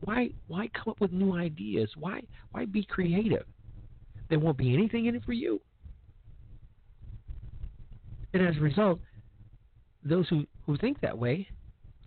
Why 0.00 0.30
why 0.46 0.68
come 0.68 0.90
up 0.90 1.00
with 1.00 1.12
new 1.12 1.36
ideas? 1.36 1.90
Why 1.96 2.22
why 2.52 2.64
be 2.64 2.84
creative? 2.84 3.44
There 4.28 4.38
won't 4.38 4.58
be 4.58 4.74
anything 4.74 5.06
in 5.06 5.14
it 5.14 5.24
for 5.24 5.32
you. 5.32 5.60
And 8.34 8.46
as 8.46 8.56
a 8.56 8.60
result, 8.60 9.00
those 10.04 10.28
who, 10.28 10.46
who 10.66 10.76
think 10.76 11.00
that 11.00 11.16
way 11.16 11.48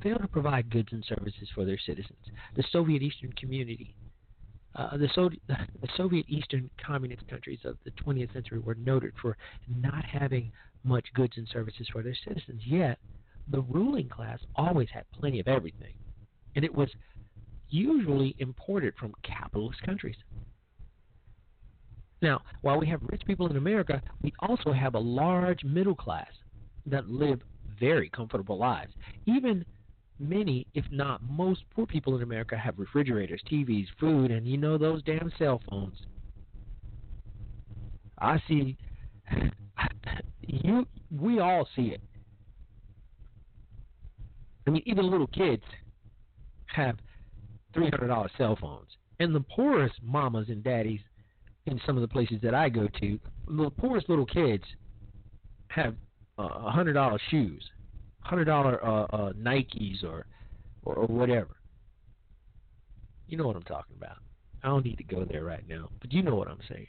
fail 0.03 0.17
to 0.17 0.27
provide 0.27 0.69
goods 0.69 0.89
and 0.91 1.03
services 1.07 1.49
for 1.53 1.65
their 1.65 1.79
citizens. 1.85 2.19
The 2.55 2.63
Soviet 2.71 3.01
Eastern 3.01 3.33
community, 3.33 3.95
uh, 4.75 4.97
the, 4.97 5.09
so- 5.13 5.29
the 5.47 5.87
Soviet 5.97 6.25
Eastern 6.27 6.69
communist 6.85 7.27
countries 7.27 7.59
of 7.65 7.77
the 7.85 7.91
20th 7.91 8.33
century 8.33 8.59
were 8.59 8.75
noted 8.75 9.13
for 9.21 9.37
not 9.67 10.03
having 10.05 10.51
much 10.83 11.05
goods 11.13 11.33
and 11.37 11.47
services 11.51 11.87
for 11.91 12.01
their 12.01 12.17
citizens. 12.27 12.61
Yet, 12.65 12.97
the 13.49 13.61
ruling 13.61 14.09
class 14.09 14.39
always 14.55 14.87
had 14.93 15.03
plenty 15.13 15.39
of 15.39 15.47
everything, 15.47 15.93
and 16.55 16.63
it 16.63 16.73
was 16.73 16.89
usually 17.69 18.35
imported 18.39 18.93
from 18.99 19.13
capitalist 19.23 19.81
countries. 19.83 20.15
Now, 22.21 22.41
while 22.61 22.79
we 22.79 22.87
have 22.87 23.01
rich 23.11 23.23
people 23.25 23.49
in 23.49 23.57
America, 23.57 24.01
we 24.21 24.31
also 24.39 24.71
have 24.71 24.93
a 24.93 24.99
large 24.99 25.63
middle 25.63 25.95
class 25.95 26.29
that 26.85 27.09
live 27.09 27.41
very 27.79 28.09
comfortable 28.09 28.57
lives. 28.57 28.93
Even 29.25 29.65
many, 30.21 30.67
if 30.73 30.85
not 30.91 31.21
most, 31.23 31.61
poor 31.73 31.85
people 31.85 32.15
in 32.15 32.21
America 32.21 32.57
have 32.57 32.77
refrigerators, 32.77 33.41
TVs, 33.51 33.87
food, 33.99 34.31
and 34.31 34.45
you 34.45 34.57
know 34.57 34.77
those 34.77 35.03
damn 35.03 35.31
cell 35.37 35.61
phones. 35.69 35.97
I 38.19 38.41
see 38.47 38.77
you 40.41 40.85
we 41.09 41.39
all 41.39 41.67
see 41.75 41.87
it. 41.87 42.01
I 44.67 44.69
mean 44.69 44.83
even 44.85 45.09
little 45.09 45.27
kids 45.27 45.63
have 46.67 46.97
three 47.73 47.89
hundred 47.89 48.07
dollar 48.07 48.29
cell 48.37 48.57
phones. 48.61 48.89
And 49.19 49.35
the 49.35 49.41
poorest 49.55 49.95
mamas 50.03 50.49
and 50.49 50.63
daddies 50.63 50.99
in 51.65 51.79
some 51.85 51.97
of 51.97 52.01
the 52.01 52.07
places 52.07 52.37
that 52.41 52.55
I 52.55 52.69
go 52.69 52.87
to, 52.99 53.19
the 53.47 53.69
poorest 53.69 54.09
little 54.09 54.25
kids 54.25 54.63
have 55.67 55.95
a 56.37 56.43
uh, 56.43 56.71
hundred 56.71 56.93
dollar 56.93 57.19
shoes, 57.29 57.63
hundred 58.21 58.45
dollar 58.45 58.83
uh, 58.83 59.03
uh, 59.05 59.33
Nikes 59.33 60.03
or, 60.03 60.25
or 60.83 60.95
or 60.95 61.07
whatever. 61.07 61.57
You 63.27 63.37
know 63.37 63.47
what 63.47 63.55
I'm 63.55 63.63
talking 63.63 63.95
about. 63.97 64.17
I 64.63 64.67
don't 64.67 64.85
need 64.85 64.97
to 64.97 65.03
go 65.03 65.25
there 65.25 65.43
right 65.43 65.67
now, 65.67 65.89
but 65.99 66.11
you 66.11 66.21
know 66.21 66.35
what 66.35 66.47
I'm 66.47 66.59
saying. 66.69 66.87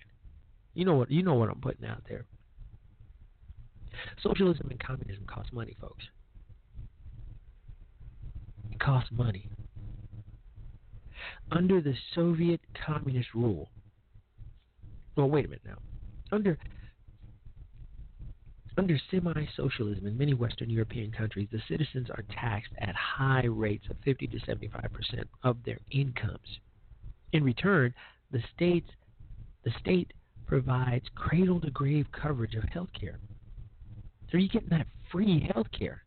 You 0.75 0.85
know 0.85 0.95
what 0.95 1.11
you 1.11 1.23
know 1.23 1.35
what 1.35 1.49
I'm 1.49 1.61
putting 1.61 1.87
out 1.87 2.03
there. 2.09 2.27
Socialism 4.23 4.69
and 4.71 4.81
communism 4.81 5.25
cost 5.27 5.53
money, 5.53 5.77
folks. 5.81 6.05
It 8.71 8.81
costs 8.81 9.11
money. 9.13 9.51
Under 11.51 11.81
the 11.81 11.95
Soviet 12.15 12.61
communist 12.87 13.29
rule, 13.35 13.69
well, 15.17 15.29
wait 15.29 15.45
a 15.45 15.49
minute 15.49 15.63
now. 15.67 15.79
Under 16.31 16.59
under 18.79 18.99
semi-socialism 19.11 20.07
in 20.07 20.17
many 20.17 20.35
Western 20.35 20.71
European 20.71 21.13
countries, 21.13 21.49
the 21.53 21.61
citizens 21.69 22.09
are 22.11 22.25
taxed 22.33 22.73
at 22.79 22.95
high 22.95 23.45
rates 23.45 23.85
of 23.91 23.97
50 24.05 24.27
to 24.29 24.39
75 24.47 24.93
percent 24.93 25.29
of 25.43 25.57
their 25.65 25.79
incomes. 25.91 26.59
In 27.33 27.45
return, 27.45 27.95
the 28.31 28.43
states 28.55 28.89
the 29.65 29.73
state 29.81 30.13
provides 30.47 31.05
cradle-to-grave 31.15 32.07
coverage 32.13 32.55
of 32.55 32.65
health 32.65 32.89
care. 32.99 33.19
So 34.31 34.39
you're 34.39 34.49
getting 34.49 34.71
that 34.71 34.87
free 35.11 35.49
health 35.55 35.69
care. 35.77 36.03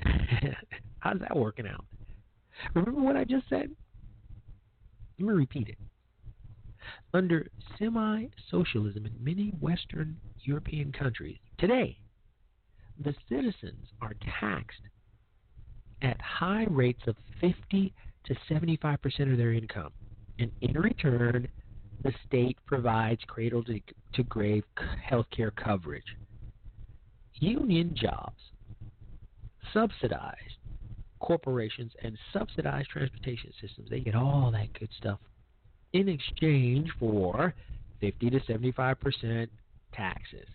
How's 1.00 1.18
that 1.20 1.36
working 1.36 1.66
out? 1.66 1.84
Remember 2.74 3.00
what 3.00 3.16
I 3.16 3.24
just 3.24 3.48
said? 3.48 3.70
Let 5.18 5.28
me 5.28 5.34
repeat 5.34 5.68
it. 5.68 5.78
Under 7.12 7.48
semi 7.78 8.26
socialism 8.50 9.06
in 9.06 9.12
many 9.22 9.50
Western 9.60 10.16
European 10.40 10.92
countries, 10.92 11.38
today, 11.58 11.98
the 13.02 13.14
citizens 13.28 13.88
are 14.00 14.14
taxed 14.40 14.80
at 16.02 16.20
high 16.20 16.66
rates 16.70 17.02
of 17.06 17.16
50 17.40 17.92
to 18.24 18.34
75% 18.50 19.32
of 19.32 19.38
their 19.38 19.52
income. 19.52 19.92
And 20.38 20.50
in 20.60 20.78
return, 20.78 21.48
the 22.02 22.12
state 22.26 22.58
provides 22.66 23.20
cradle 23.26 23.64
to, 23.64 23.80
to 24.14 24.22
grave 24.24 24.64
health 25.02 25.26
care 25.34 25.50
coverage. 25.50 26.16
Union 27.34 27.94
jobs, 27.94 28.40
subsidized 29.72 30.58
corporations, 31.20 31.92
and 32.02 32.18
subsidized 32.32 32.90
transportation 32.90 33.50
systems. 33.60 33.88
They 33.88 34.00
get 34.00 34.14
all 34.14 34.50
that 34.52 34.78
good 34.78 34.90
stuff 34.98 35.18
in 35.94 36.08
exchange 36.08 36.90
for 36.98 37.54
50 38.00 38.30
to 38.30 38.40
75 38.46 39.00
percent 39.00 39.50
taxes. 39.94 40.46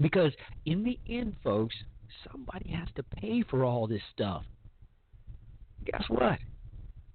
Because 0.00 0.32
in 0.66 0.82
the 0.84 0.98
end, 1.08 1.36
folks, 1.42 1.74
somebody 2.30 2.70
has 2.72 2.88
to 2.96 3.02
pay 3.02 3.42
for 3.48 3.64
all 3.64 3.86
this 3.86 4.02
stuff. 4.12 4.42
Guess 5.84 6.04
what? 6.08 6.38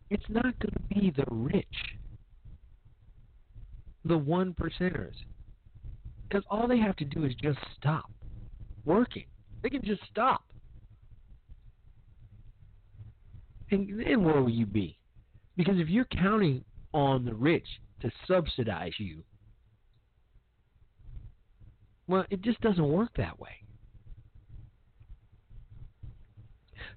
It's 0.10 0.24
not 0.30 0.58
going 0.60 0.74
to 0.74 0.96
be 0.96 1.14
the 1.16 1.26
rich, 1.30 1.66
the 4.06 4.18
one 4.18 4.54
percenters. 4.54 5.16
Because 6.28 6.44
all 6.50 6.68
they 6.68 6.80
have 6.80 6.96
to 6.98 7.06
do 7.06 7.26
is 7.26 7.34
just 7.42 7.60
stop 7.78 8.10
working. 8.86 9.26
They 9.64 9.70
can 9.70 9.84
just 9.84 10.02
stop. 10.10 10.44
And 13.70 13.90
then 14.06 14.24
where 14.24 14.42
will 14.42 14.50
you 14.50 14.66
be? 14.66 14.98
Because 15.58 15.80
if 15.80 15.90
you're 15.90 16.06
counting 16.06 16.64
on 16.94 17.26
the 17.26 17.34
rich 17.34 17.68
to 18.02 18.12
subsidize 18.28 18.94
you, 19.00 19.24
Well, 22.08 22.26
it 22.30 22.42
just 22.42 22.62
doesn't 22.62 22.88
work 22.88 23.12
that 23.18 23.40
way. 23.40 23.50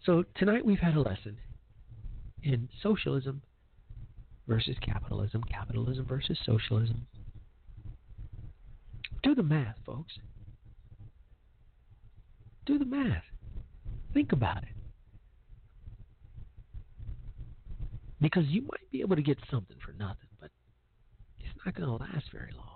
So 0.07 0.25
tonight 0.37 0.65
we've 0.65 0.79
had 0.79 0.95
a 0.95 1.01
lesson 1.01 1.37
in 2.43 2.69
socialism 2.83 3.43
versus 4.47 4.77
capitalism, 4.81 5.43
capitalism 5.51 6.07
versus 6.07 6.39
socialism. 6.47 7.07
Do 9.23 9.35
the 9.35 9.43
math, 9.43 9.77
folks. 9.85 10.15
Do 12.67 12.79
the 12.79 12.87
math. 12.87 13.25
Think 14.15 14.33
about 14.33 14.63
it. 14.63 14.80
Because 18.21 18.45
you 18.47 18.63
might 18.63 18.91
be 18.93 19.01
able 19.01 19.17
to 19.17 19.23
get 19.23 19.39
something 19.51 19.77
for 19.85 19.93
nothing, 19.93 20.29
but 20.41 20.51
it's 21.39 21.49
not 21.65 21.75
going 21.75 21.89
to 21.89 22.05
last 22.05 22.27
very 22.33 22.53
long. 22.57 22.67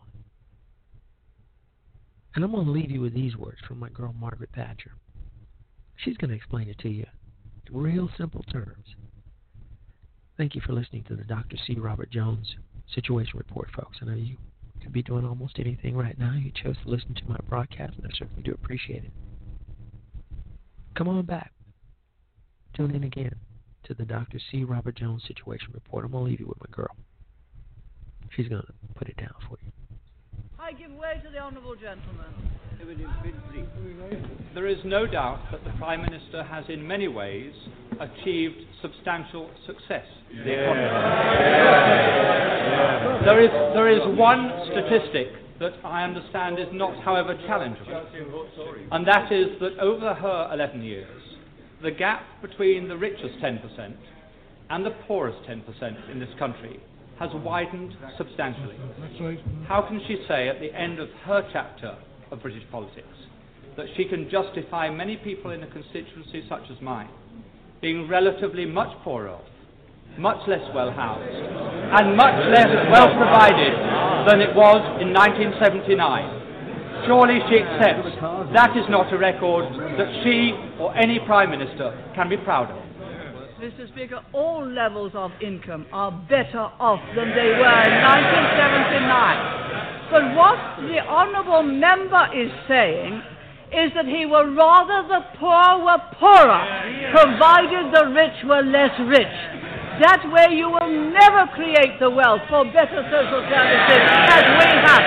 And 2.35 2.43
I'm 2.43 2.53
going 2.53 2.65
to 2.67 2.73
leave 2.73 2.91
you 2.91 3.01
with 3.01 3.15
these 3.15 3.37
words 3.37 3.59
from 3.67 3.79
my 3.79 3.91
girl 3.91 4.15
Margaret 4.19 4.51
Thatcher. 4.55 4.93
She's 5.97 6.17
going 6.17 6.31
to 6.31 6.37
explain 6.37 6.69
it 6.69 6.79
to 6.79 6.89
you 6.89 7.07
in 7.67 7.77
real 7.77 8.09
simple 8.19 8.43
terms. 8.51 8.87
Thank 10.37 10.55
you 10.55 10.61
for 10.63 10.73
listening 10.73 11.05
to 11.05 11.15
the 11.15 11.23
Dr. 11.25 11.57
C. 11.65 11.77
Robert 11.79 12.11
Jones 12.11 12.57
Situation 12.93 13.35
Report, 13.37 13.69
folks. 13.77 13.99
I 14.03 14.07
know 14.07 14.15
you 14.15 14.37
could 14.83 14.93
be 14.93 15.03
doing 15.03 15.25
almost 15.25 15.59
anything 15.61 15.97
right 15.97 16.19
now. 16.19 16.35
You 16.35 16.51
chose 16.51 16.77
to 16.83 16.91
listen 16.91 17.15
to 17.15 17.29
my 17.29 17.37
broadcast, 17.49 17.95
and 17.97 18.07
I 18.07 18.11
certainly 18.19 18.43
do 18.43 18.53
appreciate 18.53 19.05
it. 19.05 19.13
Come 20.97 21.09
on 21.09 21.25
back. 21.25 21.53
Tune 22.77 22.95
in 22.95 23.05
again 23.05 23.37
to 23.85 23.95
the 23.95 24.05
Dr. 24.05 24.39
C. 24.51 24.65
Robert 24.65 24.97
Jones 24.97 25.23
Situation 25.27 25.69
Report. 25.73 26.05
I'm 26.05 26.13
going 26.13 26.25
to 26.25 26.31
leave 26.31 26.41
you 26.41 26.47
with 26.47 26.59
my 26.61 26.75
girl. 26.75 26.95
She's 28.35 28.49
going 28.49 28.63
to 28.63 28.73
put 28.95 29.09
it 29.09 29.17
down 29.17 29.35
for 29.49 29.57
you. 29.65 29.71
I 30.59 30.73
give 30.73 30.91
way 30.93 31.21
to 31.25 31.31
the 31.31 31.39
honourable 31.39 31.75
gentleman. 31.75 32.33
There 34.55 34.67
is 34.67 34.79
no 34.85 35.07
doubt 35.07 35.41
that 35.53 35.65
the 35.65 35.71
Prime 35.79 36.03
Minister 36.03 36.43
has 36.43 36.65
in 36.69 36.87
many 36.87 37.09
ways 37.09 37.53
achieved 38.01 38.57
substantial 38.83 39.51
success. 39.67 40.05
in 40.31 40.39
the 40.39 40.53
economy. 40.53 40.89
There 43.25 43.43
is, 43.43 43.51
there 43.75 43.89
is 43.89 44.19
one 44.19 44.51
statistic 44.71 45.29
that 45.61 45.73
I 45.85 46.05
understand 46.05 46.59
is 46.59 46.67
not, 46.73 47.01
however, 47.03 47.35
challengeable, 47.49 48.05
and 48.91 49.07
that 49.07 49.31
is 49.33 49.59
that 49.61 49.79
over 49.79 50.13
her 50.15 50.51
11 50.53 50.83
years, 50.83 51.23
the 51.83 51.91
gap 51.91 52.23
between 52.43 52.89
the 52.89 52.97
richest 52.97 53.35
10% 53.43 53.95
and 54.71 54.87
the 54.87 54.91
poorest 55.07 55.39
10% 55.49 56.11
in 56.11 56.19
this 56.19 56.29
country 56.39 56.81
has 57.19 57.31
widened 57.35 57.95
substantially. 58.19 58.77
How 59.69 59.83
can 59.83 60.01
she 60.07 60.25
say 60.27 60.49
at 60.49 60.61
the 60.61 60.75
end 60.75 60.99
of 60.99 61.09
her 61.25 61.49
chapter 61.53 61.97
of 62.31 62.43
British 62.43 62.65
politics 62.71 63.07
that 63.77 63.87
she 63.97 64.05
can 64.05 64.29
justify 64.31 64.91
many 64.91 65.17
people 65.17 65.51
in 65.51 65.63
a 65.63 65.67
constituency 65.67 66.45
such 66.49 66.63
as 66.71 66.81
mine 66.81 67.11
being 67.81 68.09
relatively 68.09 68.65
much 68.65 68.91
poorer 69.05 69.29
off, 69.29 69.45
much 70.19 70.39
less 70.49 70.63
well 70.75 70.91
housed, 70.91 71.29
and 71.29 72.17
much 72.17 72.41
less 72.51 72.71
well 72.91 73.13
provided 73.15 73.75
than 74.27 74.41
it 74.41 74.55
was 74.57 74.81
in 75.03 75.13
1979? 75.13 76.44
Surely 77.07 77.39
she 77.49 77.59
accepts 77.61 78.17
that 78.53 78.77
is 78.77 78.85
not 78.89 79.13
a 79.13 79.19
record 79.19 79.65
that 79.99 80.09
she 80.25 80.53
or 80.81 80.95
any 80.97 81.19
Prime 81.21 81.51
Minister 81.51 81.93
can 82.15 82.29
be 82.29 82.37
proud 82.39 82.71
of. 82.71 82.79
Mr. 83.61 83.87
Speaker, 83.89 84.21
all 84.33 84.67
levels 84.67 85.13
of 85.15 85.31
income 85.41 85.87
are 85.93 86.11
better 86.29 86.71
off 86.81 87.01
than 87.17 87.31
they 87.37 87.49
were 87.61 87.83
in 87.85 88.03
1979. 88.05 89.65
But 90.11 90.35
what 90.37 90.59
the 90.89 90.99
honourable 91.01 91.63
member 91.63 92.29
is 92.37 92.51
saying 92.69 93.23
is 93.73 93.93
that 93.95 94.05
he 94.07 94.27
would 94.27 94.55
rather 94.57 95.03
the 95.09 95.21
poor 95.41 95.79
were 95.85 95.99
poorer, 96.21 96.65
provided 97.13 97.93
the 97.93 98.07
rich 98.13 98.45
were 98.45 98.63
less 98.63 98.93
rich. 99.09 99.37
That 100.03 100.27
way 100.27 100.59
you 100.59 100.67
will 100.75 100.91
never 100.91 101.47
create 101.55 102.03
the 102.03 102.11
wealth 102.11 102.43
for 102.51 102.67
better 102.67 102.99
social 103.07 103.43
services 103.47 104.03
as 104.27 104.43
we 104.59 104.69
have. 104.83 105.05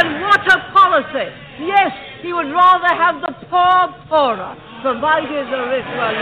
And 0.00 0.22
what 0.24 0.40
a 0.48 0.64
policy! 0.72 1.28
Yes, 1.60 1.92
he 2.22 2.32
would 2.32 2.48
rather 2.48 2.88
have 2.88 3.20
the 3.20 3.29
poor 3.50 3.90
poorer, 4.08 4.54
provided 4.80 5.44
the 5.50 5.60
rich 5.68 5.90
were. 5.98 6.14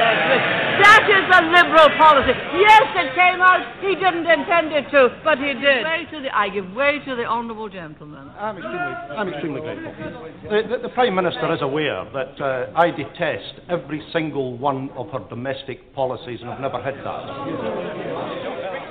That 0.81 1.05
is 1.07 1.27
a 1.29 1.41
liberal 1.53 1.91
policy. 2.01 2.33
Yes, 2.57 2.87
it 2.97 3.15
came 3.15 3.45
out. 3.45 3.61
He 3.85 3.95
didn't 3.95 4.27
intend 4.27 4.73
it 4.73 4.91
to, 4.91 5.13
but 5.23 5.39
he 5.39 5.53
did. 5.55 5.85
Way 5.85 6.07
to 6.11 6.21
the, 6.23 6.31
I 6.35 6.49
give 6.49 6.73
way 6.73 6.99
to 7.05 7.15
the 7.15 7.25
honourable 7.25 7.69
gentleman. 7.69 8.31
I'm 8.39 8.57
extremely, 8.57 8.95
I'm 9.13 9.29
extremely 9.29 9.61
grateful. 9.61 9.93
The, 10.51 10.63
the, 10.69 10.89
the 10.89 10.95
Prime 10.95 11.15
Minister 11.15 11.53
is 11.53 11.61
aware 11.63 12.05
that 12.15 12.41
uh, 12.41 12.73
I 12.75 12.91
detest 12.91 13.61
every 13.69 14.03
single 14.13 14.57
one 14.57 14.91
of 14.97 15.11
her 15.11 15.21
domestic 15.29 15.93
policies 15.95 16.41
and 16.41 16.51
I've 16.51 16.61
never 16.61 16.83
hid 16.83 16.97
that. 17.05 17.25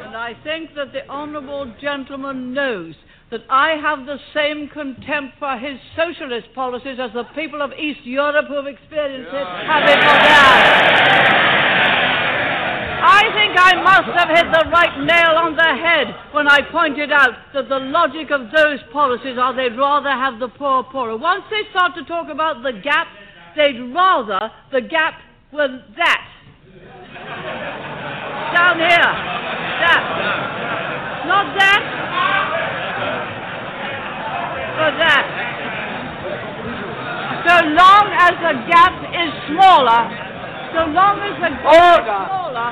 And 0.06 0.16
I 0.16 0.34
think 0.44 0.76
that 0.76 0.94
the 0.94 1.08
honourable 1.10 1.74
gentleman 1.82 2.54
knows 2.54 2.96
that 3.30 3.44
I 3.50 3.76
have 3.76 4.06
the 4.06 4.18
same 4.34 4.70
contempt 4.70 5.36
for 5.38 5.58
his 5.58 5.78
socialist 5.96 6.48
policies 6.56 6.98
as 7.00 7.12
the 7.12 7.26
people 7.36 7.62
of 7.62 7.72
East 7.74 8.06
Europe 8.06 8.48
who 8.48 8.56
have 8.56 8.68
experienced 8.68 9.34
it 9.34 9.48
have 9.68 9.84
it 9.84 10.00
for 10.00 10.16
theirs. 10.16 11.28
I 12.98 13.24
think 13.36 13.54
I 13.60 13.76
must 13.84 14.10
have 14.16 14.30
hit 14.32 14.48
the 14.52 14.70
right 14.72 14.96
nail 15.04 15.36
on 15.36 15.56
the 15.56 15.72
head 15.76 16.08
when 16.34 16.48
I 16.48 16.62
pointed 16.72 17.12
out 17.12 17.36
that 17.54 17.68
the 17.70 17.80
logic 17.80 18.32
of 18.32 18.52
those 18.56 18.80
policies 18.92 19.38
are 19.38 19.54
they'd 19.56 19.78
rather 19.78 20.10
have 20.10 20.40
the 20.40 20.48
poor 20.48 20.84
poorer. 20.84 21.18
Once 21.18 21.44
they 21.52 21.70
start 21.70 21.96
to 21.96 22.06
talk 22.06 22.30
about 22.30 22.64
the 22.64 22.74
gap, 22.74 23.08
they'd 23.56 23.80
rather 23.94 24.52
the 24.72 24.82
gap 24.82 25.20
was 25.52 25.70
that. 25.98 26.24
Down 28.56 28.80
here. 28.80 29.12
That. 29.84 30.04
Not 31.28 31.58
that 31.60 32.47
for 34.78 34.92
that. 35.02 35.26
So 37.50 37.56
long 37.74 38.06
as 38.14 38.34
the 38.46 38.54
gap 38.70 38.96
is 39.10 39.32
smaller, 39.50 40.02
so 40.78 40.86
long 40.94 41.18
as 41.26 41.36
the 41.42 41.52
gap 41.66 41.98
is 41.98 42.14
oh. 42.14 42.28
smaller, 42.30 42.70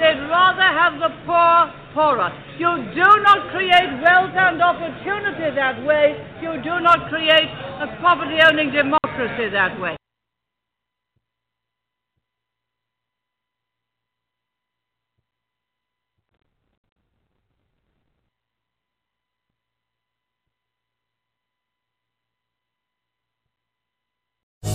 they'd 0.00 0.22
rather 0.26 0.66
have 0.66 0.98
the 0.98 1.12
poor 1.22 1.70
poorer. 1.94 2.30
You 2.58 2.76
do 2.92 3.08
not 3.22 3.48
create 3.54 3.90
wealth 4.02 4.34
and 4.34 4.60
opportunity 4.60 5.54
that 5.54 5.84
way. 5.86 6.18
You 6.42 6.60
do 6.62 6.80
not 6.80 7.08
create 7.08 7.48
a 7.80 7.86
poverty-owning 8.00 8.72
democracy 8.72 9.48
that 9.52 9.78
way. 9.80 9.96